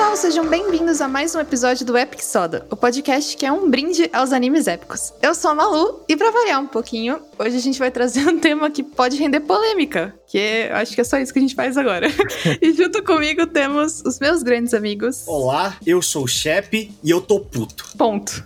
pessoal, 0.00 0.16
sejam 0.16 0.46
bem-vindos 0.46 1.02
a 1.02 1.06
mais 1.06 1.34
um 1.34 1.40
episódio 1.40 1.84
do 1.84 1.96
Epic 1.96 2.22
Soda, 2.22 2.66
o 2.70 2.76
podcast 2.76 3.36
que 3.36 3.44
é 3.44 3.52
um 3.52 3.68
brinde 3.68 4.08
aos 4.14 4.32
animes 4.32 4.66
épicos. 4.66 5.12
Eu 5.20 5.34
sou 5.34 5.50
a 5.50 5.54
Malu 5.54 6.00
e 6.08 6.16
para 6.16 6.30
variar 6.30 6.58
um 6.58 6.66
pouquinho, 6.66 7.20
hoje 7.40 7.56
a 7.56 7.60
gente 7.60 7.78
vai 7.78 7.90
trazer 7.90 8.28
um 8.28 8.38
tema 8.38 8.70
que 8.70 8.82
pode 8.82 9.16
render 9.16 9.40
polêmica, 9.40 10.14
que 10.26 10.38
eu 10.38 10.76
acho 10.76 10.94
que 10.94 11.00
é 11.00 11.04
só 11.04 11.18
isso 11.18 11.32
que 11.32 11.38
a 11.38 11.42
gente 11.42 11.54
faz 11.54 11.76
agora. 11.76 12.06
e 12.60 12.72
junto 12.74 13.02
comigo 13.02 13.46
temos 13.46 14.02
os 14.04 14.20
meus 14.20 14.42
grandes 14.42 14.74
amigos. 14.74 15.24
Olá, 15.26 15.76
eu 15.86 16.02
sou 16.02 16.24
o 16.24 16.28
Shep 16.28 16.92
e 17.02 17.10
eu 17.10 17.20
tô 17.20 17.40
puto. 17.40 17.86
Ponto. 17.96 18.44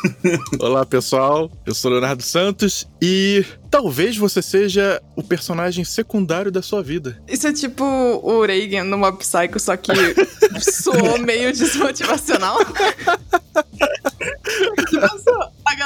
Olá, 0.58 0.84
pessoal. 0.86 1.50
Eu 1.66 1.74
sou 1.74 1.90
Leonardo 1.90 2.22
Santos 2.22 2.88
e 3.00 3.44
talvez 3.70 4.16
você 4.16 4.40
seja 4.40 5.00
o 5.14 5.22
personagem 5.22 5.84
secundário 5.84 6.50
da 6.50 6.62
sua 6.62 6.82
vida. 6.82 7.22
Isso 7.28 7.46
é 7.46 7.52
tipo 7.52 7.84
o 7.84 8.44
Reagan 8.44 8.84
no 8.84 8.96
Mob 8.96 9.18
Psycho, 9.18 9.60
só 9.60 9.76
que 9.76 9.92
soou 10.60 11.18
meio 11.18 11.52
desmotivacional. 11.52 12.58
a 15.00 15.41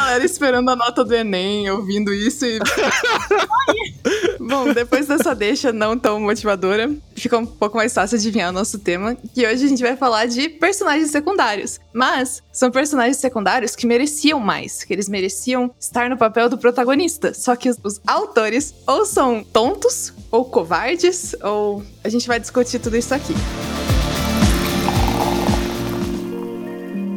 galera 0.07 0.25
esperando 0.25 0.71
a 0.71 0.77
nota 0.77 1.05
do 1.05 1.15
Enem, 1.15 1.69
ouvindo 1.69 2.15
isso 2.15 2.47
e. 2.47 2.61
Bom, 4.39 4.73
depois 4.73 5.09
dessa 5.09 5.35
deixa 5.35 5.73
não 5.73 5.99
tão 5.99 6.21
motivadora, 6.21 6.95
fica 7.17 7.37
um 7.37 7.45
pouco 7.45 7.77
mais 7.77 7.93
fácil 7.93 8.17
adivinhar 8.17 8.51
o 8.51 8.53
nosso 8.53 8.79
tema, 8.79 9.17
que 9.35 9.45
hoje 9.45 9.65
a 9.65 9.69
gente 9.69 9.83
vai 9.83 9.97
falar 9.97 10.27
de 10.27 10.49
personagens 10.49 11.11
secundários. 11.11 11.81
Mas 11.93 12.41
são 12.53 12.71
personagens 12.71 13.17
secundários 13.17 13.75
que 13.75 13.87
mereciam 13.87 14.39
mais, 14.39 14.85
que 14.85 14.93
eles 14.93 15.09
mereciam 15.09 15.75
estar 15.81 16.09
no 16.09 16.17
papel 16.17 16.49
do 16.49 16.57
protagonista. 16.57 17.35
Só 17.35 17.57
que 17.57 17.69
os, 17.69 17.77
os 17.83 18.01
autores 18.07 18.73
ou 18.87 19.05
são 19.05 19.43
tontos, 19.43 20.13
ou 20.31 20.45
covardes, 20.45 21.35
ou. 21.43 21.83
A 22.05 22.09
gente 22.09 22.29
vai 22.29 22.39
discutir 22.39 22.79
tudo 22.79 22.97
isso 22.97 23.13
aqui. 23.13 23.35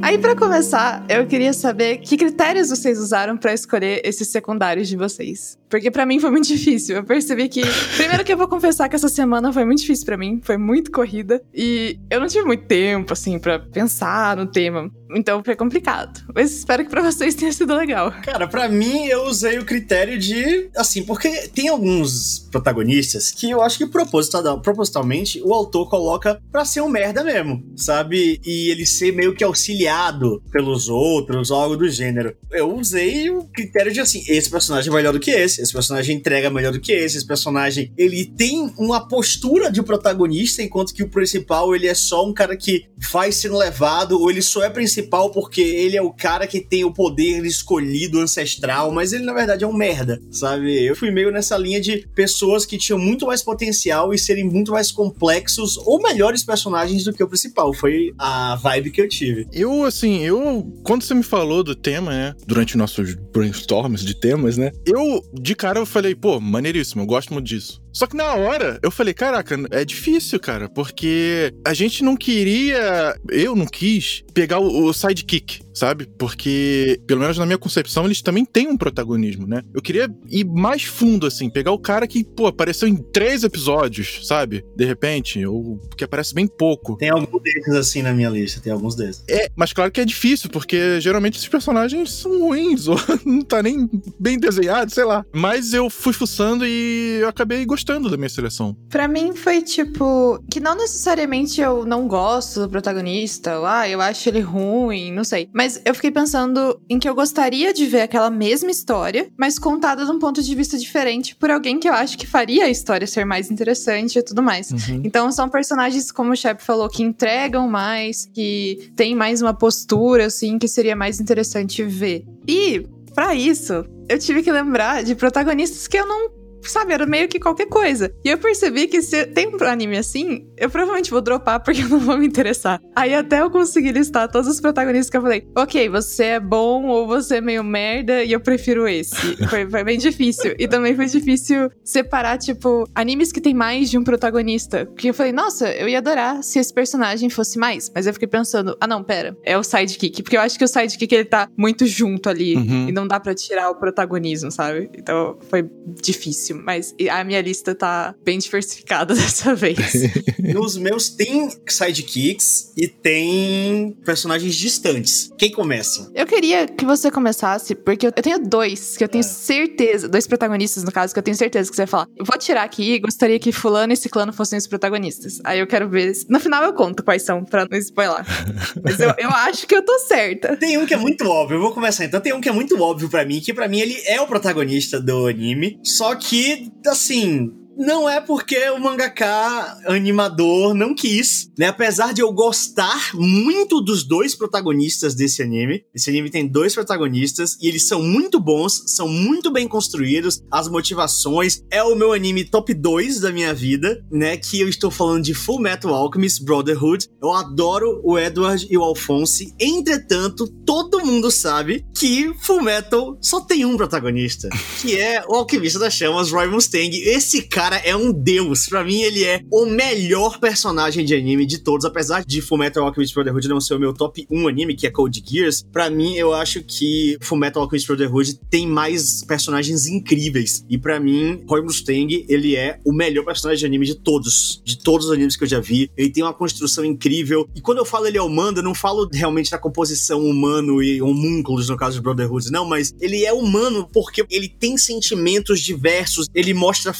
Aí, 0.10 0.18
para 0.18 0.36
começar, 0.36 1.06
eu 1.08 1.28
queria 1.28 1.54
saber 1.54 2.00
que 2.00 2.18
critérios 2.18 2.70
vocês 2.70 2.98
usaram 2.98 3.38
para 3.38 3.54
escolher 3.54 4.02
esses 4.04 4.28
secundários 4.30 4.88
de 4.88 4.98
vocês. 4.98 5.56
Porque 5.70 5.92
para 5.92 6.04
mim 6.04 6.20
foi 6.20 6.32
muito 6.32 6.48
difícil. 6.50 6.96
Eu 6.96 7.04
percebi 7.04 7.48
que. 7.48 7.62
Primeiro 7.96 8.26
que 8.26 8.34
eu 8.34 8.38
vou 8.38 8.48
confessar 8.48 8.90
que 8.90 8.96
essa 8.96 9.08
semana 9.08 9.54
foi 9.54 9.64
muito 9.66 9.82
difícil 9.82 10.08
para 10.08 10.18
mim, 10.18 10.42
foi 10.44 10.58
muito 10.58 10.90
corrida. 10.92 11.40
E 11.54 12.00
eu 12.10 12.20
não 12.20 12.26
tive 12.26 12.44
muito 12.44 12.66
tempo, 12.66 13.14
assim, 13.14 13.38
para 13.38 13.60
pensar 13.60 14.36
no 14.36 14.48
tema. 14.48 14.90
Então 15.16 15.44
foi 15.44 15.56
complicado. 15.56 16.24
Mas 16.34 16.52
espero 16.52 16.84
que 16.84 16.90
pra 16.90 17.02
vocês 17.02 17.36
tenha 17.36 17.52
sido 17.52 17.76
legal. 17.76 18.12
Cara, 18.24 18.48
para 18.48 18.68
mim 18.68 19.06
eu 19.06 19.26
usei 19.26 19.58
o 19.58 19.66
critério 19.66 20.18
de. 20.18 20.70
Assim, 20.76 21.04
porque 21.04 21.48
tem 21.50 21.70
alguns 21.70 22.48
protagonistas 22.52 23.32
que 23.32 23.50
eu 23.50 23.62
acho 23.62 23.78
que 23.78 23.88
proposital, 23.88 24.62
propositalmente 24.62 25.42
o 25.44 25.54
autor 25.54 25.90
coloca 25.90 26.42
pra 26.52 26.66
ser 26.66 26.82
um 26.82 26.90
merda 26.90 27.24
mesmo, 27.24 27.64
sabe? 27.76 28.40
E 28.46 28.70
ele 28.70 28.86
ser 28.86 29.14
meio 29.14 29.36
que 29.36 29.44
auxiliado 29.44 30.42
pelos 30.52 30.90
outros, 30.90 31.52
algo 31.52 31.78
do 31.78 31.90
gênero. 31.90 32.36
Eu 32.52 32.76
usei 32.76 33.30
o 33.30 33.44
critério 33.46 33.92
de 33.92 34.00
assim: 34.00 34.24
esse 34.28 34.50
personagem 34.50 34.92
é 34.92 34.96
melhor 34.96 35.14
do 35.14 35.20
que 35.20 35.32
esse 35.32 35.62
esse 35.62 35.74
personagem 35.74 36.16
entrega 36.16 36.50
melhor 36.50 36.72
do 36.72 36.80
que 36.80 36.92
esse, 36.92 37.18
esse 37.18 37.26
personagem 37.26 37.92
ele 37.98 38.26
tem 38.26 38.72
uma 38.78 39.08
postura 39.08 39.72
de 39.72 39.82
protagonista, 39.84 40.62
enquanto 40.62 40.94
que 40.94 41.04
o 41.04 41.10
principal 41.10 41.76
ele 41.76 41.88
é 41.88 41.94
só 41.94 42.26
um 42.26 42.34
cara 42.34 42.56
que 42.56 42.86
vai 43.12 43.32
sendo 43.32 43.58
levado, 43.58 44.20
ou 44.20 44.30
ele 44.30 44.42
só 44.42 44.64
é 44.64 44.70
principal 44.70 44.99
porque 45.32 45.62
ele 45.62 45.98
é 45.98 46.02
o 46.02 46.12
cara 46.12 46.48
que 46.48 46.60
tem 46.60 46.84
o 46.84 46.94
poder 46.94 47.46
escolhido 47.46 48.20
ancestral, 48.20 48.92
mas 48.92 49.14
ele 49.14 49.24
na 49.24 49.34
verdade 49.34 49.64
é 49.64 49.68
um 49.68 49.74
merda, 49.74 50.22
sabe? 50.32 50.86
Eu 50.86 50.96
fui 50.96 51.12
meio 51.12 51.32
nessa 51.32 51.58
linha 51.58 51.80
de 51.80 52.08
pessoas 52.14 52.66
que 52.66 52.78
tinham 52.78 53.00
muito 53.00 53.26
mais 53.26 53.42
potencial 53.42 54.14
e 54.14 54.18
serem 54.18 54.46
muito 54.46 54.72
mais 54.72 54.92
complexos 54.92 55.78
ou 55.78 56.02
melhores 56.02 56.44
personagens 56.44 57.04
do 57.04 57.14
que 57.14 57.24
o 57.24 57.28
principal. 57.28 57.74
Foi 57.74 58.14
a 58.18 58.56
vibe 58.56 58.92
que 58.92 59.02
eu 59.02 59.10
tive. 59.10 59.48
Eu, 59.52 59.84
assim, 59.84 60.24
eu. 60.24 60.66
Quando 60.84 61.04
você 61.04 61.14
me 61.14 61.24
falou 61.24 61.64
do 61.64 61.76
tema, 61.76 62.12
né? 62.12 62.36
Durante 62.46 62.78
nossos 62.78 63.16
brainstorms 63.16 64.04
de 64.04 64.14
temas, 64.14 64.58
né? 64.58 64.72
Eu 64.86 65.24
de 65.34 65.56
cara 65.56 65.80
eu 65.80 65.86
falei, 65.86 66.16
pô, 66.16 66.40
maneiríssimo, 66.40 67.02
eu 67.02 67.06
gosto 67.06 67.34
muito 67.34 67.48
disso. 67.48 67.82
Só 67.92 68.06
que 68.08 68.16
na 68.16 68.34
hora 68.36 68.80
eu 68.84 68.92
falei, 68.92 69.14
caraca, 69.14 69.56
é 69.72 69.84
difícil, 69.84 70.40
cara, 70.40 70.70
porque 70.70 71.54
a 71.66 71.74
gente 71.74 72.04
não 72.04 72.16
queria, 72.16 73.16
eu 73.30 73.56
não 73.56 73.66
quis 73.66 74.24
pegar 74.34 74.60
o, 74.60 74.86
o 74.86 74.94
sidekick, 74.94 75.62
sabe? 75.74 76.08
Porque, 76.18 77.00
pelo 77.08 77.22
menos 77.22 77.38
na 77.38 77.46
minha 77.46 77.58
concepção, 77.58 78.06
eles 78.06 78.22
também 78.22 78.46
têm 78.46 78.68
um 78.68 78.78
protagonismo, 78.78 79.48
né? 79.48 79.62
Eu 79.74 79.82
queria 79.82 80.10
ir 80.30 80.46
mais 80.46 80.84
fundo, 80.84 81.28
assim, 81.28 81.50
pegar 81.50 81.72
o 81.72 81.80
cara 81.80 82.08
que, 82.08 82.24
pô, 82.24 82.48
apareceu 82.48 82.88
em 82.88 82.96
três 82.96 83.44
episódios, 83.44 84.28
sabe? 84.28 84.66
De 84.76 84.86
repente, 84.86 85.46
ou 85.46 85.80
que 85.98 86.04
aparece 86.04 86.34
bem 86.34 86.48
pouco. 86.48 86.98
Tem 86.98 87.10
alguns 87.10 87.42
desses, 87.42 87.74
assim, 87.76 88.02
na 88.02 88.14
minha 88.14 88.30
lista, 88.30 88.62
tem 88.62 88.72
alguns 88.72 88.96
desses. 88.96 89.24
É, 89.30 89.50
mas 89.56 89.74
claro 89.74 89.92
que 89.92 90.02
é 90.02 90.06
difícil, 90.06 90.50
porque 90.50 91.00
geralmente 91.02 91.38
esses 91.38 91.48
personagens 91.48 92.12
são 92.14 92.40
ruins, 92.40 92.88
ou 92.88 92.98
não 93.26 93.42
tá 93.42 93.62
nem 93.62 93.90
bem 94.20 94.40
desenhado, 94.40 94.92
sei 94.92 95.04
lá. 95.04 95.26
Mas 95.34 95.74
eu 95.74 95.90
fui 95.90 96.14
fuçando 96.14 96.66
e 96.66 97.20
eu 97.22 97.30
acabei 97.30 97.66
gostando 97.66 98.10
da 98.10 98.18
minha 98.18 98.30
seleção. 98.30 98.76
Para 98.90 99.08
mim 99.08 99.36
foi 99.36 99.62
tipo 99.62 100.44
que 100.52 100.60
não 100.60 100.76
necessariamente 100.76 101.62
eu 101.62 101.86
não 101.86 102.08
gosto 102.08 102.62
do 102.62 102.70
protagonista, 102.70 103.60
ou, 103.60 103.66
ah, 103.66 103.88
eu 103.88 104.02
acho 104.02 104.30
ele 104.30 104.40
ruim, 104.40 105.12
não 105.12 105.24
sei. 105.24 105.50
Mas 105.60 105.82
eu 105.84 105.94
fiquei 105.94 106.10
pensando 106.10 106.80
em 106.90 106.98
que 106.98 107.10
eu 107.10 107.14
gostaria 107.14 107.74
de 107.74 107.86
ver 107.86 108.04
aquela 108.04 108.30
mesma 108.30 108.72
história, 108.72 109.30
mas 109.36 109.60
contada 109.60 110.06
de 110.06 110.10
um 110.10 110.18
ponto 110.18 110.42
de 110.42 110.56
vista 110.56 110.78
diferente 110.78 111.36
por 111.36 111.52
alguém 111.52 111.78
que 111.78 111.90
eu 111.90 111.92
acho 111.92 112.18
que 112.18 112.26
faria 112.26 112.64
a 112.64 112.70
história 112.70 113.06
ser 113.06 113.26
mais 113.26 113.52
interessante 113.52 114.18
e 114.18 114.24
tudo 114.24 114.42
mais. 114.42 114.72
Uhum. 114.72 115.02
Então 115.04 115.30
são 115.34 115.50
personagens, 115.50 116.14
como 116.14 116.32
o 116.32 116.36
Shep 116.36 116.64
falou, 116.64 116.88
que 116.88 117.04
entregam 117.04 117.68
mais, 117.68 118.26
que 118.34 118.90
tem 118.96 119.14
mais 119.14 119.42
uma 119.42 119.54
postura, 119.54 120.28
assim, 120.28 120.58
que 120.58 120.66
seria 120.66 120.96
mais 120.96 121.20
interessante 121.20 121.84
ver. 121.84 122.24
E, 122.48 122.88
para 123.14 123.36
isso, 123.36 123.84
eu 124.08 124.18
tive 124.18 124.42
que 124.42 124.54
lembrar 124.54 125.04
de 125.04 125.14
protagonistas 125.14 125.90
que 125.90 125.98
eu 125.98 126.08
não 126.08 126.39
sabe, 126.64 126.94
era 126.94 127.06
meio 127.06 127.28
que 127.28 127.40
qualquer 127.40 127.68
coisa. 127.68 128.14
E 128.24 128.30
eu 128.30 128.38
percebi 128.38 128.88
que 128.88 129.02
se 129.02 129.26
tem 129.28 129.48
um 129.48 129.64
anime 129.64 129.98
assim, 129.98 130.48
eu 130.58 130.70
provavelmente 130.70 131.12
vou 131.12 131.22
dropar 131.22 131.62
porque 131.62 131.82
eu 131.84 131.90
não 131.90 132.00
vou 132.00 132.18
me 132.18 132.28
interessar. 132.28 132.82
Aí 132.96 133.14
até 133.14 133.42
eu 133.42 133.50
conseguir 133.50 133.92
listar 133.92 134.30
todos 134.32 134.50
os 134.50 134.60
protagonistas 134.60 135.10
que 135.10 135.18
eu 135.18 135.22
falei, 135.22 135.48
ok, 135.56 135.90
você 135.90 136.24
é 136.26 136.40
bom 136.40 136.86
ou 136.88 137.08
você 137.08 137.38
é 137.38 137.42
meio 137.42 137.64
merda 137.64 138.24
e 138.24 138.32
eu 138.32 138.40
prefiro 138.40 138.88
esse. 138.88 139.16
Foi, 139.50 139.68
foi 139.70 139.84
bem 139.84 139.98
difícil. 139.98 140.54
E 140.60 140.68
também 140.68 140.96
foi 140.96 141.06
difícil 141.06 141.72
separar, 141.84 142.38
tipo, 142.38 142.88
animes 142.94 143.32
que 143.32 143.42
tem 143.42 143.54
mais 143.54 143.90
de 143.90 143.98
um 143.98 144.04
protagonista. 144.04 144.86
Porque 144.86 145.10
eu 145.10 145.14
falei, 145.14 145.32
nossa, 145.32 145.72
eu 145.72 145.88
ia 145.88 145.98
adorar 145.98 146.44
se 146.44 146.60
esse 146.60 146.74
personagem 146.74 147.30
fosse 147.30 147.58
mais. 147.58 147.92
Mas 147.94 148.06
eu 148.06 148.14
fiquei 148.14 148.28
pensando, 148.28 148.78
ah 148.80 148.88
não, 148.88 149.04
pera, 149.04 149.36
é 149.44 149.58
o 149.58 149.64
sidekick. 149.64 150.22
Porque 150.22 150.38
eu 150.38 150.42
acho 150.42 150.58
que 150.58 150.64
o 150.64 150.68
sidekick 150.68 151.14
ele 151.14 151.26
tá 151.26 151.50
muito 151.58 151.86
junto 151.86 152.30
ali 152.30 152.56
uhum. 152.56 152.90
e 152.90 152.92
não 152.92 153.08
dá 153.08 153.20
para 153.20 153.34
tirar 153.34 153.70
o 153.72 153.76
protagonismo, 153.76 154.52
sabe? 154.52 154.90
Então 154.94 155.38
foi 155.50 155.68
difícil 156.02 156.49
mas 156.54 156.94
a 157.12 157.24
minha 157.24 157.42
lista 157.42 157.76
tá 157.76 158.16
bem 158.24 158.38
diversificada 158.38 159.14
dessa 159.16 159.56
vez. 159.56 159.78
Nos 160.40 160.78
meus 160.78 161.10
tem 161.10 161.50
sidekicks 161.68 162.74
e 162.78 162.88
tem 162.88 163.98
personagens 164.06 164.56
distantes. 164.56 165.30
Quem 165.38 165.52
começa? 165.52 166.10
Eu 166.14 166.26
queria 166.26 166.68
que 166.68 166.86
você 166.86 167.12
começasse, 167.12 167.76
porque 167.76 168.08
eu 168.08 168.12
tenho 168.12 168.40
dois 168.40 168.98
que 168.98 169.04
eu 169.04 169.08
tenho 169.08 169.24
é. 169.24 169.28
certeza, 169.28 170.08
dois 170.08 170.28
protagonistas 170.28 170.84
no 170.84 170.92
caso, 170.92 171.14
que 171.14 171.20
eu 171.20 171.24
tenho 171.24 171.38
certeza 171.38 171.70
que 171.70 171.76
você 171.76 171.84
vai 171.84 171.88
falar. 171.88 172.08
Eu 172.18 172.26
vou 172.26 172.38
tirar 172.38 172.64
aqui 172.64 172.94
e 172.94 173.00
gostaria 173.00 173.40
que 173.40 173.52
fulano 173.52 173.94
e 173.94 173.98
ciclano 173.98 174.34
fossem 174.34 174.58
os 174.58 174.68
protagonistas. 174.68 175.40
Aí 175.44 175.60
eu 175.60 175.68
quero 175.68 175.90
ver. 175.90 176.12
No 176.28 176.40
final 176.40 176.64
eu 176.64 176.74
conto 176.74 177.04
quais 177.04 177.24
são, 177.24 177.44
pra 177.44 177.66
não 177.70 177.78
spoiler. 177.78 178.26
Mas 178.84 179.00
eu, 179.00 179.14
eu 179.18 179.30
acho 179.30 179.68
que 179.68 179.76
eu 179.76 179.84
tô 179.84 179.98
certa. 180.00 180.56
Tem 180.58 180.78
um 180.78 180.86
que 180.86 180.94
é 180.94 180.98
muito 180.98 181.28
óbvio, 181.28 181.58
eu 181.58 181.62
vou 181.62 181.74
começar 181.74 182.06
então. 182.06 182.20
Tem 182.20 182.34
um 182.34 182.42
que 182.42 182.50
é 182.50 182.52
muito 182.52 182.80
óbvio 182.82 183.10
para 183.10 183.26
mim, 183.26 183.40
que 183.40 183.54
para 183.54 183.68
mim 183.68 183.80
ele 183.80 183.98
é 184.06 184.20
o 184.20 184.28
protagonista 184.28 185.00
do 185.00 185.28
anime, 185.28 185.80
só 185.84 186.16
que 186.16 186.39
que, 186.40 186.72
assim, 186.88 187.52
não 187.80 188.10
é 188.10 188.20
porque 188.20 188.70
o 188.72 188.78
mangaka 188.78 189.78
animador 189.86 190.74
não 190.74 190.94
quis, 190.94 191.50
né? 191.58 191.68
Apesar 191.68 192.14
de 192.14 192.22
eu 192.22 192.30
gostar 192.34 193.16
muito 193.16 193.80
dos 193.80 194.04
dois 194.04 194.36
protagonistas 194.36 195.16
desse 195.16 195.42
anime. 195.42 195.86
Esse 195.96 196.10
anime 196.10 196.30
tem 196.30 196.46
dois 196.46 196.74
protagonistas 196.76 197.58
e 197.62 197.70
eles 197.70 197.88
são 197.88 198.04
muito 198.04 198.38
bons, 198.38 198.84
são 198.88 199.08
muito 199.08 199.50
bem 199.50 199.66
construídos, 199.66 200.44
as 200.52 200.68
motivações. 200.68 201.64
É 201.72 201.82
o 201.82 201.96
meu 201.96 202.12
anime 202.12 202.44
top 202.44 202.74
2 202.74 203.22
da 203.22 203.32
minha 203.32 203.54
vida, 203.54 204.06
né? 204.12 204.36
Que 204.36 204.60
eu 204.60 204.68
estou 204.68 204.92
falando 204.92 205.24
de 205.24 205.34
Full 205.34 205.62
Metal 205.62 205.94
Alchemist 205.94 206.44
Brotherhood. 206.44 207.08
Eu 207.22 207.32
adoro 207.32 208.02
o 208.04 208.20
Edward 208.20 208.68
e 208.70 208.78
o 208.78 208.84
Alphonse. 208.84 209.56
Entretanto, 209.58 210.48
todo 210.66 211.06
mundo 211.06 211.32
sabe 211.32 211.86
que 211.96 212.34
Full 212.42 212.62
Metal 212.62 213.18
só 213.22 213.40
tem 213.40 213.64
um 213.64 213.78
protagonista, 213.78 214.50
que 214.82 214.98
é 214.98 215.24
o 215.30 215.36
alquimista 215.36 215.80
das 215.80 215.94
chamas, 215.94 216.30
Roy 216.30 216.48
Mustang. 216.48 216.94
Esse 216.98 217.44
cara 217.44 217.69
cara 217.70 217.82
é 217.86 217.96
um 217.96 218.12
deus. 218.12 218.66
Pra 218.68 218.84
mim, 218.84 219.02
ele 219.02 219.24
é 219.24 219.42
o 219.52 219.66
melhor 219.66 220.40
personagem 220.40 221.06
de 221.06 221.14
anime 221.14 221.46
de 221.46 221.60
todos. 221.60 221.86
Apesar 221.86 222.26
de 222.26 222.42
Fullmetal 222.42 222.84
Alchemist 222.84 223.14
Brotherhood 223.14 223.48
não 223.48 223.62
ser 223.62 223.76
o 223.76 223.80
meu 223.80 223.94
top 223.94 224.26
1 224.30 224.48
anime, 224.48 224.76
que 224.76 224.88
é 224.88 224.90
Code 224.90 225.24
Geass, 225.26 225.64
pra 225.72 225.88
mim, 225.90 226.16
eu 226.16 226.34
acho 226.34 226.64
que 226.64 227.18
Fullmetal 227.22 227.62
Alchemist 227.62 227.86
Brotherhood 227.86 228.40
tem 228.50 228.68
mais 228.68 229.24
personagens 229.24 229.86
incríveis. 229.86 230.66
E 230.68 230.80
pra 230.80 231.00
mim, 231.00 231.44
Roy 231.48 231.62
Mustang, 231.62 232.26
ele 232.28 232.56
é 232.56 232.80
o 232.84 232.92
melhor 232.92 233.24
personagem 233.24 233.60
de 233.60 233.66
anime 233.68 233.86
de 233.86 233.96
todos. 233.96 234.62
De 234.66 234.80
todos 234.80 235.06
os 235.06 235.12
animes 235.12 235.36
que 235.36 235.44
eu 235.44 235.48
já 235.48 235.60
vi. 235.60 235.92
Ele 235.96 236.10
tem 236.10 236.24
uma 236.24 236.34
construção 236.34 236.84
incrível. 236.84 237.48
E 237.56 237.62
quando 237.62 237.78
eu 237.78 237.86
falo 237.86 238.08
ele 238.08 238.18
é 238.18 238.22
humano, 238.22 238.60
eu 238.60 238.64
não 238.64 238.74
falo 238.74 239.08
realmente 239.14 239.52
da 239.52 239.60
composição 239.60 240.26
humano 240.26 240.82
e 240.82 241.00
homúnculos, 241.02 241.70
no 241.70 241.78
caso 241.78 241.98
de 241.98 242.02
Brotherhood, 242.02 242.52
não, 242.52 242.66
mas 242.66 242.94
ele 243.00 243.26
é 243.26 243.34
humano 243.34 243.88
porque 243.94 244.26
ele 244.32 244.50
tem 244.50 244.78
sentimentos 244.78 245.60
diversos, 245.60 246.28
ele 246.34 246.54
mostra 246.54 246.94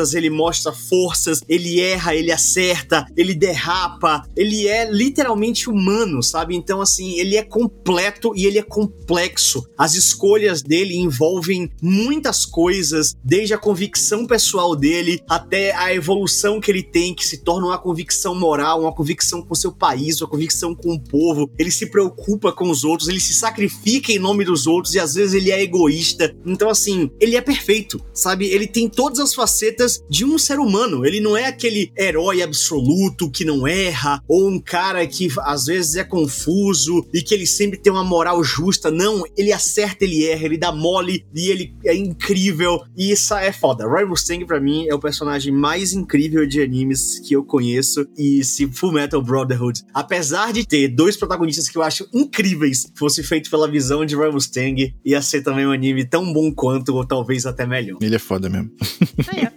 fraquezas, 0.00 0.14
ele 0.14 0.30
mostra 0.30 0.72
forças, 0.72 1.42
ele 1.48 1.80
erra, 1.80 2.14
ele 2.14 2.32
acerta, 2.32 3.06
ele 3.16 3.34
derrapa, 3.34 4.26
ele 4.36 4.66
é 4.66 4.90
literalmente 4.90 5.68
humano, 5.68 6.22
sabe? 6.22 6.56
Então, 6.56 6.80
assim, 6.80 7.18
ele 7.18 7.36
é 7.36 7.42
completo 7.42 8.32
e 8.34 8.46
ele 8.46 8.58
é 8.58 8.62
complexo. 8.62 9.64
As 9.76 9.94
escolhas 9.94 10.62
dele 10.62 10.96
envolvem 10.96 11.70
muitas 11.82 12.44
coisas, 12.44 13.14
desde 13.22 13.54
a 13.54 13.58
convicção 13.58 14.26
pessoal 14.26 14.74
dele 14.74 15.20
até 15.28 15.74
a 15.74 15.94
evolução 15.94 16.60
que 16.60 16.70
ele 16.70 16.82
tem, 16.82 17.14
que 17.14 17.26
se 17.26 17.38
torna 17.38 17.68
uma 17.68 17.78
convicção 17.78 18.34
moral, 18.34 18.82
uma 18.82 18.94
convicção 18.94 19.42
com 19.42 19.54
seu 19.54 19.72
país, 19.72 20.20
uma 20.20 20.28
convicção 20.28 20.74
com 20.74 20.94
o 20.94 21.00
povo. 21.00 21.50
Ele 21.58 21.70
se 21.70 21.86
preocupa 21.86 22.52
com 22.52 22.70
os 22.70 22.84
outros, 22.84 23.08
ele 23.08 23.20
se 23.20 23.34
sacrifica 23.34 24.12
em 24.12 24.18
nome 24.18 24.44
dos 24.44 24.66
outros 24.66 24.94
e 24.94 25.00
às 25.00 25.14
vezes 25.14 25.34
ele 25.34 25.50
é 25.50 25.62
egoísta. 25.62 26.34
Então, 26.46 26.68
assim, 26.68 27.10
ele 27.20 27.36
é 27.36 27.40
perfeito, 27.40 28.00
sabe? 28.12 28.46
Ele 28.46 28.66
tem 28.66 28.88
todas 28.88 29.18
as 29.18 29.34
facetas 29.34 29.89
de 30.08 30.24
um 30.24 30.38
ser 30.38 30.58
humano. 30.58 31.04
Ele 31.04 31.20
não 31.20 31.36
é 31.36 31.46
aquele 31.46 31.92
herói 31.96 32.42
absoluto 32.42 33.30
que 33.30 33.44
não 33.44 33.66
erra, 33.66 34.22
ou 34.28 34.48
um 34.48 34.58
cara 34.58 35.06
que 35.06 35.28
às 35.40 35.66
vezes 35.66 35.96
é 35.96 36.04
confuso 36.04 37.06
e 37.12 37.22
que 37.22 37.34
ele 37.34 37.46
sempre 37.46 37.78
tem 37.78 37.92
uma 37.92 38.04
moral 38.04 38.42
justa. 38.42 38.90
Não, 38.90 39.24
ele 39.36 39.52
acerta, 39.52 40.04
ele 40.04 40.26
erra, 40.26 40.44
ele 40.44 40.58
dá 40.58 40.72
mole 40.72 41.24
e 41.34 41.50
ele 41.50 41.74
é 41.84 41.94
incrível. 41.94 42.82
E 42.96 43.10
isso 43.10 43.34
é 43.34 43.52
foda. 43.52 43.86
Roy 43.86 44.04
Mustang, 44.04 44.44
pra 44.44 44.60
mim, 44.60 44.86
é 44.88 44.94
o 44.94 44.98
personagem 44.98 45.52
mais 45.52 45.92
incrível 45.92 46.46
de 46.46 46.62
animes 46.62 47.18
que 47.20 47.34
eu 47.34 47.44
conheço. 47.44 48.06
E 48.16 48.44
se 48.44 48.66
Full 48.66 48.92
Metal 48.92 49.22
Brotherhood, 49.22 49.82
apesar 49.94 50.52
de 50.52 50.66
ter 50.66 50.88
dois 50.88 51.16
protagonistas 51.16 51.68
que 51.68 51.76
eu 51.76 51.82
acho 51.82 52.08
incríveis, 52.12 52.90
fosse 52.94 53.22
feito 53.22 53.50
pela 53.50 53.70
visão 53.70 54.04
de 54.04 54.14
Roy 54.14 54.30
Mustang, 54.30 54.94
ia 55.04 55.22
ser 55.22 55.42
também 55.42 55.66
um 55.66 55.72
anime 55.72 56.04
tão 56.04 56.32
bom 56.32 56.52
quanto, 56.52 56.94
ou 56.94 57.04
talvez 57.04 57.46
até 57.46 57.66
melhor. 57.66 57.98
Ele 58.00 58.14
é 58.14 58.18
foda 58.18 58.48
mesmo. 58.48 58.70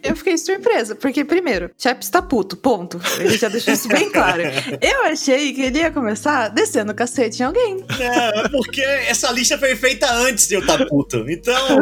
eu 0.03 0.12
fiquei 0.15 0.37
surpresa, 0.37 0.95
porque 0.95 1.23
primeiro, 1.23 1.71
Chaps 1.77 2.09
tá 2.09 2.21
puto, 2.21 2.55
ponto. 2.57 2.99
Ele 3.19 3.37
já 3.37 3.49
deixou 3.49 3.73
isso 3.73 3.87
bem 3.87 4.09
claro. 4.09 4.43
Eu 4.81 5.03
achei 5.05 5.53
que 5.53 5.61
ele 5.61 5.79
ia 5.79 5.91
começar 5.91 6.49
descendo 6.49 6.91
o 6.91 6.95
cacete 6.95 7.41
em 7.41 7.45
alguém. 7.45 7.83
É, 7.99 8.49
porque 8.49 8.81
essa 8.81 9.31
lista 9.31 9.57
foi 9.57 9.75
feita 9.75 10.11
antes 10.11 10.47
de 10.47 10.55
eu 10.55 10.61
estar 10.61 10.77
tá 10.77 10.85
puto. 10.85 11.25
Então, 11.29 11.79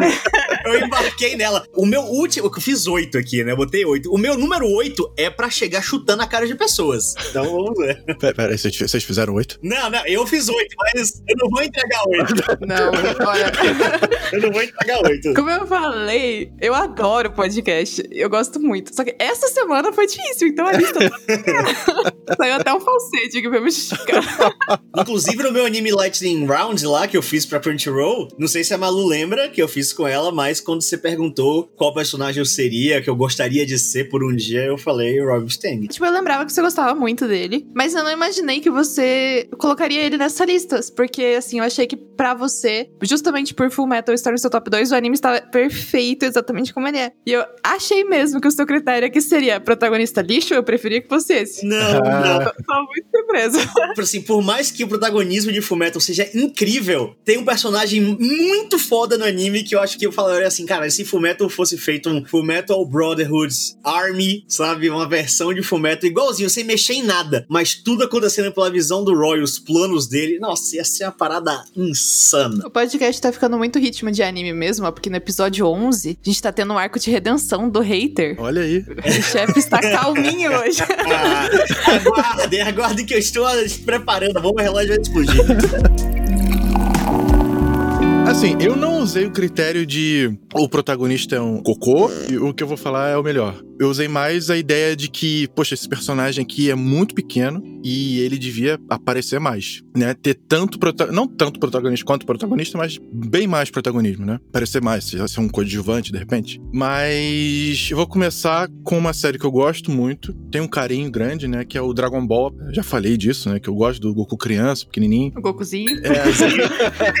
eu 0.64 0.80
embarquei 0.80 1.36
nela. 1.36 1.64
O 1.74 1.86
meu 1.86 2.02
último, 2.02 2.46
eu 2.46 2.60
fiz 2.60 2.86
oito 2.86 3.18
aqui, 3.18 3.42
né? 3.44 3.52
Eu 3.52 3.56
botei 3.56 3.84
oito. 3.84 4.12
O 4.12 4.18
meu 4.18 4.36
número 4.36 4.66
oito 4.68 5.12
é 5.16 5.30
pra 5.30 5.50
chegar 5.50 5.82
chutando 5.82 6.22
a 6.22 6.26
cara 6.26 6.46
de 6.46 6.54
pessoas. 6.54 7.14
Então, 7.30 7.44
vamos 7.44 7.76
ver. 7.76 8.02
Pera, 8.18 8.34
pera 8.34 8.52
aí, 8.52 8.58
vocês 8.58 9.04
fizeram 9.04 9.34
oito? 9.34 9.58
Não, 9.62 9.90
não, 9.90 10.06
eu 10.06 10.26
fiz 10.26 10.48
oito, 10.48 10.74
mas 10.78 11.22
eu 11.28 11.36
não 11.38 11.50
vou 11.50 11.62
entregar 11.62 12.02
oito. 12.08 12.34
Não, 12.66 13.26
olha. 13.26 13.52
eu 14.32 14.40
não 14.40 14.52
vou 14.52 14.62
entregar 14.62 15.02
oito. 15.06 15.34
Como 15.34 15.50
eu 15.50 15.66
falei, 15.66 16.52
eu 16.60 16.74
adoro 16.74 17.32
podcast. 17.32 18.02
Eu 18.22 18.30
gosto 18.30 18.60
muito. 18.60 18.94
Só 18.94 19.02
que 19.02 19.16
essa 19.18 19.48
semana 19.48 19.92
foi 19.92 20.06
difícil, 20.06 20.46
então 20.46 20.64
a 20.64 20.72
lista 20.72 21.10
tá... 21.10 21.18
Saiu 22.38 22.54
até 22.54 22.72
um 22.72 22.78
falsete 22.78 23.38
aqui 23.38 23.48
pra 23.48 23.60
me 23.60 23.68
esticar. 23.68 24.22
Inclusive 24.96 25.42
no 25.42 25.50
meu 25.50 25.66
anime 25.66 25.90
Lightning 25.90 26.46
Round 26.46 26.86
lá, 26.86 27.08
que 27.08 27.16
eu 27.16 27.22
fiz 27.22 27.44
pra 27.44 27.58
Crunchyroll, 27.58 28.28
não 28.38 28.46
sei 28.46 28.62
se 28.62 28.72
a 28.72 28.78
Malu 28.78 29.04
lembra 29.06 29.48
que 29.48 29.60
eu 29.60 29.66
fiz 29.66 29.92
com 29.92 30.06
ela, 30.06 30.30
mas 30.30 30.60
quando 30.60 30.82
você 30.82 30.96
perguntou 30.96 31.68
qual 31.76 31.92
personagem 31.92 32.40
eu 32.40 32.46
seria, 32.46 33.02
que 33.02 33.10
eu 33.10 33.16
gostaria 33.16 33.66
de 33.66 33.76
ser 33.76 34.08
por 34.08 34.22
um 34.22 34.34
dia, 34.34 34.64
eu 34.64 34.78
falei 34.78 35.20
Rob 35.20 35.48
Stang. 35.48 35.88
Tipo, 35.88 36.06
eu 36.06 36.12
lembrava 36.12 36.46
que 36.46 36.52
você 36.52 36.62
gostava 36.62 36.94
muito 36.94 37.26
dele, 37.26 37.66
mas 37.74 37.92
eu 37.92 38.04
não 38.04 38.12
imaginei 38.12 38.60
que 38.60 38.70
você 38.70 39.48
colocaria 39.58 40.00
ele 40.00 40.16
nessa 40.16 40.44
lista, 40.44 40.78
porque 40.94 41.34
assim, 41.36 41.58
eu 41.58 41.64
achei 41.64 41.88
que 41.88 41.96
pra 41.96 42.34
você, 42.34 42.88
justamente 43.02 43.52
por 43.52 43.68
Full 43.68 43.88
Metal 43.88 44.14
estar 44.14 44.30
no 44.30 44.38
seu 44.38 44.48
top 44.48 44.70
2, 44.70 44.92
o 44.92 44.94
anime 44.94 45.16
estava 45.16 45.40
perfeito 45.40 46.24
exatamente 46.24 46.72
como 46.72 46.86
ele 46.86 46.98
é. 46.98 47.12
E 47.26 47.32
eu 47.32 47.44
achei 47.64 48.04
mesmo 48.12 48.42
que 48.42 48.46
o 48.46 48.50
seu 48.50 48.66
critério 48.66 49.08
aqui 49.08 49.22
seria 49.22 49.58
protagonista 49.58 50.20
lixo, 50.20 50.52
eu 50.52 50.62
preferia 50.62 51.00
que 51.00 51.08
fosse 51.08 51.32
esse. 51.32 51.64
Não, 51.64 51.78
não. 51.78 52.44
Tô 52.44 52.84
muito 52.86 53.06
surpresa. 53.10 53.58
Assim, 53.98 54.20
por 54.20 54.42
mais 54.42 54.70
que 54.70 54.84
o 54.84 54.88
protagonismo 54.88 55.50
de 55.50 55.62
Fullmetal 55.62 56.00
seja 56.00 56.28
incrível, 56.34 57.16
tem 57.24 57.38
um 57.38 57.44
personagem 57.44 58.00
muito 58.00 58.78
foda 58.78 59.16
no 59.16 59.24
anime 59.24 59.62
que 59.62 59.74
eu 59.74 59.80
acho 59.80 59.98
que 59.98 60.06
eu 60.06 60.12
falaria 60.12 60.46
assim, 60.46 60.66
cara, 60.66 60.90
se 60.90 61.06
Fullmetal 61.06 61.48
fosse 61.48 61.78
feito 61.78 62.10
um 62.10 62.22
Fullmetal 62.22 62.84
Brotherhood 62.84 63.54
Army, 63.82 64.44
sabe? 64.46 64.90
Uma 64.90 65.08
versão 65.08 65.54
de 65.54 65.62
Fullmetal 65.62 66.10
igualzinho, 66.10 66.50
sem 66.50 66.64
mexer 66.64 66.94
em 66.94 67.02
nada, 67.02 67.46
mas 67.48 67.74
tudo 67.74 68.04
acontecendo 68.04 68.52
pela 68.52 68.70
visão 68.70 69.02
do 69.02 69.14
Roy, 69.14 69.40
os 69.40 69.58
planos 69.58 70.06
dele. 70.06 70.38
Nossa, 70.38 70.76
ia 70.76 70.84
ser 70.84 71.04
uma 71.04 71.12
parada 71.12 71.64
insana. 71.74 72.66
O 72.66 72.70
podcast 72.70 73.22
tá 73.22 73.32
ficando 73.32 73.56
muito 73.56 73.78
ritmo 73.78 74.10
de 74.10 74.22
anime 74.22 74.52
mesmo, 74.52 74.86
ó, 74.86 74.90
porque 74.90 75.08
no 75.08 75.16
episódio 75.16 75.66
11 75.66 76.18
a 76.20 76.28
gente 76.28 76.42
tá 76.42 76.52
tendo 76.52 76.74
um 76.74 76.78
arco 76.78 76.98
de 76.98 77.10
redenção 77.10 77.70
do 77.70 77.80
hater. 78.02 78.36
Olha 78.38 78.62
aí. 78.62 78.78
O 78.78 79.22
chefe 79.22 79.58
está 79.58 79.80
calminho 79.80 80.52
hoje. 80.58 80.80
ah, 80.82 81.94
aguardem, 81.94 82.60
aguardem 82.62 83.06
que 83.06 83.14
eu 83.14 83.18
estou 83.18 83.46
preparando. 83.84 84.34
Vamos, 84.34 84.52
o 84.52 84.62
relógio 84.62 84.88
vai 84.88 84.98
explodir. 84.98 85.42
Assim, 88.28 88.56
eu 88.60 88.74
não 88.76 89.00
usei 89.00 89.26
o 89.26 89.30
critério 89.30 89.84
de 89.84 90.32
o 90.54 90.68
protagonista 90.68 91.36
é 91.36 91.40
um 91.40 91.60
cocô 91.62 92.10
e 92.30 92.38
o 92.38 92.54
que 92.54 92.62
eu 92.62 92.66
vou 92.66 92.76
falar 92.76 93.10
é 93.10 93.16
o 93.16 93.22
melhor. 93.22 93.54
Eu 93.82 93.88
usei 93.88 94.06
mais 94.06 94.48
a 94.48 94.56
ideia 94.56 94.94
de 94.94 95.10
que, 95.10 95.48
poxa, 95.56 95.74
esse 95.74 95.88
personagem 95.88 96.44
aqui 96.44 96.70
é 96.70 96.74
muito 96.76 97.16
pequeno 97.16 97.60
e 97.82 98.20
ele 98.20 98.38
devia 98.38 98.78
aparecer 98.88 99.40
mais, 99.40 99.82
né? 99.96 100.14
Ter 100.14 100.34
tanto 100.34 100.78
não 101.10 101.26
tanto 101.26 101.58
protagonista 101.58 102.06
quanto 102.06 102.24
protagonista, 102.24 102.78
mas 102.78 102.96
bem 103.12 103.48
mais 103.48 103.70
protagonismo, 103.70 104.24
né? 104.24 104.38
Aparecer 104.50 104.80
mais, 104.80 105.02
ser 105.02 105.40
um 105.40 105.48
coadjuvante 105.48 106.12
de 106.12 106.18
repente. 106.18 106.60
Mas 106.72 107.88
eu 107.90 107.96
vou 107.96 108.06
começar 108.06 108.68
com 108.84 108.96
uma 108.96 109.12
série 109.12 109.36
que 109.36 109.44
eu 109.44 109.50
gosto 109.50 109.90
muito, 109.90 110.32
tem 110.48 110.60
um 110.60 110.68
carinho 110.68 111.10
grande, 111.10 111.48
né, 111.48 111.64
que 111.64 111.76
é 111.76 111.82
o 111.82 111.92
Dragon 111.92 112.24
Ball. 112.24 112.54
Eu 112.68 112.74
já 112.74 112.84
falei 112.84 113.16
disso, 113.16 113.50
né, 113.50 113.58
que 113.58 113.68
eu 113.68 113.74
gosto 113.74 114.00
do 114.00 114.14
Goku 114.14 114.36
criança, 114.36 114.86
pequenininho. 114.86 115.32
O 115.36 115.40
Gokuzinho. 115.40 115.90
É, 116.06 116.20
assim. 116.20 116.44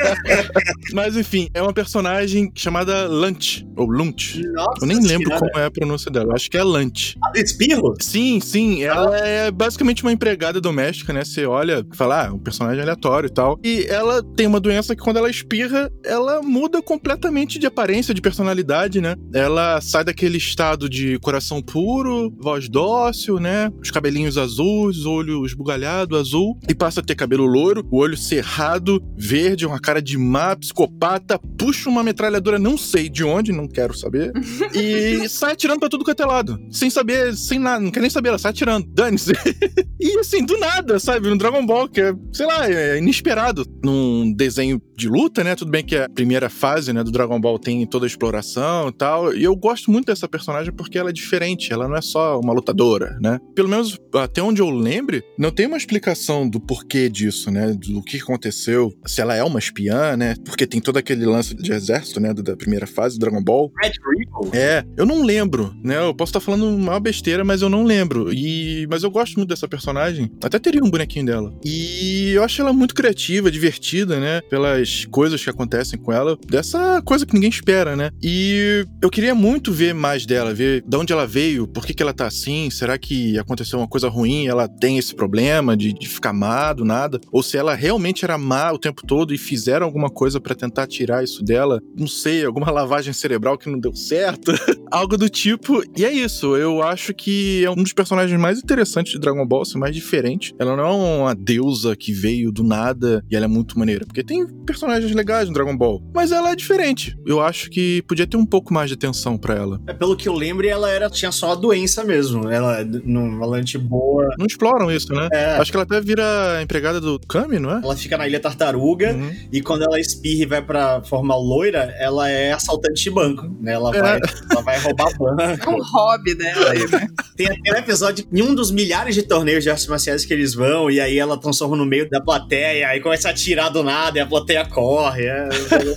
mas 0.94 1.16
enfim, 1.16 1.48
é 1.54 1.60
uma 1.60 1.72
personagem 1.72 2.52
chamada 2.54 3.08
Lunch 3.08 3.66
ou 3.74 3.90
Lunch. 3.90 4.40
Nossa 4.52 4.84
eu 4.84 4.86
nem 4.86 5.00
lembro 5.00 5.36
como 5.36 5.58
é 5.58 5.64
a 5.64 5.70
pronúncia 5.72 6.08
dela. 6.08 6.30
Eu 6.30 6.36
acho 6.36 6.51
que 6.52 6.58
é 6.58 6.62
Lunch. 6.62 7.16
Ah, 7.24 7.32
Espirro? 7.34 7.94
Sim, 7.98 8.38
sim. 8.38 8.82
Ela 8.84 9.16
é 9.16 9.50
basicamente 9.50 10.02
uma 10.02 10.12
empregada 10.12 10.60
doméstica, 10.60 11.10
né? 11.10 11.24
Você 11.24 11.46
olha 11.46 11.82
e 11.90 11.96
fala, 11.96 12.26
ah, 12.26 12.34
um 12.34 12.38
personagem 12.38 12.82
aleatório 12.82 13.26
e 13.26 13.30
tal. 13.30 13.58
E 13.64 13.86
ela 13.88 14.22
tem 14.22 14.46
uma 14.46 14.60
doença 14.60 14.94
que 14.94 15.02
quando 15.02 15.16
ela 15.16 15.30
espirra, 15.30 15.90
ela 16.04 16.42
muda 16.42 16.82
completamente 16.82 17.58
de 17.58 17.66
aparência, 17.66 18.12
de 18.12 18.20
personalidade, 18.20 19.00
né? 19.00 19.16
Ela 19.32 19.80
sai 19.80 20.04
daquele 20.04 20.36
estado 20.36 20.90
de 20.90 21.18
coração 21.20 21.62
puro, 21.62 22.30
voz 22.38 22.68
dócil, 22.68 23.40
né? 23.40 23.72
Os 23.82 23.90
cabelinhos 23.90 24.36
azuis, 24.36 25.06
olho 25.06 25.46
esbugalhado, 25.46 26.18
azul, 26.18 26.58
e 26.68 26.74
passa 26.74 27.00
a 27.00 27.02
ter 27.02 27.14
cabelo 27.14 27.46
loiro, 27.46 27.88
o 27.90 27.96
olho 27.96 28.16
cerrado, 28.16 29.02
verde, 29.16 29.64
uma 29.64 29.80
cara 29.80 30.02
de 30.02 30.18
má, 30.18 30.54
psicopata, 30.54 31.40
puxa 31.58 31.88
uma 31.88 32.02
metralhadora, 32.02 32.58
não 32.58 32.76
sei 32.76 33.08
de 33.08 33.24
onde, 33.24 33.52
não 33.52 33.66
quero 33.66 33.96
saber, 33.96 34.32
e 34.76 35.26
sai 35.30 35.52
atirando 35.52 35.80
pra 35.80 35.88
tudo 35.88 36.04
quanto 36.04 36.22
é 36.22 36.26
lado. 36.26 36.41
Sem 36.70 36.90
saber, 36.90 37.34
sem 37.36 37.58
nada, 37.58 37.80
não 37.80 37.90
quer 37.90 38.00
nem 38.00 38.10
saber, 38.10 38.30
ela 38.30 38.38
sai 38.38 38.50
atirando. 38.50 38.86
Dane-se. 38.88 39.32
e 40.00 40.18
assim, 40.18 40.44
do 40.44 40.58
nada, 40.58 40.98
sabe? 40.98 41.28
No 41.28 41.38
Dragon 41.38 41.64
Ball, 41.64 41.88
que 41.88 42.00
é, 42.00 42.14
sei 42.32 42.46
lá, 42.46 42.70
é 42.70 42.98
inesperado. 42.98 43.64
Num 43.84 44.32
desenho 44.32 44.80
de 45.02 45.08
luta, 45.08 45.42
né? 45.42 45.54
Tudo 45.54 45.70
bem 45.70 45.84
que 45.84 45.96
a 45.96 46.08
primeira 46.08 46.48
fase, 46.48 46.92
né, 46.92 47.02
do 47.02 47.10
Dragon 47.10 47.40
Ball 47.40 47.58
tem 47.58 47.84
toda 47.86 48.06
a 48.06 48.08
exploração 48.08 48.88
e 48.88 48.92
tal. 48.92 49.34
E 49.34 49.42
eu 49.42 49.54
gosto 49.56 49.90
muito 49.90 50.06
dessa 50.06 50.28
personagem 50.28 50.72
porque 50.72 50.98
ela 50.98 51.10
é 51.10 51.12
diferente. 51.12 51.72
Ela 51.72 51.88
não 51.88 51.96
é 51.96 52.00
só 52.00 52.38
uma 52.38 52.52
lutadora, 52.52 53.18
né? 53.20 53.40
Pelo 53.54 53.68
menos 53.68 53.98
até 54.14 54.42
onde 54.42 54.62
eu 54.62 54.70
lembre, 54.70 55.22
não 55.38 55.50
tem 55.50 55.66
uma 55.66 55.76
explicação 55.76 56.48
do 56.48 56.60
porquê 56.60 57.08
disso, 57.08 57.50
né? 57.50 57.72
Do 57.72 58.02
que 58.02 58.18
aconteceu. 58.18 58.92
Se 59.06 59.20
ela 59.20 59.34
é 59.34 59.42
uma 59.42 59.58
espiã, 59.58 60.16
né? 60.16 60.34
Porque 60.44 60.66
tem 60.66 60.80
todo 60.80 60.96
aquele 60.96 61.26
lance 61.26 61.54
de 61.54 61.72
exército, 61.72 62.20
né? 62.20 62.32
Da 62.32 62.56
primeira 62.56 62.86
fase 62.86 63.18
do 63.18 63.20
Dragon 63.20 63.42
Ball. 63.42 63.72
Red 63.82 63.92
Rico? 64.18 64.50
É, 64.54 64.84
eu 64.96 65.04
não 65.04 65.24
lembro, 65.24 65.74
né? 65.82 65.98
Eu 65.98 66.14
posso 66.14 66.30
estar 66.30 66.40
falando 66.40 66.66
uma 66.66 67.00
besteira, 67.00 67.44
mas 67.44 67.62
eu 67.62 67.68
não 67.68 67.84
lembro. 67.84 68.32
E 68.32 68.86
mas 68.90 69.02
eu 69.02 69.10
gosto 69.10 69.36
muito 69.36 69.48
dessa 69.48 69.66
personagem. 69.66 70.30
Até 70.42 70.58
teria 70.58 70.82
um 70.82 70.90
bonequinho 70.90 71.26
dela. 71.26 71.54
E 71.64 72.32
eu 72.34 72.44
acho 72.44 72.60
ela 72.60 72.72
muito 72.72 72.94
criativa, 72.94 73.50
divertida 73.50 73.72
divertida, 73.72 74.20
né? 74.20 74.40
Pelas 74.42 74.91
coisas 75.06 75.42
que 75.42 75.50
acontecem 75.50 75.98
com 75.98 76.12
ela, 76.12 76.38
dessa 76.46 77.02
coisa 77.02 77.26
que 77.26 77.34
ninguém 77.34 77.50
espera, 77.50 77.96
né? 77.96 78.10
E 78.22 78.86
eu 79.00 79.10
queria 79.10 79.34
muito 79.34 79.72
ver 79.72 79.94
mais 79.94 80.26
dela, 80.26 80.54
ver 80.54 80.82
de 80.86 80.96
onde 80.96 81.12
ela 81.12 81.26
veio, 81.26 81.66
por 81.66 81.84
que, 81.84 81.94
que 81.94 82.02
ela 82.02 82.12
tá 82.12 82.26
assim, 82.26 82.70
será 82.70 82.98
que 82.98 83.38
aconteceu 83.38 83.78
uma 83.78 83.88
coisa 83.88 84.08
ruim, 84.08 84.46
ela 84.46 84.68
tem 84.68 84.98
esse 84.98 85.14
problema 85.14 85.76
de, 85.76 85.92
de 85.92 86.08
ficar 86.08 86.32
má 86.32 86.72
do 86.72 86.84
nada, 86.84 87.20
ou 87.30 87.42
se 87.42 87.56
ela 87.56 87.74
realmente 87.74 88.24
era 88.24 88.38
má 88.38 88.72
o 88.72 88.78
tempo 88.78 89.02
todo 89.06 89.34
e 89.34 89.38
fizeram 89.38 89.86
alguma 89.86 90.08
coisa 90.08 90.40
para 90.40 90.54
tentar 90.54 90.86
tirar 90.86 91.24
isso 91.24 91.42
dela, 91.42 91.80
não 91.96 92.06
sei, 92.06 92.44
alguma 92.44 92.70
lavagem 92.72 93.12
cerebral 93.12 93.58
que 93.58 93.70
não 93.70 93.78
deu 93.78 93.94
certo, 93.94 94.52
algo 94.90 95.16
do 95.16 95.28
tipo. 95.28 95.82
E 95.96 96.04
é 96.04 96.12
isso, 96.12 96.56
eu 96.56 96.82
acho 96.82 97.14
que 97.14 97.64
é 97.64 97.70
um 97.70 97.76
dos 97.76 97.92
personagens 97.92 98.38
mais 98.38 98.58
interessantes 98.58 99.12
de 99.12 99.18
Dragon 99.18 99.46
Ball, 99.46 99.62
assim, 99.62 99.78
mais 99.78 99.94
diferente. 99.94 100.54
Ela 100.58 100.76
não 100.76 100.84
é 100.84 100.92
uma 100.92 101.34
deusa 101.34 101.96
que 101.96 102.12
veio 102.12 102.52
do 102.52 102.62
nada 102.62 103.24
e 103.30 103.36
ela 103.36 103.46
é 103.46 103.48
muito 103.48 103.78
maneira, 103.78 104.04
porque 104.06 104.22
tem 104.22 104.46
personagens 104.72 105.12
legais 105.12 105.48
no 105.48 105.54
Dragon 105.54 105.76
Ball, 105.76 106.02
mas 106.14 106.32
ela 106.32 106.50
é 106.50 106.56
diferente. 106.56 107.16
Eu 107.26 107.40
acho 107.40 107.70
que 107.70 108.02
podia 108.02 108.26
ter 108.26 108.36
um 108.36 108.46
pouco 108.46 108.72
mais 108.72 108.88
de 108.88 108.94
atenção 108.94 109.36
para 109.36 109.54
ela. 109.54 109.80
É, 109.86 109.92
pelo 109.92 110.16
que 110.16 110.28
eu 110.28 110.32
lembro, 110.32 110.66
ela 110.66 110.90
era 110.90 111.10
tinha 111.10 111.30
só 111.30 111.52
a 111.52 111.54
doença 111.54 112.02
mesmo. 112.02 112.50
Ela 112.50 112.84
não 113.04 113.38
valente 113.38 113.76
boa. 113.76 114.34
Não 114.38 114.46
exploram 114.46 114.90
isso, 114.90 115.12
né? 115.12 115.28
É. 115.32 115.44
Acho 115.56 115.70
que 115.70 115.76
ela 115.76 115.84
até 115.84 116.00
vira 116.00 116.60
empregada 116.62 117.00
do 117.00 117.20
Kami, 117.20 117.58
não 117.58 117.70
é? 117.70 117.80
Ela 117.82 117.96
fica 117.96 118.16
na 118.16 118.26
Ilha 118.26 118.40
Tartaruga 118.40 119.12
uhum. 119.12 119.34
e 119.52 119.60
quando 119.60 119.82
ela 119.82 120.00
espirra 120.00 120.42
e 120.42 120.46
vai 120.46 120.62
pra 120.62 121.02
forma 121.02 121.36
loira, 121.36 121.94
ela 121.98 122.30
é 122.30 122.52
assaltante 122.52 123.02
de 123.02 123.10
banco, 123.10 123.54
né? 123.60 123.74
Ela, 123.74 123.94
é. 123.94 124.00
vai, 124.00 124.20
ela 124.50 124.62
vai 124.62 124.78
roubar 124.78 125.12
banco. 125.18 125.70
É 125.70 125.74
um 125.74 125.82
hobby 125.82 126.34
dela 126.34 126.70
aí, 126.70 126.90
né? 126.90 127.08
Tem 127.36 127.46
até 127.46 127.72
um 127.72 127.76
episódio 127.76 128.26
em 128.32 128.42
um 128.42 128.54
dos 128.54 128.70
milhares 128.70 129.14
de 129.14 129.22
torneios 129.22 129.62
de 129.62 129.70
artes 129.70 129.86
marciais 129.86 130.24
que 130.24 130.32
eles 130.32 130.54
vão 130.54 130.90
e 130.90 131.00
aí 131.00 131.18
ela 131.18 131.38
transforma 131.38 131.76
no 131.76 131.84
meio 131.84 132.08
da 132.08 132.20
plateia, 132.20 132.88
aí 132.88 133.00
começa 133.00 133.28
a 133.28 133.30
atirar 133.30 133.70
do 133.70 133.82
nada 133.82 134.18
e 134.18 134.20
a 134.20 134.26
plateia 134.26 134.61
corre. 134.64 135.26
É, 135.26 135.48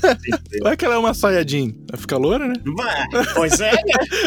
Vai 0.61 0.77
que 0.77 0.85
ela 0.85 0.95
é 0.95 0.97
uma 0.97 1.13
Saiyajin. 1.13 1.75
Vai 1.89 1.99
ficar 1.99 2.17
loura, 2.17 2.47
né? 2.47 2.55
Vai. 2.75 3.25
Pois 3.33 3.59
é, 3.59 3.71
né? 3.71 3.81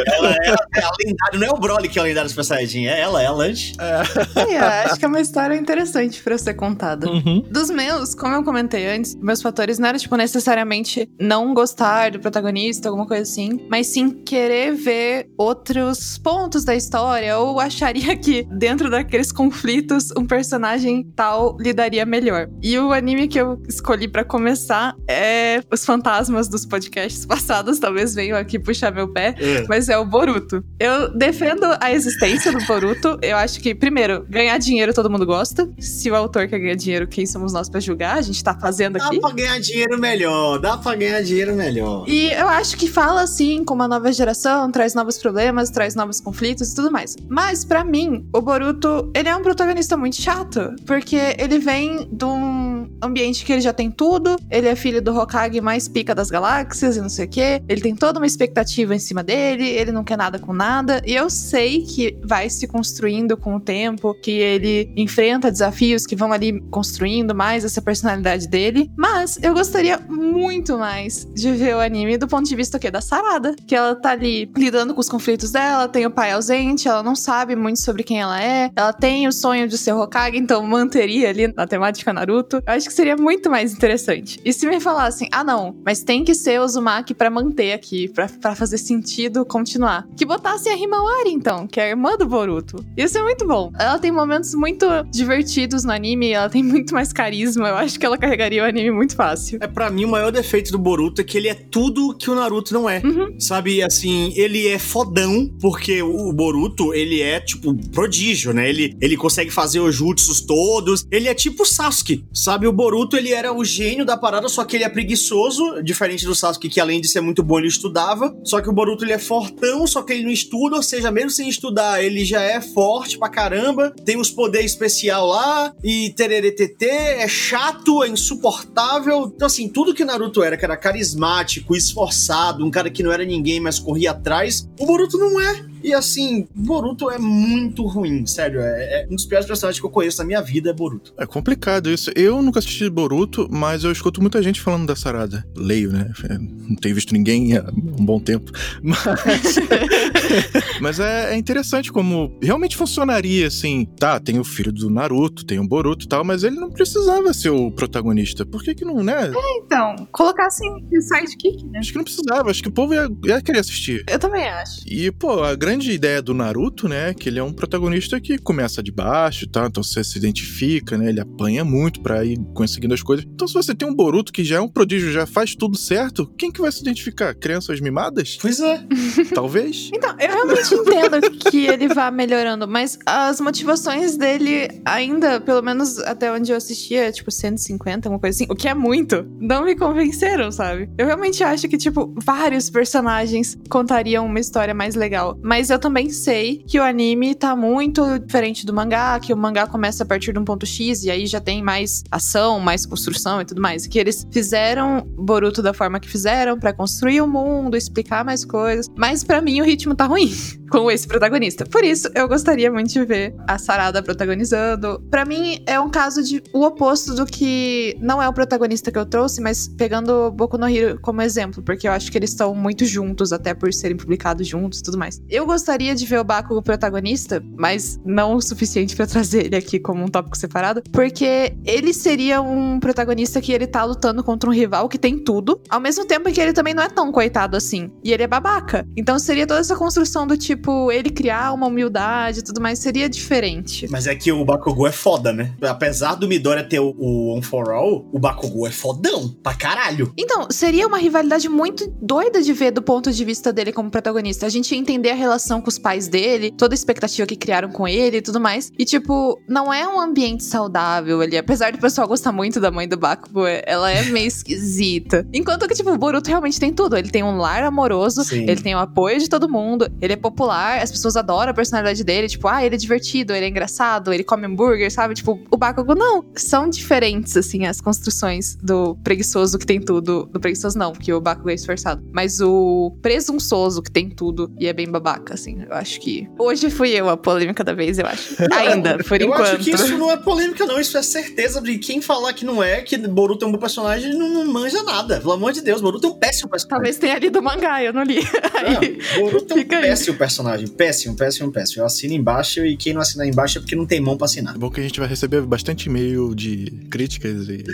Ela 0.07 0.31
é, 0.31 0.51
é 0.77 0.83
a 0.83 0.91
lendária, 1.05 1.39
não 1.39 1.47
é 1.47 1.51
o 1.51 1.59
Broly 1.59 1.89
que 1.89 1.99
é 1.99 2.03
o 2.03 2.05
lendário 2.05 2.29
Super 2.29 2.45
Saiyajin, 2.45 2.87
é 2.87 3.01
ela, 3.01 3.23
é 3.23 3.27
a 3.27 3.33
Lunch. 3.33 3.75
É. 3.79 4.55
é, 4.55 4.59
acho 4.85 4.99
que 4.99 5.05
é 5.05 5.09
uma 5.09 5.21
história 5.21 5.55
interessante 5.55 6.23
pra 6.23 6.37
ser 6.39 6.55
contada. 6.55 7.09
Uhum. 7.09 7.45
Dos 7.51 7.71
meus, 7.71 8.15
como 8.15 8.35
eu 8.35 8.45
comentei 8.45 8.87
antes, 8.87 9.15
meus 9.17 9.43
fatores 9.43 9.79
não 9.79 9.89
eram, 9.89 9.99
tipo, 9.99 10.17
necessariamente 10.17 11.09
não 11.21 11.55
gostar 11.55 12.13
do 12.13 12.21
protagonista, 12.21 12.89
alguma 12.89 13.07
coisa 13.07 13.23
assim, 13.23 13.67
mas 13.71 13.87
sim 13.89 14.11
querer 14.11 14.75
ver 14.75 15.31
outros 15.37 16.19
pontos 16.19 16.65
da 16.65 16.75
história, 16.75 17.39
ou 17.39 17.61
acharia 17.61 18.17
que 18.17 18.45
dentro 18.45 18.91
daqueles 18.91 19.33
conflitos 19.33 20.11
um 20.17 20.27
personagem 20.27 21.05
tal 21.15 21.57
lidaria 21.59 22.05
melhor. 22.05 22.49
E 22.63 22.79
o 22.79 22.93
anime 22.93 23.29
que 23.29 23.39
eu 23.39 23.61
escolhi 23.69 24.09
para 24.09 24.25
começar 24.29 24.95
é 25.09 25.61
Os 25.73 25.85
Fantasmas 25.85 26.49
dos 26.49 26.65
podcasts 26.65 27.25
passados, 27.27 27.79
talvez 27.79 28.15
venham 28.15 28.39
aqui 28.39 28.59
puxar 28.59 28.93
meu 28.93 29.09
pé, 29.09 29.35
é. 29.39 29.67
mas 29.69 29.89
é 29.89 29.99
o 29.99 30.05
Boruto. 30.05 30.63
Eu 30.79 31.13
defendo 31.17 31.65
a 31.81 31.91
existência 31.93 32.53
do 32.53 32.65
Boruto. 32.67 33.19
Eu 33.23 33.37
acho 33.37 33.61
que, 33.61 33.75
primeiro, 33.75 34.25
ganhar 34.29 34.59
dinheiro 34.59 34.93
todo 34.95 35.11
mundo 35.11 35.27
gosta. 35.27 35.69
Se 35.79 36.11
o 36.11 36.15
autor 36.15 36.47
quer 36.47 36.59
ganhar 36.59 36.77
dinheiro, 36.77 37.09
quem 37.09 37.27
somos 37.27 37.53
nós 37.53 37.69
para 37.69 37.81
julgar? 37.81 38.19
A 38.19 38.23
gente 38.23 38.43
tá 38.45 38.55
fazendo 38.55 38.97
aqui. 38.97 39.19
Dá 39.19 39.29
pra 39.29 39.37
ganhar 39.37 39.59
dinheiro 39.59 39.99
melhor, 39.99 40.59
dá 40.59 40.77
pra 40.77 40.95
ganhar 40.95 41.23
dinheiro 41.23 41.55
melhor. 41.55 42.05
E 42.07 42.31
eu 42.31 42.49
acho 42.49 42.77
que 42.77 42.87
fala 42.87 43.23
assim 43.23 43.65
com 43.65 43.75
uma 43.75 43.89
nova 43.89 44.13
geração, 44.13 44.71
traz 44.71 44.95
novos 44.95 45.19
problemas, 45.19 45.71
traz 45.71 45.95
novos 45.95 46.21
conflitos 46.21 46.73
e 46.73 46.75
tudo 46.75 46.91
mais. 46.93 47.17
Mas 47.29 47.65
para 47.65 47.83
mim, 47.83 48.29
o 48.35 48.41
Boruto, 48.41 49.11
ele 49.15 49.29
é 49.29 49.37
um 49.37 49.43
protagonista 49.43 49.97
muito 49.97 50.21
chato, 50.21 50.75
porque 50.87 51.37
ele 51.39 51.59
vem 51.59 52.09
de 52.11 52.25
um 52.25 52.91
ambiente 53.03 53.45
que 53.45 53.53
ele 53.53 53.61
já 53.61 53.73
tem 53.73 53.91
tudo, 53.91 54.18
ele 54.51 54.69
é 54.69 54.75
filho 54.75 55.01
do 55.01 55.17
Hokage 55.17 55.61
mais 55.61 55.89
pica 55.89 56.15
das 56.15 56.31
galáxias 56.31 56.97
e 56.97 57.01
não 57.01 57.09
sei 57.09 57.27
o 57.27 57.29
quê. 57.29 57.63
Ele 57.69 57.81
tem 57.81 57.95
toda 57.95 58.19
uma 58.19 58.27
expectativa 58.27 58.95
em 58.95 58.99
cima 58.99 59.23
dele, 59.23 59.67
ele 59.69 59.93
não 59.93 60.05
quer 60.05 60.17
nada 60.17 60.39
com 60.39 60.53
nada. 60.53 61.01
E 61.07 61.15
eu 61.15 61.31
sei 61.31 61.83
que 61.83 62.19
vai 62.25 62.51
se 62.51 62.67
construindo 62.67 63.37
com 63.37 63.57
o 63.57 63.61
tempo, 63.61 64.15
que 64.15 64.33
ele 64.33 64.93
enfrenta 64.97 65.51
desafios 65.51 66.07
que 66.07 66.17
vão 66.17 66.33
ali 66.33 66.61
construindo 66.71 67.35
mais 67.35 67.65
essa 67.65 67.81
personalidade 67.81 68.49
dele. 68.49 68.91
Mas 68.97 69.39
eu 69.43 69.55
gostaria 69.55 69.99
muito 69.99 70.77
mais 70.77 71.27
de 71.35 71.53
ver 71.53 71.77
o 71.77 71.81
anime 71.81 72.19
do 72.19 72.27
ponto 72.27 72.49
de 72.49 72.57
vista 72.57 72.77
o 72.77 72.81
quê? 72.81 72.89
da 72.91 73.01
Sarada. 73.01 73.55
Que 73.67 73.75
ela 73.75 73.95
tá 73.95 74.11
ali 74.11 74.51
lidando 74.57 74.95
com 74.95 75.01
os 75.01 75.09
conflitos 75.09 75.51
dela, 75.51 75.89
tem 75.89 76.07
o 76.07 76.11
pai 76.11 76.33
ausente, 76.33 76.89
ela 76.89 77.03
não 77.03 77.15
sabe 77.15 77.55
muito 77.55 77.81
sobre 77.81 78.03
quem 78.03 78.21
ela 78.21 78.43
é, 78.43 78.71
ela 78.75 78.93
tem 78.93 79.27
o 79.27 79.33
sonho 79.33 79.69
de 79.69 79.77
ser 79.77 79.93
Hokage, 79.93 80.37
então 80.37 80.63
manteria 80.63 81.29
ali 81.29 81.49
na 81.49 81.67
temática 81.67 82.13
Naruto. 82.13 82.63
Eu 82.67 82.73
acho 82.73 82.87
que 82.87 82.93
seria 82.93 83.17
muito 83.17 83.51
mais 83.51 83.73
interessante. 83.73 84.08
E 84.45 84.53
se 84.53 84.67
me 84.67 84.81
falassem, 84.81 85.29
ah 85.33 85.45
não, 85.45 85.77
mas 85.85 86.03
tem 86.03 86.25
que 86.25 86.35
ser 86.35 86.61
Uzumaki 86.61 87.15
para 87.15 87.31
manter 87.31 87.73
aqui, 87.73 88.09
para 88.09 88.55
fazer 88.55 88.79
sentido 88.79 89.45
continuar. 89.45 90.07
Que 90.17 90.25
botassem 90.25 90.73
a 90.73 90.77
Himawari 90.77 91.31
então, 91.31 91.67
que 91.67 91.81
é 91.81 91.85
a 91.85 91.89
irmã 91.89 92.17
do 92.17 92.27
Boruto. 92.27 92.85
Isso 92.97 93.19
é 93.19 93.23
muito 93.23 93.47
bom. 93.47 93.73
Ela 93.79 93.99
tem 93.99 94.11
momentos 94.11 94.55
muito 94.55 94.87
divertidos 95.11 95.85
no 95.85 95.93
anime, 95.93 96.31
ela 96.31 96.49
tem 96.49 96.63
muito 96.65 96.95
mais 96.95 97.13
carisma. 97.13 97.69
Eu 97.69 97.77
acho 97.77 97.99
que 97.99 98.07
ela 98.07 98.19
carregaria 98.19 98.63
o 98.63 98.67
anime 98.67 98.91
muito 98.91 99.15
fácil. 99.15 99.59
É 99.61 99.67
para 99.67 99.91
mim 99.91 100.05
o 100.05 100.09
maior 100.09 100.31
defeito 100.31 100.71
do 100.71 100.79
Boruto 100.79 101.21
é 101.21 101.25
que 101.25 101.37
ele 101.37 101.49
é 101.49 101.55
tudo 101.55 102.15
que 102.15 102.31
o 102.31 102.35
Naruto 102.35 102.75
não 102.75 102.89
é. 102.89 103.01
Uhum. 103.05 103.39
Sabe, 103.39 103.83
assim, 103.83 104.33
ele 104.37 104.69
é 104.69 104.79
fodão 104.79 105.49
porque 105.61 106.03
o 106.03 106.33
Boruto, 106.33 106.95
ele 106.95 107.21
é 107.21 107.41
tipo 107.41 107.75
prodígio, 107.91 108.53
né? 108.53 108.69
Ele 108.69 108.97
ele 109.01 109.17
consegue 109.17 109.51
fazer 109.51 109.81
os 109.81 109.95
jutsus 109.95 110.41
todos. 110.41 111.07
Ele 111.11 111.29
é 111.29 111.35
tipo 111.35 111.65
Sasuke, 111.65 112.25
sabe? 112.33 112.67
O 112.67 112.73
Boruto, 112.73 113.17
ele 113.17 113.33
era 113.33 113.53
o 113.53 113.65
gênio 113.65 113.98
da 114.05 114.17
parada, 114.17 114.49
só 114.49 114.65
que 114.65 114.77
ele 114.77 114.85
é 114.85 114.89
preguiçoso, 114.89 115.83
diferente 115.83 116.25
do 116.25 116.35
Sasuke, 116.35 116.69
que 116.69 116.81
além 116.81 117.01
de 117.01 117.09
ser 117.09 117.21
muito 117.21 117.43
bom, 117.43 117.59
ele 117.59 117.69
estudava. 117.69 118.37
Só 118.45 118.61
que 118.61 118.69
o 118.69 118.73
Boruto, 118.73 119.05
ele 119.05 119.13
é 119.13 119.19
fortão, 119.19 119.87
só 119.87 120.03
que 120.03 120.13
ele 120.13 120.25
não 120.25 120.31
estuda, 120.31 120.77
ou 120.77 120.83
seja, 120.83 121.11
mesmo 121.11 121.31
sem 121.31 121.49
estudar, 121.49 122.03
ele 122.03 122.25
já 122.25 122.43
é 122.43 122.61
forte 122.61 123.19
pra 123.19 123.29
caramba, 123.29 123.95
tem 124.05 124.19
os 124.19 124.31
poderes 124.31 124.73
especial 124.73 125.27
lá, 125.27 125.73
e 125.83 126.11
tereretete, 126.11 126.85
é 126.85 127.29
chato, 127.29 128.03
é 128.03 128.09
insuportável. 128.09 129.33
Então, 129.35 129.47
assim, 129.47 129.69
tudo 129.69 129.95
que 129.95 130.05
Naruto 130.05 130.43
era, 130.43 130.57
que 130.57 130.65
era 130.65 130.77
carismático, 130.77 131.77
esforçado, 131.77 132.65
um 132.65 132.71
cara 132.71 132.91
que 132.91 133.03
não 133.03 133.13
era 133.13 133.25
ninguém, 133.25 133.61
mas 133.61 133.79
corria 133.79 134.13
atrás, 134.13 134.69
o 134.79 134.87
Boruto 134.87 135.19
não 135.19 135.41
é. 135.41 135.65
E 135.83 135.93
assim, 135.95 136.47
Boruto 136.55 137.11
é 137.11 137.19
muito 137.19 137.87
ruim, 137.87 138.27
sério. 138.27 138.61
É, 138.61 139.03
é, 139.03 139.07
um 139.11 139.15
dos 139.15 139.27
piores 139.27 139.47
personagens 139.47 139.81
que 139.81 139.87
eu 139.87 139.91
conheço 139.91 140.19
na 140.19 140.25
minha 140.25 140.43
vida 140.43 140.71
é 140.71 140.73
Boruto. 140.73 141.15
É 141.19 141.27
complicado 141.27 141.91
isso. 141.91 142.11
Eu 142.15 142.43
nunca 142.43 142.59
assisti 142.59 142.89
Boruto, 142.89 143.49
mas 143.51 143.85
eu 143.85 143.93
escuto 143.93 144.21
muita 144.21 144.43
gente 144.43 144.61
falando 144.61 144.87
da 144.87 144.97
Sarada. 144.97 145.47
Leio, 145.57 145.93
né? 145.93 146.11
É, 146.29 146.39
não 146.39 146.77
tenho 146.77 146.95
visto 146.95 147.13
ninguém 147.13 147.57
há 147.57 147.65
um 147.71 148.05
bom 148.05 148.21
tempo. 148.21 148.51
Mas, 148.83 149.57
mas 150.81 151.01
é, 151.01 151.35
é, 151.35 151.37
interessante 151.37 151.93
como 151.93 152.37
realmente 152.43 152.77
funcionaria 152.77 153.47
assim. 153.47 153.87
Tá, 153.99 154.19
tem 154.19 154.39
o 154.39 154.45
filho 154.45 154.73
do 154.73 154.89
Naruto, 154.91 155.45
tem 155.45 155.59
o 155.59 155.67
Boruto 155.67 156.05
e 156.05 156.09
tal, 156.09 156.25
mas 156.25 156.45
ele 156.45 156.57
não 156.57 156.71
precisava 156.71 157.33
ser 157.33 157.51
o 157.51 157.71
protagonista. 157.71 158.47
Por 158.47 158.63
que 158.63 158.75
que 158.75 158.85
não, 158.85 159.03
né? 159.03 159.31
É, 159.35 159.59
então, 159.59 160.07
colocassem 160.13 160.69
sidekick, 161.01 161.65
né? 161.67 161.79
Acho 161.79 161.93
que 161.93 161.99
não 161.99 162.05
precisava, 162.05 162.51
acho 162.51 162.63
que 162.63 162.69
o 162.69 162.73
povo 162.73 162.95
ia, 162.95 163.09
ia 163.25 163.43
querer 163.43 163.61
assistir. 163.61 164.05
Eu 164.09 164.19
também 164.19 164.47
acho. 164.49 164.81
E, 164.87 165.11
pô, 165.11 165.43
a 165.43 165.55
grande 165.69 165.89
grande 165.89 165.93
ideia 165.93 166.21
do 166.21 166.35
Naruto, 166.35 166.89
né, 166.89 167.15
que 167.15 167.29
ele 167.29 167.39
é 167.39 167.43
um 167.43 167.53
protagonista 167.53 168.21
que 168.21 168.37
começa 168.37 168.83
de 168.83 168.91
baixo 168.91 169.45
e 169.45 169.49
tal, 169.49 169.67
então 169.67 169.83
você 169.83 170.03
se 170.03 170.19
identifica, 170.19 170.99
né, 170.99 171.09
ele 171.09 171.21
apanha 171.21 171.65
muito 171.65 172.01
para 172.01 172.25
ir 172.25 172.39
conseguindo 172.55 172.95
as 172.95 173.03
coisas. 173.03 173.25
Então 173.33 173.47
se 173.47 173.55
você 173.55 173.75
tem 173.75 173.89
um 173.89 173.95
Boruto 173.95 174.33
que 174.33 174.45
já 174.45 174.57
é 174.57 174.61
um 174.61 174.69
prodígio, 174.69 175.13
já 175.13 175.27
faz 175.27 175.55
tudo 175.55 175.77
certo, 175.77 176.27
quem 176.37 176.51
que 176.51 176.61
vai 176.61 176.73
se 176.73 176.81
identificar? 176.81 177.35
Crianças 177.35 177.81
mimadas? 177.81 178.39
Pois 178.41 178.61
é. 178.61 178.83
Talvez. 179.35 179.91
Então, 179.93 180.15
eu 180.19 180.29
realmente 180.29 180.75
entendo 180.75 181.31
que 181.31 181.67
ele 181.67 181.89
vá 181.89 182.11
melhorando, 182.11 182.67
mas 182.67 182.99
as 183.05 183.41
motivações 183.41 184.17
dele 184.17 184.69
ainda, 184.85 185.41
pelo 185.41 185.63
menos 185.63 185.99
até 186.01 186.33
onde 186.33 186.51
eu 186.51 186.57
assistia, 186.57 187.13
tipo 187.13 187.31
150, 187.31 188.09
uma 188.09 188.19
coisa 188.19 188.37
assim, 188.37 188.47
o 188.51 188.55
que 188.55 188.69
é 188.69 188.75
muito, 188.75 189.27
não 189.41 189.65
me 189.65 189.77
convenceram, 189.77 190.51
sabe? 190.51 190.89
Eu 190.97 191.07
realmente 191.07 191.43
acho 191.43 191.69
que, 191.69 191.77
tipo, 191.77 192.15
vários 192.25 192.71
personagens 192.71 193.57
contariam 193.69 194.27
uma 194.27 194.41
história 194.41 194.75
mais 194.75 194.95
legal, 194.95 195.39
mas 195.43 195.58
mas 195.59 195.71
eu 195.71 195.79
também 195.81 196.09
sei 196.09 196.63
que 196.65 196.79
o 196.79 196.85
anime 196.85 197.35
tá 197.35 197.57
muito 197.57 198.17
diferente 198.21 198.65
do 198.65 198.73
mangá, 198.73 199.19
que 199.19 199.33
o 199.33 199.37
mangá 199.37 199.67
começa 199.67 200.05
a 200.05 200.07
partir 200.07 200.33
de 200.33 200.39
um 200.39 200.45
ponto 200.45 200.65
X 200.65 201.03
e 201.03 201.11
aí 201.11 201.27
já 201.27 201.41
tem 201.41 201.65
mais 201.65 202.05
ação, 202.13 202.61
mais 202.61 202.87
construção 202.87 203.41
e 203.41 203.45
tudo 203.45 203.61
mais. 203.61 203.85
Que 203.85 203.99
eles 203.99 204.25
fizeram 204.31 205.05
Boruto 205.17 205.61
da 205.61 205.75
forma 205.75 205.99
que 205.99 206.09
fizeram 206.09 206.57
para 206.61 206.73
construir 206.73 207.21
o 207.23 207.27
mundo, 207.27 207.77
explicar 207.77 208.25
mais 208.25 208.45
coisas. 208.45 208.87
Mas 208.97 209.25
para 209.25 209.43
mim 209.43 209.61
o 209.61 209.65
ritmo 209.65 209.97
tá 209.97 210.05
ruim 210.05 210.33
com 210.71 210.89
esse 210.93 211.09
protagonista. 211.09 211.67
Por 211.67 211.83
isso, 211.83 212.09
eu 212.15 212.29
gostaria 212.29 212.71
muito 212.71 212.93
de 212.93 213.05
ver 213.05 213.35
a 213.49 213.59
Sarada 213.59 214.01
protagonizando. 214.01 215.03
Para 215.11 215.25
mim, 215.25 215.61
é 215.67 215.81
um 215.81 215.91
caso 215.91 216.23
de 216.23 216.41
o 216.53 216.63
oposto 216.63 217.15
do 217.15 217.27
que 217.27 217.97
não 218.01 218.23
é 218.23 218.29
o 218.29 218.33
protagonista 218.33 218.93
que 218.93 218.99
eu 218.99 219.07
trouxe, 219.07 219.41
mas 219.41 219.67
pegando 219.67 220.31
Boku 220.31 220.57
no 220.57 220.69
Hero 220.69 221.01
como 221.01 221.21
exemplo, 221.21 221.65
porque 221.65 221.89
eu 221.89 221.93
acho 221.93 222.13
que 222.13 222.19
eles 222.19 222.31
estão 222.31 222.55
muito 222.55 222.85
juntos, 222.85 223.33
até 223.33 223.55
por 223.55 223.73
serem 223.73 223.97
publicados 223.97 224.47
juntos 224.47 224.79
e 224.79 224.83
tudo 224.83 224.97
mais. 224.97 225.21
Eu 225.29 225.48
gostaria 225.49 225.95
de 225.95 226.05
ver 226.07 226.21
o 226.21 226.25
Bakugo 226.25 226.63
protagonista, 226.63 227.43
mas 227.57 227.99
não 228.05 228.35
o 228.35 228.43
suficiente 228.43 228.95
para 228.95 229.07
trazer 229.07 229.47
ele 229.47 229.57
aqui 229.57 229.81
como 229.81 230.05
um 230.05 230.09
tópico 230.09 230.37
separado, 230.37 230.83
porque 230.93 231.55
ele 231.65 231.93
seria 231.93 232.41
um 232.41 232.79
protagonista 232.79 233.41
que 233.41 233.51
ele 233.51 233.67
tá 233.67 233.83
lutando 233.83 234.23
contra 234.23 234.49
um 234.49 234.53
rival 234.53 234.89
que 234.89 234.99
tem 234.99 235.19
tudo, 235.19 235.61
ao 235.69 235.81
mesmo 235.81 236.05
tempo 236.05 236.31
que 236.31 236.41
ele 236.41 236.53
também 236.53 236.75
não 236.75 236.83
é 236.83 236.89
tão 236.89 237.11
coitado 237.11 237.57
assim. 237.57 237.91
E 238.05 238.13
ele 238.13 238.23
é 238.23 238.27
babaca. 238.27 238.87
Então 238.97 239.19
seria 239.19 239.47
toda 239.47 239.61
essa 239.61 239.75
construção 239.75 240.27
do 240.27 240.37
tipo, 240.37 240.93
ele 240.93 241.11
criar 241.11 241.53
uma 241.53 241.67
humildade 241.67 242.41
e 242.41 242.43
tudo 242.43 242.61
mais, 242.61 242.79
seria 242.79 243.09
diferente. 243.09 243.89
Mas 243.91 244.07
é 244.07 244.15
que 244.15 244.31
o 244.31 244.45
Bakugou 244.45 244.87
é 244.87 244.93
foda, 244.93 245.33
né? 245.33 245.55
Apesar 245.63 246.15
do 246.15 246.29
Midoriya 246.29 246.69
ter 246.69 246.81
o, 246.81 246.95
o 246.99 247.33
One 247.33 247.43
for 247.43 247.71
All, 247.71 248.07
o 248.13 248.19
Bakugou 248.19 248.67
é 248.67 248.71
fodão 248.71 249.35
pra 249.43 249.55
caralho. 249.55 250.13
Então, 250.17 250.49
seria 250.51 250.87
uma 250.87 250.99
rivalidade 250.99 251.49
muito 251.49 251.89
doida 252.03 252.43
de 252.43 252.53
ver 252.53 252.71
do 252.71 252.83
ponto 252.83 253.11
de 253.11 253.25
vista 253.25 253.53
dele 253.53 253.73
como 253.73 253.91
protagonista. 253.91 254.45
A 254.45 254.49
gente 254.51 254.73
ia 254.73 254.79
entender 254.79 255.11
a 255.11 255.15
relação 255.15 255.38
com 255.39 255.69
os 255.69 255.79
pais 255.79 256.09
dele, 256.09 256.51
toda 256.51 256.75
a 256.75 256.77
expectativa 256.77 257.27
que 257.27 257.37
criaram 257.37 257.71
com 257.71 257.87
ele 257.87 258.19
e 258.19 258.23
tudo 258.23 258.41
mais. 258.41 258.73
E, 258.79 258.85
tipo, 258.85 259.41
não 259.49 259.73
é 259.73 259.87
um 259.87 260.01
ambiente 260.01 260.45
saudável 260.45 261.21
ali. 261.21 261.37
Apesar 261.37 261.73
do 261.73 261.79
pessoal 261.79 262.07
gostar 262.09 262.33
muito 262.33 262.61
da 262.61 262.71
mãe 262.71 262.89
do 262.89 262.97
Bakugo, 262.97 263.47
ela 263.47 263.91
é 263.91 264.03
meio 264.05 264.27
esquisita. 264.29 265.27
Enquanto 265.33 265.67
que, 265.69 265.75
tipo, 265.75 265.91
o 265.91 265.99
Boruto 265.99 266.29
realmente 266.29 266.59
tem 266.59 266.73
tudo. 266.73 266.97
Ele 266.97 267.11
tem 267.11 267.23
um 267.23 267.37
lar 267.37 267.63
amoroso, 267.63 268.25
Sim. 268.25 268.43
ele 268.49 268.61
tem 268.61 268.75
o 268.75 268.79
apoio 268.79 269.19
de 269.19 269.29
todo 269.29 269.49
mundo, 269.49 269.91
ele 270.01 270.13
é 270.13 270.17
popular, 270.17 270.83
as 270.83 270.91
pessoas 270.91 271.17
adoram 271.17 271.51
a 271.51 271.55
personalidade 271.55 272.03
dele. 272.05 272.29
Tipo, 272.29 272.49
ah, 272.49 272.65
ele 272.65 272.75
é 272.75 272.79
divertido, 272.79 273.33
ele 273.33 273.47
é 273.47 273.49
engraçado, 273.49 274.13
ele 274.13 274.25
come 274.25 274.47
hambúrguer, 274.47 274.91
sabe? 274.91 275.15
Tipo, 275.15 275.41
o 275.51 275.57
Bakugo 275.57 275.95
não. 275.95 276.25
São 276.35 276.69
diferentes, 276.69 277.37
assim, 277.37 277.67
as 277.67 277.81
construções 277.81 278.57
do 278.57 278.97
preguiçoso 278.97 279.59
que 279.59 279.67
tem 279.67 279.81
tudo. 279.81 280.29
Do 280.33 280.41
preguiçoso 280.41 280.79
não, 280.79 280.93
porque 280.93 281.13
o 281.13 281.21
Bakugo 281.21 281.51
é 281.51 281.55
esforçado. 281.55 282.03
Mas 282.13 282.41
o 282.41 282.97
presunçoso 283.03 283.83
que 283.83 283.91
tem 283.91 284.09
tudo 284.09 284.51
e 284.59 284.67
é 284.67 284.73
bem 284.73 284.89
babaca, 284.91 285.28
assim. 285.35 285.63
Eu 285.69 285.75
acho 285.75 286.01
que. 286.01 286.29
Hoje 286.39 286.71
fui 286.71 286.91
eu 286.91 287.09
a 287.09 287.17
polêmica 287.17 287.63
da 287.65 287.73
vez, 287.73 287.99
eu 287.99 288.07
acho. 288.07 288.37
Ainda, 288.53 288.99
por 288.99 289.21
eu 289.21 289.29
enquanto. 289.29 289.41
Eu 289.41 289.55
acho 289.55 289.65
que 289.65 289.71
isso 289.71 289.99
não 289.99 290.11
é 290.11 290.17
polêmica, 290.17 290.67
não. 290.67 290.81
Isso 290.81 290.97
é 290.97 291.03
certeza 291.03 291.61
de 291.61 291.79
quem 291.79 292.01
falar 292.01 292.33
que 292.33 292.45
não 292.45 292.63
é, 292.63 292.83
que 292.83 292.97
Boruto 292.97 293.45
é 293.45 293.49
um 293.49 293.53
bom 293.53 293.59
personagem, 293.59 294.15
não, 294.15 294.29
não 294.29 294.47
manja 294.47 294.83
nada. 294.83 295.21
Pelo 295.21 295.33
amor 295.33 295.53
de 295.53 295.61
Deus, 295.61 295.81
Boruto 295.81 296.07
é 296.07 296.11
um 296.11 296.15
péssimo 296.15 296.49
personagem. 296.49 296.69
Talvez 296.69 296.99
tenha 296.99 297.19
lido 297.19 297.39
o 297.39 297.43
mangá, 297.43 297.83
eu 297.83 297.93
não 297.93 298.03
li. 298.03 298.19
Aí, 298.55 298.99
não, 299.17 299.23
Boruto 299.23 299.55
é 299.55 299.61
um 299.61 299.65
péssimo 299.65 300.13
aí. 300.13 300.19
personagem. 300.19 300.67
Péssimo, 300.69 301.17
péssimo, 301.17 301.53
péssimo. 301.53 301.83
Eu 301.83 301.87
assino 301.87 302.15
embaixo 302.15 302.65
e 302.65 302.77
quem 302.77 302.93
não 302.93 303.01
assinar 303.01 303.27
embaixo 303.27 303.59
é 303.59 303.61
porque 303.61 303.77
não 303.77 303.87
tem 303.87 304.01
mão 304.01 304.17
pra 304.17 304.27
assinar. 304.27 304.55
É 304.55 304.59
bom 304.59 304.71
que 304.71 304.81
a 304.81 304.83
gente 304.83 304.99
vai 304.99 305.09
receber 305.09 305.43
bastante 305.43 305.87
e-mail 305.87 306.35
de 306.35 306.87
críticas 306.91 307.49
e. 307.49 307.65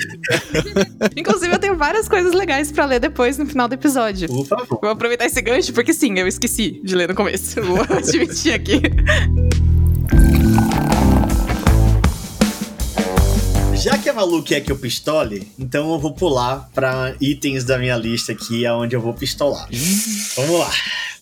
Inclusive, 1.16 1.54
eu 1.54 1.58
tenho 1.58 1.76
várias 1.76 2.08
coisas 2.08 2.32
legais 2.32 2.70
para 2.70 2.84
ler 2.84 3.00
depois 3.00 3.38
no 3.38 3.46
final 3.46 3.68
do 3.68 3.74
episódio. 3.74 4.28
Por 4.28 4.46
favor. 4.46 4.78
Vou 4.80 4.90
aproveitar 4.90 5.26
esse 5.26 5.40
gancho, 5.40 5.72
porque 5.72 5.92
sim, 5.92 6.18
eu 6.18 6.26
esqueci 6.26 6.80
de 6.82 6.94
ler 6.94 7.08
no 7.08 7.14
começo. 7.14 7.43
Vou 7.62 7.80
admitir 7.96 8.54
aqui. 8.54 8.80
Já 13.74 13.98
que 13.98 14.08
a 14.08 14.14
Malu 14.14 14.42
quer 14.42 14.62
que 14.62 14.72
eu 14.72 14.78
pistole, 14.78 15.46
então 15.58 15.92
eu 15.92 15.98
vou 15.98 16.14
pular 16.14 16.70
para 16.74 17.14
itens 17.20 17.64
da 17.64 17.76
minha 17.76 17.96
lista 17.96 18.32
aqui, 18.32 18.64
aonde 18.64 18.96
eu 18.96 19.00
vou 19.00 19.12
pistolar. 19.12 19.68
Vamos 20.36 20.58
lá. 20.58 20.70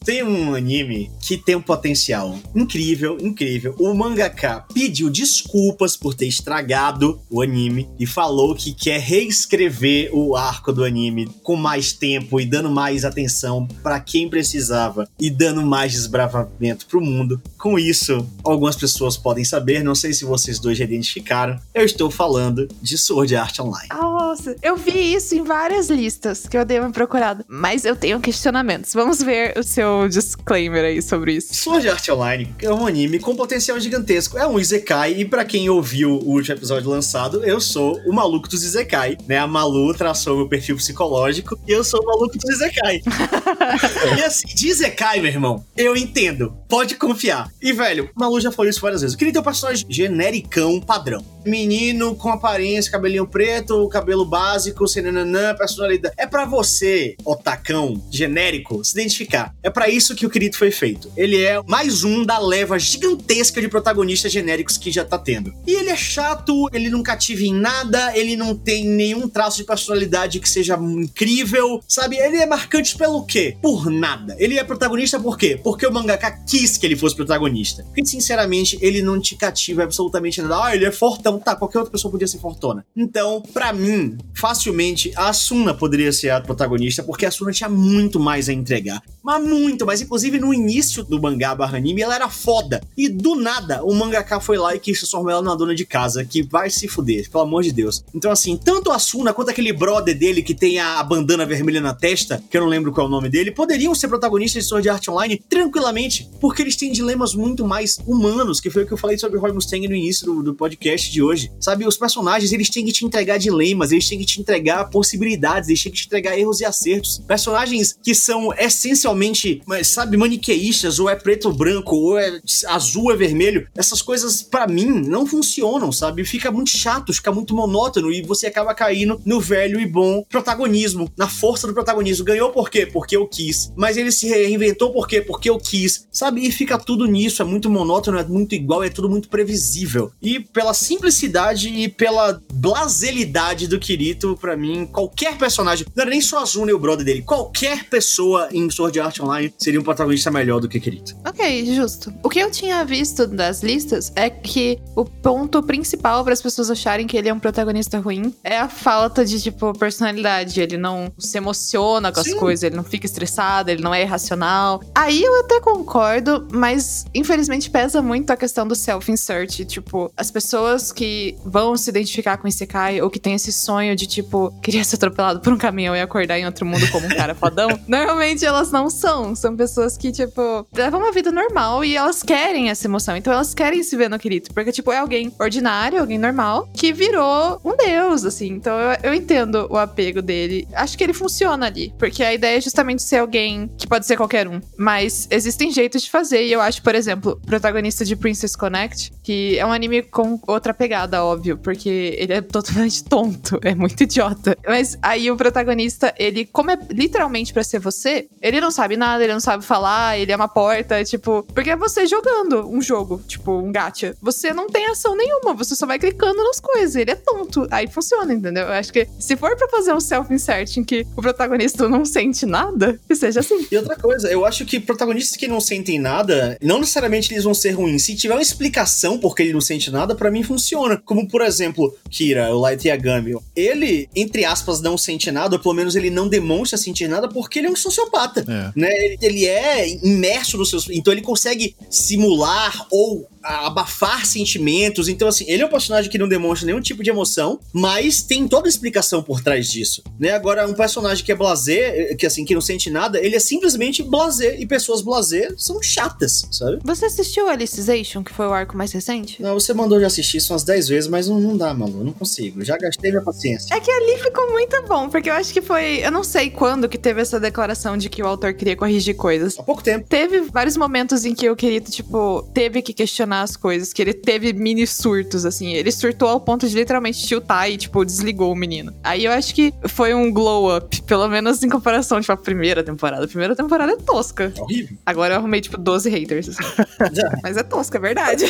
Tem 0.04 0.25
um 0.25 0.52
anime 0.52 1.12
que 1.21 1.37
tem 1.37 1.54
um 1.54 1.62
potencial 1.62 2.37
incrível, 2.56 3.16
incrível. 3.21 3.76
O 3.78 3.94
mangaka 3.94 4.64
pediu 4.75 5.09
desculpas 5.09 5.97
por 5.97 6.12
ter 6.12 6.26
estragado 6.26 7.21
o 7.30 7.40
anime 7.40 7.88
e 8.00 8.06
falou 8.06 8.54
que 8.54 8.75
quer 8.75 8.99
reescrever 8.99 10.11
o 10.12 10.35
arco 10.35 10.73
do 10.73 10.82
anime 10.82 11.30
com 11.44 11.54
mais 11.54 11.92
tempo 11.92 12.40
e 12.40 12.44
dando 12.44 12.68
mais 12.68 13.04
atenção 13.04 13.68
para 13.80 14.00
quem 14.00 14.28
precisava 14.28 15.09
e 15.21 15.30
dando 15.30 15.62
mais 15.62 15.92
desbravamento 15.92 16.87
pro 16.87 17.00
mundo. 17.00 17.40
Com 17.56 17.78
isso, 17.78 18.26
algumas 18.42 18.75
pessoas 18.75 19.16
podem 19.16 19.44
saber, 19.44 19.85
não 19.85 19.94
sei 19.94 20.12
se 20.12 20.25
vocês 20.25 20.59
dois 20.59 20.78
já 20.78 20.85
identificaram, 20.85 21.61
eu 21.73 21.85
estou 21.85 22.11
falando 22.11 22.66
de 22.82 22.99
Sword 22.99 23.37
Art 23.37 23.61
Online. 23.61 23.88
Nossa, 23.92 24.56
eu 24.62 24.76
vi 24.76 25.14
isso 25.14 25.37
em 25.37 25.44
várias 25.44 25.88
listas 25.88 26.49
que 26.49 26.59
eu 26.59 26.64
dei 26.64 26.80
uma 26.80 26.90
procurada, 26.90 27.44
mas 27.49 27.85
eu 27.85 27.94
tenho 27.94 28.18
questionamentos. 28.18 28.92
Vamos 28.94 29.23
ver 29.23 29.56
o 29.56 29.62
seu 29.62 29.91
disclaimer 30.08 30.84
aí 30.84 31.02
sobre 31.02 31.34
isso. 31.34 31.54
Sword 31.54 31.88
Art 31.88 32.08
Online 32.08 32.54
é 32.61 32.72
um 32.72 32.87
anime 32.87 33.18
com 33.18 33.34
potencial 33.34 33.78
gigantesco. 33.78 34.38
É 34.38 34.46
um 34.46 34.58
Isekai, 34.58 35.14
e 35.14 35.25
para 35.25 35.44
quem 35.44 35.68
ouviu 35.68 36.11
o 36.11 36.30
último 36.30 36.56
episódio 36.56 36.88
lançado, 36.88 37.44
eu 37.44 37.61
sou 37.61 38.00
o 38.06 38.12
maluco 38.12 38.49
dos 38.49 38.62
Isekai, 38.62 39.16
né? 39.26 39.38
A 39.38 39.46
Malu 39.46 39.94
traçou 39.94 40.37
meu 40.37 40.49
perfil 40.49 40.76
psicológico 40.76 41.58
e 41.66 41.72
eu 41.72 41.84
sou 41.84 42.00
o 42.00 42.06
maluco 42.06 42.37
dos 42.37 42.50
Isekai. 42.50 43.00
e 44.18 44.22
assim, 44.22 44.46
de 44.54 44.68
Isekai, 44.68 45.20
meu 45.20 45.30
irmão, 45.30 45.64
eu 45.76 45.96
entendo. 45.96 46.54
Pode 46.68 46.94
confiar. 46.96 47.50
E, 47.61 47.72
velho, 47.72 48.11
Malu 48.14 48.40
já 48.40 48.50
falou 48.50 48.70
isso 48.70 48.80
várias 48.80 49.02
vezes. 49.02 49.14
Eu 49.14 49.18
queria 49.18 49.32
ter 49.32 49.38
um 49.38 49.44
personagem 49.44 49.87
genericão 49.88 50.80
padrão. 50.80 51.25
Menino 51.44 52.14
com 52.14 52.30
aparência, 52.30 52.90
cabelinho 52.90 53.26
preto, 53.26 53.88
cabelo 53.88 54.25
básico, 54.25 54.85
nananã, 55.02 55.55
personalidade. 55.55 56.14
É 56.16 56.26
para 56.26 56.44
você, 56.44 57.16
otacão, 57.24 58.02
genérico, 58.11 58.85
se 58.85 58.92
identificar. 58.92 59.55
É 59.62 59.70
para 59.70 59.82
isso 59.88 60.14
que 60.14 60.27
o 60.27 60.31
Kirito 60.31 60.59
foi 60.59 60.71
feito. 60.71 61.11
Ele 61.16 61.42
é 61.42 61.61
mais 61.66 62.05
um 62.05 62.25
da 62.25 62.38
leva 62.38 62.79
gigantesca 62.79 63.61
de 63.61 63.68
protagonistas 63.68 64.33
genéricos 64.33 64.77
que 64.77 64.90
já 64.90 65.05
tá 65.05 65.18
tendo. 65.18 65.53
E 65.66 65.75
ele 65.75 65.90
é 65.90 65.97
chato, 65.97 66.68
ele 66.73 66.90
não 66.90 67.03
cativa 67.03 67.42
em 67.42 67.55
nada, 67.55 68.16
ele 68.16 68.37
não 68.37 68.55
tem 68.55 68.87
nenhum 68.87 69.29
traço 69.29 69.59
de 69.59 69.64
personalidade 69.64 70.40
que 70.40 70.49
seja 70.49 70.77
incrível, 70.77 71.81
sabe? 71.87 72.16
Ele 72.16 72.37
é 72.37 72.47
marcante 72.47 72.97
pelo 72.97 73.25
quê? 73.25 73.57
Por 73.61 73.90
nada. 73.90 74.37
Ele 74.38 74.59
é 74.59 74.64
protagonista 74.64 75.18
por 75.18 75.38
quê? 75.38 75.59
Porque 75.62 75.87
o 75.87 75.92
mangaka 75.92 76.31
quis 76.47 76.77
que 76.77 76.87
ele 76.87 76.97
fosse 76.97 77.16
protagonista. 77.16 77.83
Porque, 77.85 78.05
sinceramente, 78.05 78.79
ele 78.81 79.03
não 79.03 79.21
te 79.21 79.37
cativa 79.37 79.83
absolutamente 79.83 80.40
nada. 80.42 80.64
Ah, 80.64 80.75
ele 80.75 80.85
é 80.85 80.92
fortão. 80.92 81.38
Tá, 81.38 81.55
qualquer 81.57 81.79
outra 81.79 81.92
pessoa 81.92 82.11
podia 82.11 82.27
ser 82.27 82.38
fortuna. 82.38 82.85
Então, 82.97 83.42
para 83.53 83.73
mim, 83.73 84.16
facilmente, 84.35 85.12
a 85.16 85.29
Asuna 85.29 85.75
poderia 85.75 86.12
ser 86.12 86.31
a 86.31 86.40
protagonista, 86.40 87.03
porque 87.03 87.25
a 87.25 87.29
Asuna 87.29 87.53
tinha 87.53 87.68
muito 87.68 88.18
mais 88.21 88.49
a 88.49 88.53
entregar. 88.53 89.03
Mas 89.23 89.42
muito, 89.42 89.71
mas 89.85 90.00
inclusive 90.00 90.38
no 90.38 90.52
início 90.52 91.04
do 91.04 91.20
mangá 91.20 91.54
barra 91.54 91.76
anime 91.76 92.02
ela 92.02 92.14
era 92.14 92.28
foda. 92.28 92.80
E 92.96 93.08
do 93.08 93.35
nada 93.35 93.82
o 93.85 93.94
mangaka 93.94 94.40
foi 94.40 94.58
lá 94.58 94.74
e 94.74 94.78
quis 94.78 94.98
transformar 94.98 95.32
ela 95.32 95.42
numa 95.42 95.56
dona 95.56 95.74
de 95.74 95.85
casa, 95.85 96.24
que 96.24 96.42
vai 96.42 96.70
se 96.70 96.88
fuder, 96.88 97.30
pelo 97.30 97.44
amor 97.44 97.62
de 97.62 97.72
Deus. 97.72 98.04
Então 98.14 98.30
assim, 98.30 98.56
tanto 98.56 98.90
a 98.90 98.98
Suna 98.98 99.32
quanto 99.32 99.50
aquele 99.50 99.72
brother 99.72 100.16
dele 100.16 100.42
que 100.42 100.54
tem 100.54 100.78
a 100.78 101.02
bandana 101.02 101.44
vermelha 101.46 101.80
na 101.80 101.94
testa, 101.94 102.42
que 102.50 102.56
eu 102.56 102.62
não 102.62 102.68
lembro 102.68 102.92
qual 102.92 103.06
é 103.06 103.08
o 103.08 103.12
nome 103.12 103.28
dele, 103.28 103.50
poderiam 103.50 103.94
ser 103.94 104.08
protagonistas 104.08 104.64
de 104.64 104.68
Sword 104.68 104.88
Art 104.88 105.08
Online 105.08 105.42
tranquilamente, 105.48 106.28
porque 106.40 106.62
eles 106.62 106.76
têm 106.76 106.92
dilemas 106.92 107.35
muito 107.35 107.66
mais 107.66 107.98
humanos, 108.06 108.61
que 108.61 108.70
foi 108.70 108.85
o 108.85 108.87
que 108.87 108.92
eu 108.92 108.98
falei 108.98 109.18
sobre 109.18 109.38
Roy 109.38 109.52
Mustang 109.52 109.87
no 109.88 109.94
início 109.94 110.26
do, 110.26 110.42
do 110.42 110.54
podcast 110.54 111.11
de 111.11 111.22
hoje. 111.22 111.50
Sabe, 111.61 111.87
os 111.87 111.96
personagens, 111.96 112.52
eles 112.52 112.70
têm 112.70 112.85
que 112.85 112.92
te 112.92 113.04
entregar 113.04 113.38
dilemas, 113.38 113.92
eles 113.92 114.08
têm 114.08 114.18
que 114.18 114.24
te 114.24 114.40
entregar 114.40 114.85
possibilidades, 114.90 115.68
eles 115.68 115.82
têm 115.82 115.92
que 115.92 115.98
te 115.98 116.06
entregar 116.06 116.38
erros 116.38 116.61
e 116.61 116.64
acertos. 116.64 117.22
Personagens 117.26 117.96
que 118.02 118.14
são 118.14 118.52
essencialmente 118.54 119.52
mas 119.67 119.88
sabe, 119.88 120.17
maniqueístas, 120.17 120.99
ou 120.99 121.09
é 121.09 121.17
preto 121.17 121.49
ou 121.49 121.55
branco, 121.55 121.97
ou 121.97 122.19
é 122.19 122.41
azul 122.69 123.12
é 123.12 123.17
vermelho. 123.17 123.67
Essas 123.77 124.01
coisas, 124.01 124.43
para 124.43 124.67
mim, 124.67 124.87
não 124.87 125.27
funcionam, 125.27 125.91
sabe? 125.93 126.25
Fica 126.25 126.51
muito 126.51 126.71
chato, 126.71 127.12
fica 127.12 127.33
muito 127.33 127.55
monótono 127.55 128.12
e 128.12 128.23
você 128.23 128.47
acaba 128.47 128.75
caindo 128.75 129.21
no 129.25 129.41
velho 129.41 129.81
e 129.81 129.87
bom 129.87 130.25
protagonismo, 130.29 131.11
na 131.17 131.29
força 131.29 131.67
do 131.67 131.75
protagonismo. 131.75 132.25
Ganhou 132.25 132.51
por 132.51 132.71
quê? 132.71 132.87
Porque 132.87 133.17
eu 133.17 133.27
quis. 133.27 133.73
Mas 133.77 133.97
ele 133.97 134.12
se 134.12 134.29
reinventou 134.29 134.93
por 134.93 135.07
quê? 135.09 135.21
Porque 135.21 135.51
eu 135.51 135.59
quis. 135.59 136.07
Sabe? 136.11 136.47
E 136.47 136.53
fica 136.53 136.79
tudo 136.79 137.07
nisso, 137.07 137.43
é 137.43 137.45
muito 137.45 137.71
monótono, 137.71 138.19
é 138.19 138.25
muito 138.25 138.55
igual, 138.55 138.83
é 138.83 138.91
tudo 138.91 139.09
muito 139.09 139.29
previsível. 139.29 140.12
E 140.21 140.41
pela 140.41 140.75
simplicidade 140.75 141.69
e 141.69 141.88
pela 141.88 142.41
blaselidade 142.53 143.67
do 143.67 143.79
Kirito, 143.79 144.37
para 144.41 144.57
mim, 144.57 144.87
qualquer 144.87 145.37
personagem, 145.37 145.87
não 145.95 146.03
era 146.03 146.11
nem 146.11 146.21
só 146.21 146.41
Azuna 146.43 146.71
e 146.71 146.75
o 146.75 146.79
brother 146.79 147.05
dele, 147.05 147.23
qualquer 147.23 147.85
pessoa 147.88 148.49
em 148.53 148.71
Sword 148.71 149.01
Art 149.01 149.21
Online 149.21 149.41
seria 149.59 149.81
um 149.81 149.85
protagonista 149.85 150.31
melhor 150.31 150.61
do 150.61 150.68
que 150.68 150.81
Kirito. 150.81 151.16
Ok, 151.26 151.74
justo. 151.74 152.12
O 152.22 152.28
que 152.28 152.40
eu 152.40 152.50
tinha 152.50 152.85
visto 152.85 153.26
das 153.26 153.62
listas 153.62 154.12
é 154.16 154.31
que 154.31 154.78
o 154.96 155.05
ponto 155.05 155.62
principal 155.62 156.24
para 156.24 156.33
as 156.33 156.42
pessoas 156.42 156.70
acharem 156.70 157.07
que 157.07 157.16
ele 157.16 157.28
é 157.28 157.35
um 157.35 157.38
protagonista 157.38 157.98
ruim 157.98 158.35
é 158.42 158.59
a 158.59 158.68
falta 158.68 159.24
de, 159.24 159.40
tipo, 159.40 159.72
personalidade. 159.78 160.61
Ele 160.61 160.76
não 160.76 161.12
se 161.18 161.37
emociona 161.37 162.11
com 162.11 162.22
Sim. 162.22 162.33
as 162.33 162.38
coisas, 162.38 162.62
ele 162.62 162.76
não 162.76 162.85
fica 162.85 163.07
estressado, 163.07 163.70
ele 163.70 163.83
não 163.83 163.94
é 163.94 164.02
irracional. 164.02 164.83
Aí 164.94 165.22
eu 165.22 165.40
até 165.40 165.61
concordo, 165.61 166.48
mas 166.52 167.05
infelizmente 167.14 167.70
pesa 167.70 168.00
muito 168.00 168.31
a 168.31 168.37
questão 168.37 168.66
do 168.66 168.74
self-insert. 168.74 169.64
Tipo, 169.64 170.12
as 170.16 170.31
pessoas 170.31 170.90
que 170.90 171.37
vão 171.44 171.76
se 171.76 171.90
identificar 171.90 172.37
com 172.38 172.48
esse 172.48 172.62
Isekai 172.62 173.00
ou 173.00 173.11
que 173.11 173.18
tem 173.18 173.35
esse 173.35 173.52
sonho 173.52 173.94
de, 173.96 174.07
tipo, 174.07 174.52
queria 174.62 174.85
ser 174.85 174.96
atropelado 174.96 175.40
por 175.40 175.52
um 175.52 175.59
caminhão 175.59 175.94
e 175.94 176.00
acordar 176.00 176.38
em 176.38 176.46
outro 176.46 176.64
mundo 176.64 176.88
como 176.90 177.07
um 177.07 177.11
cara 177.11 177.35
fodão, 177.35 177.68
normalmente 177.87 178.44
elas 178.44 178.70
não 178.70 178.88
são. 178.88 179.32
São 179.35 179.57
pessoas 179.57 179.97
que, 179.97 180.12
tipo, 180.12 180.66
levam 180.73 181.01
uma 181.01 181.12
vida 181.12 181.31
normal 181.31 181.85
e 181.85 181.97
elas 181.97 182.23
querem 182.23 182.71
essa 182.71 182.87
emoção. 182.87 183.16
Então 183.16 183.33
elas 183.33 183.55
querem 183.55 183.83
se 183.83 183.97
ver 183.97 184.09
no 184.09 184.18
Kirito. 184.18 184.53
Porque, 184.53 184.73
tipo, 184.73 184.92
é 184.92 184.99
alguém 184.99 185.33
ordinário, 185.38 186.01
alguém 186.01 186.18
normal, 186.18 186.68
que 186.75 186.92
virou 186.92 187.61
um 187.64 187.77
deus, 187.77 188.25
assim. 188.25 188.49
Então 188.49 188.79
eu, 188.79 188.99
eu 189.03 189.14
entendo 189.14 189.66
o 189.71 189.77
apego 189.77 190.23
dele. 190.23 190.66
Acho 190.75 190.97
que 190.97 191.05
ele 191.05 191.12
funciona 191.12 191.66
ali. 191.66 191.92
Porque 191.99 192.23
a 192.23 192.33
ideia 192.33 192.59
é 192.59 192.61
justamente 192.61 193.03
ser 193.03 193.18
alguém 193.18 193.71
que 193.77 193.87
pode 193.87 194.07
ser 194.07 194.16
qualquer 194.16 194.49
um. 194.49 194.61
Mas 194.77 195.27
existem 195.31 195.71
jeitos 195.71 196.03
de 196.03 196.11
fazer. 196.11 196.47
E 196.47 196.53
eu 196.53 196.61
acho, 196.61 196.83
por 196.83 196.95
exemplo, 196.95 197.33
o 197.33 197.47
protagonista 197.47 198.05
de 198.05 198.16
Princess 198.16 198.57
Connect, 198.57 199.12
que 199.23 199.59
é 199.59 199.66
um 199.66 199.73
anime 199.73 200.03
com 200.03 200.40
outra 200.47 200.75
pegada, 200.75 201.25
óbvio. 201.25 201.59
Porque 201.59 202.16
ele 202.18 202.33
é 202.33 202.40
totalmente 202.40 203.05
tonto. 203.05 203.59
É 203.62 203.75
muito 203.75 204.03
idiota. 204.03 204.57
Mas 204.66 204.99
aí 205.03 205.31
o 205.31 205.37
protagonista, 205.37 206.14
ele, 206.18 206.45
como 206.47 206.71
é 206.71 206.79
literalmente 206.90 207.53
para 207.53 207.62
ser 207.62 207.79
você, 207.79 208.29
ele 208.40 208.61
não 208.61 208.71
sabe 208.71 208.97
nada, 208.97 209.21
ele 209.22 209.32
não 209.32 209.40
sabe 209.40 209.64
falar, 209.64 210.18
ele 210.18 210.32
é 210.32 210.37
uma 210.37 210.48
porta, 210.48 211.02
tipo. 211.04 211.42
Porque 211.54 211.70
é 211.70 211.76
você 211.76 212.06
jogando 212.06 212.68
um 212.68 212.80
jogo, 212.80 213.22
tipo, 213.26 213.52
um 213.52 213.72
gacha. 213.72 214.16
Você 214.20 214.52
não 214.52 214.68
tem 214.68 214.87
ação 214.87 215.16
nenhuma, 215.16 215.54
você 215.54 215.74
só 215.74 215.87
vai 215.87 215.98
clicando 215.98 216.42
nas 216.42 216.61
coisas. 216.61 216.96
Ele 216.96 217.11
é 217.11 217.14
tonto. 217.14 217.66
Aí 217.70 217.87
funciona, 217.88 218.32
entendeu? 218.32 218.64
Eu 218.64 218.72
acho 218.72 218.92
que 218.92 219.08
se 219.18 219.37
for 219.37 219.56
para 219.56 219.68
fazer 219.68 219.92
um 219.92 220.00
self-insert 220.00 220.76
em 220.76 220.85
que 220.85 221.06
o 221.16 221.22
protagonista 221.22 221.88
não 221.88 222.04
sente 222.04 222.46
nada, 222.46 222.98
que 223.06 223.14
seja 223.14 223.40
assim. 223.40 223.66
E 223.70 223.76
outra 223.76 223.96
coisa, 223.96 224.30
eu 224.30 224.44
acho 224.44 224.64
que 224.64 224.80
protagonistas 224.80 225.37
que 225.37 225.48
não 225.48 225.61
sentem 225.61 225.98
nada, 225.98 226.56
não 226.61 226.80
necessariamente 226.80 227.32
eles 227.32 227.44
vão 227.44 227.54
ser 227.54 227.70
ruins. 227.70 228.02
Se 228.04 228.14
tiver 228.16 228.35
uma 228.35 228.42
explicação 228.42 229.18
por 229.18 229.35
que 229.35 229.42
ele 229.42 229.52
não 229.52 229.61
sente 229.61 229.90
nada, 229.90 230.14
para 230.14 230.30
mim 230.30 230.42
funciona. 230.42 231.00
Como, 231.04 231.28
por 231.28 231.42
exemplo, 231.42 231.94
Kira, 232.11 232.54
o 232.54 232.61
Light 232.61 232.87
Yagami. 232.87 233.37
Ele, 233.54 234.08
entre 234.14 234.44
aspas, 234.44 234.80
não 234.80 234.98
sente 234.98 235.30
nada, 235.30 235.56
ou 235.56 235.62
pelo 235.62 235.74
menos 235.74 235.94
ele 235.96 236.11
não 236.11 236.28
demonstra 236.28 236.78
sentir 236.78 237.08
nada 237.08 237.28
porque 237.28 237.58
ele 237.58 237.68
é 237.68 237.70
um 237.70 237.76
sociopata. 237.76 238.44
É. 238.48 238.72
Né? 238.74 239.12
Ele, 239.20 239.46
é 239.46 239.88
imerso 239.88 240.57
nos 240.57 240.70
seus. 240.70 240.88
Então 240.90 241.12
ele 241.12 241.22
consegue 241.22 241.77
simular 241.90 242.87
ou 242.90 243.29
abafar 243.42 244.24
sentimentos. 244.26 245.09
Então, 245.09 245.28
assim, 245.28 245.44
ele 245.48 245.62
é 245.62 245.66
um 245.66 245.70
personagem 245.70 246.11
que 246.11 246.18
não 246.18 246.28
demonstra 246.28 246.66
nenhum 246.66 246.81
tipo 246.81 247.02
de 247.02 247.11
emoção, 247.11 247.61
mas 247.72 248.22
tem 248.22 248.46
toda 248.46 248.68
a 248.68 248.70
explicação 248.70 249.22
por 249.22 249.40
trás 249.40 249.70
disso. 249.70 250.02
Né? 250.18 250.31
Agora, 250.31 250.66
um 250.66 250.74
personagem 250.74 251.24
que 251.24 251.33
é 251.33 251.35
blazer, 251.35 252.16
que 252.16 252.26
assim, 252.26 252.44
que 252.44 252.55
não 252.55 252.61
sente 252.61 252.90
nada, 252.90 253.18
ele 253.18 253.37
é 253.37 253.40
simplesmente 253.40 254.02
blazer. 254.02 254.61
E 254.61 254.66
pessoas 254.66 255.02
blazer 255.02 255.55
são 255.57 255.83
chatas, 255.83 256.46
sabe? 256.50 256.78
Você 256.85 257.07
assistiu 257.07 257.48
Alicization, 257.48 258.22
que 258.22 258.33
foi 258.33 258.46
o 258.46 258.52
arco 258.52 258.76
mais 258.76 258.92
recente? 258.92 259.42
Não, 259.42 259.55
você 259.55 259.74
mandou 259.74 260.00
já 260.00 260.07
assistir 260.07 260.38
isso 260.38 260.52
umas 260.52 260.62
10 260.62 260.88
vezes, 260.88 261.11
mas 261.11 261.28
não, 261.28 261.40
não 261.40 261.57
dá, 261.57 261.74
mano. 261.74 262.00
Eu 262.00 262.05
não 262.05 262.12
consigo. 262.12 262.64
Já 262.64 262.76
gastei 262.76 263.11
minha 263.11 263.22
paciência. 263.22 263.74
É 263.74 263.81
que 263.81 263.90
ali 263.90 264.18
ficou 264.22 264.50
muito 264.50 264.83
bom, 264.87 265.09
porque 265.09 265.31
eu 265.31 265.35
acho 265.35 265.52
que 265.52 265.61
foi. 265.61 266.05
Eu 266.05 266.11
não 266.11 266.24
sei 266.24 266.50
quando 266.50 266.88
que 266.88 266.98
teve 266.98 267.20
essa 267.20 267.40
declaração 267.40 267.96
de 267.96 268.09
que 268.09 268.22
o 268.22 268.26
autor 268.26 268.55
queria 268.55 268.76
corrigir 268.76 269.14
coisas. 269.14 269.59
Há 269.59 269.62
pouco 269.62 269.83
tempo. 269.83 270.07
Teve 270.09 270.40
vários 270.42 270.76
momentos 270.76 271.24
em 271.24 271.35
que 271.35 271.48
o 271.48 271.57
querido, 271.57 271.90
tipo, 271.90 272.48
teve 272.55 272.83
que 272.83 272.92
questionar 272.92 273.32
questionar 273.33 273.42
as 273.42 273.57
coisas, 273.57 273.92
que 273.92 274.03
ele 274.03 274.12
teve 274.12 274.53
mini 274.53 274.87
surtos, 274.87 275.47
assim. 275.47 275.73
Ele 275.73 275.90
surtou 275.90 276.29
ao 276.29 276.40
ponto 276.40 276.68
de 276.68 276.75
literalmente 276.75 277.27
tiltar 277.27 277.71
e, 277.71 277.77
tipo, 277.77 278.05
desligou 278.05 278.53
o 278.53 278.57
menino. 278.57 278.92
Aí 279.03 279.25
eu 279.25 279.33
acho 279.33 279.55
que 279.55 279.73
foi 279.88 280.12
um 280.14 280.31
glow 280.31 280.77
up, 280.77 281.03
pelo 281.03 281.27
menos 281.29 281.62
em 281.62 281.68
comparação, 281.68 282.21
tipo, 282.21 282.33
a 282.33 282.37
primeira 282.37 282.85
temporada. 282.85 283.25
A 283.25 283.29
primeira 283.29 283.57
temporada 283.57 283.92
é 283.92 283.97
tosca. 283.97 284.53
Horrível. 284.59 284.97
Agora 285.07 285.35
eu 285.35 285.38
arrumei, 285.38 285.61
tipo, 285.61 285.79
12 285.79 286.11
haters, 286.11 286.51
assim. 286.51 286.62
Mas 287.42 287.57
é 287.57 287.62
tosca, 287.62 287.99
é 287.99 288.01
verdade. 288.01 288.45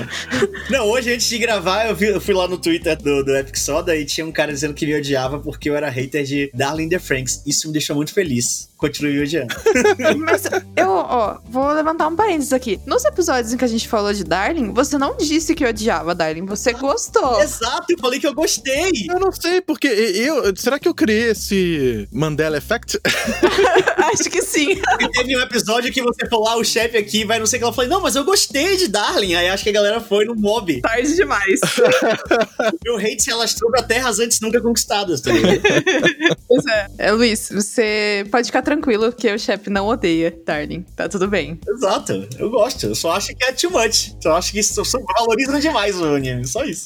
Não, 0.70 0.86
hoje 0.86 1.12
antes 1.12 1.28
de 1.28 1.38
gravar, 1.38 1.88
eu, 1.88 1.94
vi, 1.94 2.06
eu, 2.06 2.20
fui 2.20 2.34
lá 2.34 2.48
no 2.48 2.58
Twitter 2.58 2.96
do, 2.96 3.22
do 3.24 3.36
Epic 3.36 3.56
Soda 3.56 3.94
e 3.94 4.04
tinha 4.04 4.26
um 4.26 4.32
cara 4.32 4.52
dizendo 4.52 4.74
que 4.74 4.86
me 4.86 4.94
odiava 4.94 5.38
porque 5.38 5.68
eu 5.68 5.76
era 5.76 5.88
hater 5.90 6.24
de 6.24 6.50
Darling 6.54 6.88
the 6.88 6.98
Franks. 6.98 7.42
Isso 7.46 7.66
me 7.66 7.72
deixou 7.72 7.94
muito 7.94 8.12
feliz. 8.12 8.68
Continue 8.78 9.22
odiando. 9.22 9.54
Mas 10.18 10.44
eu, 10.76 10.88
ó, 10.88 11.38
vou 11.50 11.72
levantar 11.72 12.06
um 12.06 12.14
parênteses 12.14 12.52
aqui. 12.52 12.80
Nos 12.86 13.04
episódios 13.04 13.52
em 13.52 13.56
que 13.56 13.64
a 13.64 13.68
gente 13.68 13.88
falou 13.88 14.12
de 14.12 14.22
Darling, 14.22 14.72
você 14.72 14.96
não 14.96 15.16
disse 15.16 15.52
que 15.52 15.66
odiava 15.66 16.14
Darling, 16.14 16.46
você 16.46 16.72
gostou. 16.72 17.40
Exato, 17.42 17.86
eu 17.90 17.98
falei 17.98 18.20
que 18.20 18.26
eu 18.26 18.32
gostei. 18.32 18.92
Eu 19.10 19.18
não 19.18 19.32
sei, 19.32 19.60
porque 19.60 19.88
eu. 19.88 20.54
Será 20.56 20.78
que 20.78 20.88
eu 20.88 20.94
criei 20.94 21.30
esse 21.30 22.08
Mandela 22.12 22.58
Effect? 22.58 23.00
Acho 23.98 24.30
que 24.30 24.40
sim. 24.42 24.80
E 25.00 25.10
teve 25.10 25.36
um 25.36 25.40
episódio 25.40 25.92
que 25.92 26.00
você 26.00 26.26
falou, 26.28 26.48
ah, 26.48 26.56
o 26.56 26.64
chefe 26.64 26.96
aqui 26.96 27.24
vai 27.24 27.38
não 27.38 27.46
sei 27.46 27.58
o 27.58 27.60
que. 27.60 27.64
Ela 27.64 27.72
falou, 27.72 27.90
não, 27.90 28.00
mas 28.00 28.14
eu 28.14 28.24
gostei 28.24 28.76
de 28.76 28.86
Darling. 28.88 29.34
Aí 29.34 29.48
acho 29.48 29.64
que 29.64 29.70
a 29.70 29.72
galera 29.72 30.00
foi 30.00 30.24
no 30.24 30.34
mob. 30.34 30.80
Tarde 30.80 31.14
demais. 31.16 31.60
Meu 32.84 32.96
hate 32.96 33.22
se 33.22 33.30
alastrou 33.32 33.70
pra 33.70 33.82
terras 33.82 34.18
antes 34.18 34.40
nunca 34.40 34.60
conquistadas, 34.60 35.20
tá 35.20 35.30
Pois 36.46 36.64
é. 36.66 36.88
é. 36.98 37.12
Luiz, 37.12 37.50
você 37.52 38.24
pode 38.30 38.46
ficar 38.46 38.62
tranquilo 38.68 39.10
que 39.10 39.32
o 39.32 39.38
chefe 39.38 39.70
não 39.70 39.86
odeia 39.86 40.36
Darling. 40.44 40.84
Tá 40.94 41.08
tudo 41.08 41.26
bem. 41.26 41.58
Exato. 41.66 42.28
Eu 42.38 42.50
gosto. 42.50 42.84
Eu 42.84 42.94
só 42.94 43.12
acho 43.12 43.34
que 43.34 43.42
é 43.44 43.52
too 43.52 43.70
much. 43.70 44.14
Só 44.22 44.36
acho 44.36 44.52
que 44.52 44.58
isso 44.60 44.82
valoriza 45.16 45.58
demais 45.58 45.98
o 45.98 46.04
anime. 46.04 46.46
Só 46.46 46.64
isso. 46.64 46.84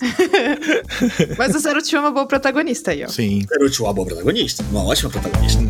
Mas 1.36 1.54
o 1.56 1.58
Zeruchi 1.58 1.96
é 1.96 2.00
uma 2.00 2.12
boa 2.12 2.26
protagonista 2.26 2.92
aí, 2.92 3.04
ó. 3.04 3.08
Sim. 3.08 3.44
Zeruchi 3.48 3.82
é 3.82 3.84
uma 3.84 3.92
boa 3.92 4.06
protagonista. 4.06 4.64
Uma 4.70 4.84
ótima 4.84 5.10
protagonista. 5.10 5.60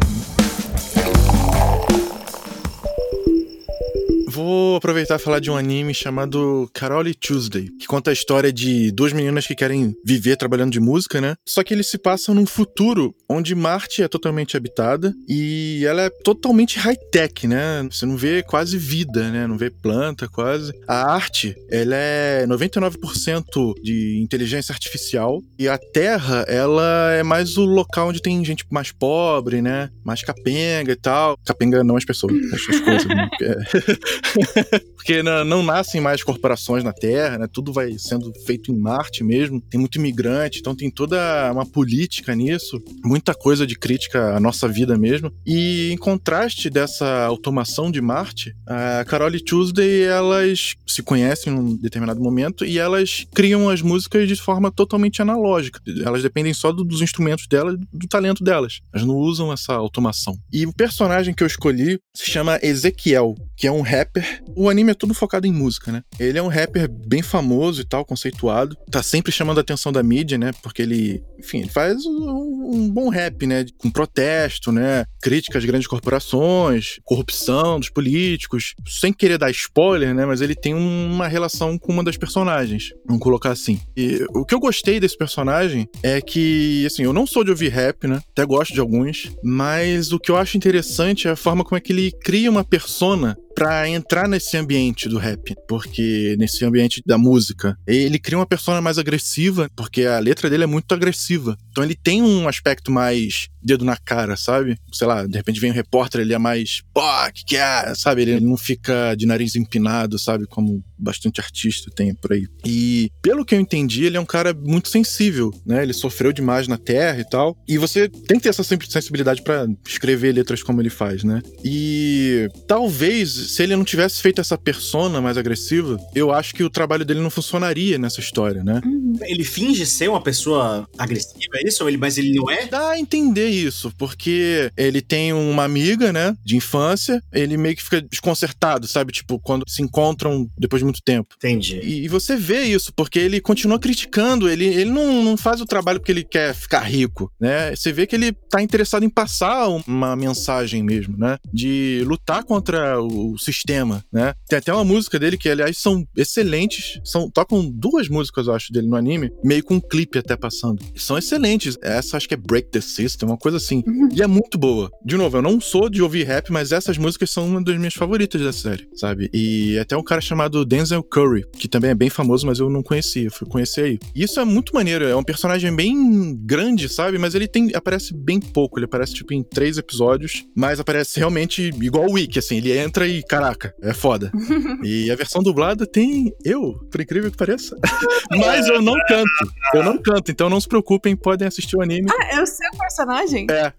Vou 4.42 4.74
aproveitar 4.74 5.14
e 5.14 5.18
falar 5.20 5.38
de 5.38 5.52
um 5.52 5.56
anime 5.56 5.94
chamado 5.94 6.68
Carole 6.74 7.14
Tuesday, 7.14 7.68
que 7.78 7.86
conta 7.86 8.10
a 8.10 8.12
história 8.12 8.52
de 8.52 8.90
duas 8.90 9.12
meninas 9.12 9.46
que 9.46 9.54
querem 9.54 9.94
viver 10.04 10.36
trabalhando 10.36 10.72
de 10.72 10.80
música, 10.80 11.20
né? 11.20 11.36
Só 11.46 11.62
que 11.62 11.72
ele 11.72 11.84
se 11.84 11.96
passa 11.96 12.34
num 12.34 12.44
futuro 12.44 13.14
onde 13.28 13.54
Marte 13.54 14.02
é 14.02 14.08
totalmente 14.08 14.56
habitada 14.56 15.14
e 15.28 15.84
ela 15.86 16.02
é 16.02 16.10
totalmente 16.10 16.76
high-tech, 16.76 17.46
né? 17.46 17.86
Você 17.88 18.04
não 18.04 18.16
vê 18.16 18.42
quase 18.42 18.76
vida, 18.76 19.30
né? 19.30 19.46
Não 19.46 19.56
vê 19.56 19.70
planta 19.70 20.28
quase. 20.28 20.72
A 20.88 21.12
arte, 21.14 21.54
ela 21.70 21.94
é 21.94 22.44
99% 22.44 23.74
de 23.80 24.20
inteligência 24.20 24.72
artificial 24.72 25.40
e 25.56 25.68
a 25.68 25.78
Terra, 25.78 26.44
ela 26.48 27.12
é 27.12 27.22
mais 27.22 27.56
o 27.56 27.64
local 27.64 28.08
onde 28.08 28.20
tem 28.20 28.44
gente 28.44 28.66
mais 28.72 28.90
pobre, 28.90 29.62
né? 29.62 29.88
Mais 30.04 30.22
capenga 30.24 30.90
e 30.90 30.96
tal. 30.96 31.38
Capenga 31.44 31.84
não 31.84 31.96
as 31.96 32.04
pessoas, 32.04 32.34
as 32.52 32.80
coisas. 32.80 33.06
Né? 33.06 33.28
Porque 34.96 35.22
não, 35.22 35.44
não, 35.44 35.62
nascem 35.62 36.00
mais 36.00 36.22
corporações 36.22 36.84
na 36.84 36.92
Terra, 36.92 37.38
né? 37.38 37.46
Tudo 37.52 37.72
vai 37.72 37.98
sendo 37.98 38.32
feito 38.46 38.70
em 38.70 38.78
Marte 38.78 39.24
mesmo. 39.24 39.60
Tem 39.60 39.78
muito 39.78 39.98
imigrante, 39.98 40.60
então 40.60 40.74
tem 40.74 40.90
toda 40.90 41.50
uma 41.52 41.66
política 41.66 42.34
nisso, 42.34 42.80
muita 43.04 43.34
coisa 43.34 43.66
de 43.66 43.76
crítica 43.76 44.36
à 44.36 44.40
nossa 44.40 44.68
vida 44.68 44.96
mesmo. 44.96 45.32
E 45.44 45.90
em 45.92 45.96
contraste 45.96 46.70
dessa 46.70 47.24
automação 47.24 47.90
de 47.90 48.00
Marte, 48.00 48.54
a 48.66 49.04
Carol 49.04 49.34
e 49.34 49.42
Tuesday, 49.42 50.02
elas 50.04 50.74
se 50.86 51.02
conhecem 51.02 51.52
num 51.52 51.76
determinado 51.76 52.20
momento 52.20 52.64
e 52.64 52.78
elas 52.78 53.26
criam 53.34 53.68
as 53.68 53.82
músicas 53.82 54.28
de 54.28 54.36
forma 54.36 54.70
totalmente 54.70 55.20
analógica. 55.20 55.80
Elas 56.04 56.22
dependem 56.22 56.54
só 56.54 56.72
do, 56.72 56.84
dos 56.84 57.02
instrumentos 57.02 57.46
delas, 57.46 57.76
do 57.92 58.06
talento 58.06 58.44
delas. 58.44 58.80
Elas 58.92 59.06
não 59.06 59.16
usam 59.16 59.52
essa 59.52 59.74
automação. 59.74 60.36
E 60.52 60.66
o 60.66 60.72
personagem 60.72 61.34
que 61.34 61.42
eu 61.42 61.46
escolhi 61.46 61.98
se 62.14 62.30
chama 62.30 62.58
Ezequiel, 62.62 63.34
que 63.62 63.68
é 63.68 63.70
um 63.70 63.80
rap 63.80 64.02
rapper. 64.02 64.42
O 64.56 64.68
anime 64.68 64.90
é 64.90 64.94
tudo 64.94 65.14
focado 65.14 65.46
em 65.46 65.52
música, 65.52 65.92
né? 65.92 66.02
Ele 66.18 66.36
é 66.36 66.42
um 66.42 66.48
rapper 66.48 66.90
bem 66.90 67.22
famoso 67.22 67.80
e 67.80 67.84
tal, 67.84 68.04
conceituado. 68.04 68.76
Tá 68.90 69.04
sempre 69.04 69.30
chamando 69.30 69.58
a 69.58 69.60
atenção 69.60 69.92
da 69.92 70.02
mídia, 70.02 70.36
né? 70.36 70.50
Porque 70.64 70.82
ele, 70.82 71.22
enfim, 71.38 71.60
ele 71.60 71.68
faz 71.68 72.04
um, 72.04 72.72
um 72.72 72.90
bom 72.90 73.08
rap, 73.08 73.46
né? 73.46 73.64
Com 73.78 73.88
protesto, 73.88 74.72
né? 74.72 75.04
Crítica 75.22 75.58
às 75.58 75.64
grandes 75.64 75.86
corporações, 75.86 76.98
corrupção 77.04 77.78
dos 77.78 77.88
políticos. 77.88 78.74
Sem 78.88 79.12
querer 79.12 79.38
dar 79.38 79.50
spoiler, 79.52 80.12
né? 80.12 80.26
Mas 80.26 80.40
ele 80.40 80.56
tem 80.56 80.74
uma 80.74 81.28
relação 81.28 81.78
com 81.78 81.92
uma 81.92 82.02
das 82.02 82.16
personagens. 82.16 82.90
Vamos 83.06 83.22
colocar 83.22 83.50
assim. 83.50 83.80
E 83.96 84.26
o 84.34 84.44
que 84.44 84.54
eu 84.54 84.60
gostei 84.60 84.98
desse 84.98 85.16
personagem 85.16 85.88
é 86.02 86.20
que, 86.20 86.84
assim, 86.84 87.04
eu 87.04 87.12
não 87.12 87.28
sou 87.28 87.44
de 87.44 87.50
ouvir 87.50 87.68
rap, 87.68 88.08
né? 88.08 88.20
Até 88.32 88.44
gosto 88.44 88.74
de 88.74 88.80
alguns. 88.80 89.30
Mas 89.42 90.12
o 90.12 90.18
que 90.18 90.32
eu 90.32 90.36
acho 90.36 90.56
interessante 90.56 91.28
é 91.28 91.30
a 91.30 91.36
forma 91.36 91.62
como 91.62 91.76
é 91.76 91.80
que 91.80 91.92
ele 91.92 92.10
cria 92.24 92.50
uma 92.50 92.64
persona 92.64 93.36
para 93.54 93.88
entrar 93.88 94.28
nesse 94.28 94.56
ambiente 94.56 95.08
do 95.08 95.18
rap, 95.18 95.54
porque 95.68 96.36
nesse 96.38 96.64
ambiente 96.64 97.02
da 97.04 97.18
música, 97.18 97.76
ele 97.86 98.18
cria 98.18 98.38
uma 98.38 98.46
persona 98.46 98.80
mais 98.80 98.98
agressiva, 98.98 99.68
porque 99.76 100.04
a 100.04 100.18
letra 100.18 100.48
dele 100.48 100.64
é 100.64 100.66
muito 100.66 100.92
agressiva. 100.94 101.56
Então 101.72 101.82
ele 101.82 101.94
tem 101.94 102.22
um 102.22 102.46
aspecto 102.46 102.92
mais 102.92 103.48
dedo 103.62 103.84
na 103.84 103.96
cara, 103.96 104.36
sabe? 104.36 104.76
Sei 104.92 105.06
lá, 105.06 105.26
de 105.26 105.36
repente 105.36 105.58
vem 105.58 105.70
um 105.70 105.74
repórter, 105.74 106.20
ele 106.20 106.34
é 106.34 106.38
mais, 106.38 106.82
pô, 106.92 107.00
que 107.32 107.44
que 107.44 107.56
é? 107.56 107.94
Sabe? 107.94 108.22
Ele 108.22 108.40
não 108.40 108.56
fica 108.56 109.14
de 109.14 109.24
nariz 109.24 109.56
empinado, 109.56 110.18
sabe? 110.18 110.46
Como 110.46 110.84
bastante 110.98 111.40
artista 111.40 111.90
tem 111.94 112.14
por 112.14 112.32
aí. 112.32 112.46
E 112.64 113.10
pelo 113.22 113.44
que 113.44 113.54
eu 113.54 113.60
entendi, 113.60 114.04
ele 114.04 114.16
é 114.16 114.20
um 114.20 114.26
cara 114.26 114.52
muito 114.52 114.88
sensível, 114.88 115.50
né? 115.64 115.82
Ele 115.82 115.92
sofreu 115.92 116.32
demais 116.32 116.68
na 116.68 116.76
Terra 116.76 117.20
e 117.20 117.28
tal. 117.28 117.56
E 117.66 117.78
você 117.78 118.08
tem 118.08 118.36
que 118.36 118.42
ter 118.44 118.48
essa 118.50 118.62
sensibilidade 118.62 119.42
para 119.42 119.66
escrever 119.86 120.32
letras 120.32 120.62
como 120.62 120.80
ele 120.80 120.90
faz, 120.90 121.24
né? 121.24 121.40
E 121.64 122.48
talvez 122.66 123.30
se 123.30 123.62
ele 123.62 123.76
não 123.76 123.84
tivesse 123.84 124.20
feito 124.20 124.40
essa 124.40 124.58
persona 124.58 125.20
mais 125.20 125.36
agressiva, 125.36 125.98
eu 126.14 126.32
acho 126.32 126.54
que 126.54 126.62
o 126.62 126.70
trabalho 126.70 127.04
dele 127.04 127.20
não 127.20 127.30
funcionaria 127.30 127.98
nessa 127.98 128.20
história, 128.20 128.62
né? 128.62 128.80
Uhum. 128.84 129.14
Ele 129.22 129.44
finge 129.44 129.86
ser 129.86 130.08
uma 130.08 130.22
pessoa 130.22 130.88
agressiva, 130.98 131.56
é 131.56 131.61
isso? 131.66 131.88
Ele, 131.88 131.96
mas 131.96 132.18
ele 132.18 132.32
não 132.34 132.50
é? 132.50 132.66
Dá 132.66 132.90
a 132.90 132.98
entender 132.98 133.48
isso, 133.48 133.92
porque 133.96 134.70
ele 134.76 135.00
tem 135.00 135.32
uma 135.32 135.64
amiga, 135.64 136.12
né, 136.12 136.36
de 136.44 136.56
infância, 136.56 137.22
ele 137.32 137.56
meio 137.56 137.76
que 137.76 137.82
fica 137.82 138.00
desconcertado, 138.00 138.86
sabe? 138.86 139.12
Tipo, 139.12 139.38
quando 139.38 139.64
se 139.68 139.82
encontram 139.82 140.48
depois 140.58 140.80
de 140.80 140.84
muito 140.84 141.02
tempo. 141.02 141.34
Entendi. 141.36 141.80
E, 141.82 142.04
e 142.04 142.08
você 142.08 142.36
vê 142.36 142.62
isso, 142.62 142.92
porque 142.94 143.18
ele 143.18 143.40
continua 143.40 143.78
criticando, 143.78 144.48
ele, 144.48 144.66
ele 144.66 144.90
não, 144.90 145.22
não 145.22 145.36
faz 145.36 145.60
o 145.60 145.66
trabalho 145.66 146.00
porque 146.00 146.12
ele 146.12 146.24
quer 146.24 146.54
ficar 146.54 146.80
rico, 146.80 147.32
né? 147.40 147.74
Você 147.74 147.92
vê 147.92 148.06
que 148.06 148.16
ele 148.16 148.32
tá 148.32 148.62
interessado 148.62 149.04
em 149.04 149.10
passar 149.10 149.68
uma 149.68 150.16
mensagem 150.16 150.82
mesmo, 150.82 151.16
né? 151.16 151.38
De 151.52 152.02
lutar 152.06 152.44
contra 152.44 153.00
o, 153.00 153.32
o 153.32 153.38
sistema, 153.38 154.04
né? 154.12 154.34
Tem 154.48 154.58
até 154.58 154.72
uma 154.72 154.84
música 154.84 155.18
dele 155.18 155.36
que, 155.36 155.48
aliás, 155.48 155.78
são 155.78 156.06
excelentes, 156.16 157.00
são 157.04 157.30
tocam 157.30 157.68
duas 157.68 158.08
músicas, 158.08 158.46
eu 158.46 158.54
acho, 158.54 158.72
dele 158.72 158.88
no 158.88 158.96
anime, 158.96 159.30
meio 159.42 159.64
com 159.64 159.74
um 159.74 159.80
clipe 159.80 160.18
até 160.18 160.36
passando. 160.36 160.82
São 160.96 161.18
excelentes. 161.18 161.51
Essa 161.82 162.16
acho 162.16 162.28
que 162.28 162.34
é 162.34 162.36
Break 162.36 162.70
the 162.70 162.80
System, 162.80 163.28
uma 163.28 163.38
coisa 163.38 163.56
assim. 163.56 163.82
Uhum. 163.86 164.08
E 164.12 164.22
é 164.22 164.26
muito 164.26 164.58
boa. 164.58 164.90
De 165.04 165.16
novo, 165.16 165.36
eu 165.36 165.42
não 165.42 165.60
sou 165.60 165.88
de 165.88 166.02
ouvir 166.02 166.24
rap, 166.24 166.50
mas 166.50 166.72
essas 166.72 166.98
músicas 166.98 167.30
são 167.30 167.46
uma 167.46 167.62
das 167.62 167.76
minhas 167.76 167.94
favoritas 167.94 168.40
da 168.40 168.52
série, 168.52 168.88
sabe? 168.94 169.30
E 169.32 169.78
até 169.78 169.96
um 169.96 170.02
cara 170.02 170.20
chamado 170.20 170.64
Denzel 170.64 171.02
Curry, 171.02 171.44
que 171.52 171.68
também 171.68 171.90
é 171.90 171.94
bem 171.94 172.10
famoso, 172.10 172.46
mas 172.46 172.58
eu 172.58 172.70
não 172.70 172.82
conhecia, 172.82 173.30
fui 173.30 173.46
conhecer 173.48 173.84
aí. 173.84 173.98
E 174.14 174.24
isso 174.24 174.40
é 174.40 174.44
muito 174.44 174.74
maneiro, 174.74 175.04
é 175.04 175.16
um 175.16 175.24
personagem 175.24 175.74
bem 175.74 176.34
grande, 176.36 176.88
sabe? 176.88 177.18
Mas 177.18 177.34
ele 177.34 177.48
tem 177.48 177.70
aparece 177.74 178.14
bem 178.14 178.40
pouco, 178.40 178.78
ele 178.78 178.86
aparece 178.86 179.14
tipo 179.14 179.32
em 179.32 179.42
três 179.42 179.78
episódios, 179.78 180.44
mas 180.54 180.80
aparece 180.80 181.18
realmente 181.18 181.70
igual 181.80 182.06
o 182.06 182.12
Wiki, 182.12 182.38
assim, 182.38 182.56
ele 182.56 182.76
entra 182.76 183.06
e 183.06 183.22
caraca, 183.22 183.74
é 183.82 183.92
foda. 183.92 184.30
e 184.82 185.10
a 185.10 185.16
versão 185.16 185.42
dublada 185.42 185.86
tem 185.86 186.32
eu, 186.44 186.74
por 186.90 187.00
incrível 187.00 187.30
que 187.30 187.36
pareça. 187.36 187.76
mas 188.30 188.66
eu 188.66 188.80
não 188.80 188.94
canto, 189.06 189.52
eu 189.74 189.84
não 189.84 189.98
canto, 189.98 190.30
então 190.30 190.48
não 190.48 190.60
se 190.60 190.68
preocupem, 190.68 191.16
podem 191.42 191.48
assistir 191.48 191.76
o 191.76 191.82
anime. 191.82 192.08
Ah, 192.10 192.36
é 192.36 192.40
o 192.40 192.46
seu 192.46 192.70
personagem? 192.78 193.46
É. 193.50 193.72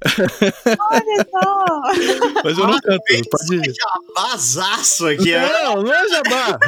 Olha 0.92 1.28
só! 1.30 1.66
Mas 2.44 2.58
eu 2.58 2.68
não 2.68 2.80
canto, 2.80 3.04
pode. 3.30 3.74
Jabazaço 4.16 5.08
aqui, 5.08 5.34
é. 5.34 5.52
Não, 5.52 5.84
não 5.84 5.94
é 5.94 6.08
jabá. 6.10 6.60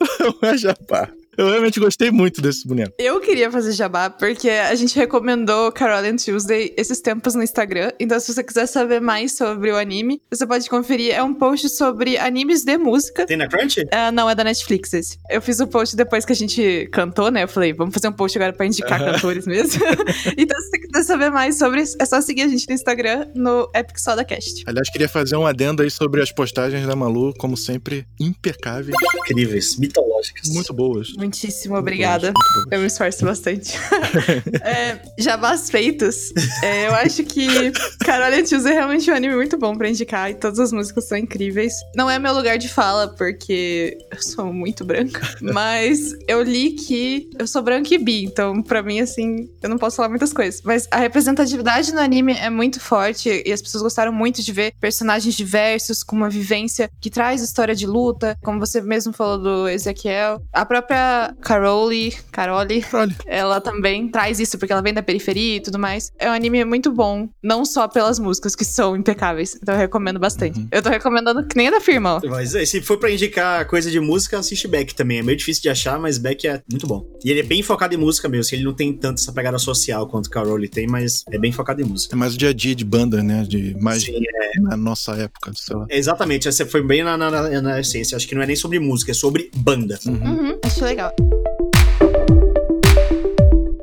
não 0.20 0.48
é 0.48 0.56
jabá. 0.56 1.08
Eu 1.38 1.48
realmente 1.48 1.78
gostei 1.78 2.10
muito 2.10 2.42
desse 2.42 2.66
boneco. 2.66 2.92
Eu 2.98 3.20
queria 3.20 3.48
fazer 3.48 3.70
jabá 3.70 4.10
porque 4.10 4.50
a 4.50 4.74
gente 4.74 4.96
recomendou 4.96 5.70
Carol 5.70 6.00
and 6.00 6.16
Tuesday 6.16 6.74
esses 6.76 7.00
tempos 7.00 7.36
no 7.36 7.44
Instagram. 7.44 7.92
Então, 8.00 8.18
se 8.18 8.34
você 8.34 8.42
quiser 8.42 8.66
saber 8.66 9.00
mais 9.00 9.36
sobre 9.36 9.70
o 9.70 9.76
anime, 9.76 10.20
você 10.28 10.44
pode 10.44 10.68
conferir. 10.68 11.14
É 11.14 11.22
um 11.22 11.32
post 11.32 11.68
sobre 11.68 12.18
animes 12.18 12.64
de 12.64 12.76
música. 12.76 13.24
Tem 13.24 13.36
na 13.36 13.46
Crunch? 13.46 13.86
Ah, 13.92 14.10
não, 14.10 14.28
é 14.28 14.34
da 14.34 14.42
Netflix 14.42 14.92
esse. 14.92 15.16
Eu 15.30 15.40
fiz 15.40 15.60
o 15.60 15.68
post 15.68 15.94
depois 15.94 16.24
que 16.24 16.32
a 16.32 16.36
gente 16.36 16.88
cantou, 16.90 17.30
né? 17.30 17.44
Eu 17.44 17.48
falei, 17.48 17.72
vamos 17.72 17.94
fazer 17.94 18.08
um 18.08 18.12
post 18.12 18.36
agora 18.36 18.52
pra 18.52 18.66
indicar 18.66 18.98
cantores 18.98 19.46
mesmo. 19.46 19.80
então, 20.36 20.60
se 20.60 20.70
você 20.70 20.78
quiser 20.80 21.04
saber 21.04 21.30
mais 21.30 21.56
sobre 21.56 21.82
isso, 21.82 21.96
é 22.00 22.04
só 22.04 22.20
seguir 22.20 22.42
a 22.42 22.48
gente 22.48 22.66
no 22.68 22.74
Instagram, 22.74 23.28
no 23.36 23.70
Epic 23.76 23.98
Soda 23.98 24.24
Cast. 24.24 24.64
Aliás, 24.66 24.90
queria 24.90 25.08
fazer 25.08 25.36
um 25.36 25.46
adendo 25.46 25.84
aí 25.84 25.90
sobre 25.90 26.20
as 26.20 26.32
postagens 26.32 26.84
da 26.84 26.96
Malu, 26.96 27.32
como 27.38 27.56
sempre, 27.56 28.04
impecáveis, 28.18 28.96
Incríveis, 29.18 29.78
mitológicas. 29.78 30.48
muito 30.48 30.74
boas. 30.74 31.12
Muitíssimo 31.28 31.76
obrigada. 31.76 32.32
Eu 32.70 32.80
me 32.80 32.86
esforço 32.86 33.22
bastante. 33.22 33.76
é, 34.64 34.98
jabás 35.18 35.68
feitos. 35.68 36.32
É, 36.62 36.86
eu 36.86 36.94
acho 36.94 37.22
que 37.22 37.70
Carol 38.02 38.28
and 38.28 38.44
Tuesday 38.44 38.72
é 38.72 38.76
realmente 38.76 39.10
um 39.10 39.14
anime 39.14 39.34
muito 39.36 39.58
bom 39.58 39.76
pra 39.76 39.90
indicar 39.90 40.30
e 40.30 40.34
todas 40.34 40.58
as 40.58 40.72
músicas 40.72 41.06
são 41.06 41.18
incríveis. 41.18 41.74
Não 41.94 42.08
é 42.08 42.18
meu 42.18 42.32
lugar 42.32 42.56
de 42.56 42.66
fala, 42.66 43.08
porque 43.08 43.98
eu 44.10 44.22
sou 44.22 44.54
muito 44.54 44.86
branca, 44.86 45.20
mas 45.42 46.14
eu 46.26 46.42
li 46.42 46.70
que 46.70 47.28
eu 47.38 47.46
sou 47.46 47.60
branca 47.60 47.94
e 47.94 47.98
bi, 47.98 48.24
então 48.24 48.62
pra 48.62 48.82
mim, 48.82 49.00
assim, 49.00 49.50
eu 49.62 49.68
não 49.68 49.76
posso 49.76 49.96
falar 49.96 50.08
muitas 50.08 50.32
coisas. 50.32 50.62
Mas 50.62 50.88
a 50.90 50.96
representatividade 50.96 51.92
no 51.92 52.00
anime 52.00 52.32
é 52.32 52.48
muito 52.48 52.80
forte 52.80 53.42
e 53.44 53.52
as 53.52 53.60
pessoas 53.60 53.82
gostaram 53.82 54.12
muito 54.12 54.42
de 54.42 54.50
ver 54.50 54.72
personagens 54.80 55.34
diversos 55.34 56.02
com 56.02 56.16
uma 56.16 56.30
vivência 56.30 56.90
que 56.98 57.10
traz 57.10 57.42
história 57.42 57.74
de 57.74 57.86
luta, 57.86 58.34
como 58.42 58.58
você 58.58 58.80
mesmo 58.80 59.12
falou 59.12 59.38
do 59.38 59.68
Ezequiel. 59.68 60.40
A 60.50 60.64
própria 60.64 61.17
Caroli, 61.40 62.14
Caroli, 62.32 62.84
Olha, 62.92 63.14
ela 63.26 63.60
também 63.60 64.08
traz 64.08 64.38
isso, 64.40 64.58
porque 64.58 64.72
ela 64.72 64.82
vem 64.82 64.94
da 64.94 65.02
periferia 65.02 65.56
e 65.56 65.60
tudo 65.60 65.78
mais. 65.78 66.10
É 66.18 66.28
um 66.28 66.32
anime 66.32 66.64
muito 66.64 66.90
bom, 66.92 67.28
não 67.42 67.64
só 67.64 67.86
pelas 67.88 68.18
músicas, 68.18 68.54
que 68.54 68.64
são 68.64 68.96
impecáveis. 68.96 69.56
Então 69.60 69.74
eu 69.74 69.80
recomendo 69.80 70.18
bastante. 70.18 70.58
Uhum. 70.58 70.68
Eu 70.70 70.82
tô 70.82 70.88
recomendando 70.88 71.46
que 71.46 71.56
nem 71.56 71.68
a 71.68 71.70
da 71.72 71.80
firma, 71.80 72.16
ó. 72.16 72.20
Mas 72.28 72.54
é, 72.54 72.64
se 72.64 72.80
for 72.80 72.98
pra 72.98 73.10
indicar 73.10 73.66
coisa 73.66 73.90
de 73.90 74.00
música, 74.00 74.38
assiste 74.38 74.68
Beck 74.68 74.94
também. 74.94 75.18
É 75.18 75.22
meio 75.22 75.36
difícil 75.36 75.62
de 75.62 75.68
achar, 75.68 75.98
mas 75.98 76.18
Beck 76.18 76.46
é 76.46 76.62
muito 76.70 76.86
bom. 76.86 77.04
E 77.24 77.30
ele 77.30 77.40
é 77.40 77.42
bem 77.42 77.62
focado 77.62 77.94
em 77.94 77.98
música 77.98 78.28
mesmo. 78.28 78.54
Ele 78.56 78.64
não 78.64 78.74
tem 78.74 78.92
tanto 78.92 79.20
essa 79.20 79.32
pegada 79.32 79.58
social 79.58 80.06
quanto 80.08 80.26
o 80.26 80.30
Caroli 80.30 80.68
tem, 80.68 80.86
mas 80.86 81.24
é 81.30 81.38
bem 81.38 81.52
focado 81.52 81.80
em 81.82 81.84
música. 81.84 82.14
é 82.14 82.18
mais 82.18 82.34
o 82.34 82.38
dia 82.38 82.50
a 82.50 82.52
dia 82.52 82.74
de 82.74 82.84
banda, 82.84 83.22
né? 83.22 83.44
De 83.48 83.76
mais 83.80 84.02
Sim, 84.02 84.12
é, 84.16 84.60
na 84.60 84.76
nossa 84.76 85.12
época, 85.16 85.52
sei 85.54 85.76
lá. 85.76 85.86
exatamente. 85.90 86.48
Essa 86.48 86.64
foi 86.66 86.82
bem 86.82 87.02
na, 87.02 87.16
na, 87.16 87.30
na- 87.30 87.60
na 87.62 87.80
essência. 87.80 88.16
Acho 88.16 88.26
que 88.28 88.34
não 88.34 88.42
é 88.42 88.46
nem 88.46 88.56
sobre 88.56 88.78
música, 88.78 89.10
é 89.10 89.14
sobre 89.14 89.50
banda. 89.56 89.98
Uhum. 90.06 90.14
Uhum, 90.14 90.58
acho 90.64 90.84
legal. 90.84 90.97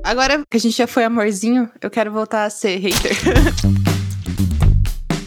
Agora 0.03 0.43
que 0.49 0.57
a 0.57 0.59
gente 0.59 0.77
já 0.77 0.85
foi 0.85 1.03
amorzinho, 1.03 1.69
eu 1.81 1.89
quero 1.89 2.11
voltar 2.11 2.45
a 2.45 2.49
ser 2.49 2.77
hater. 2.77 3.15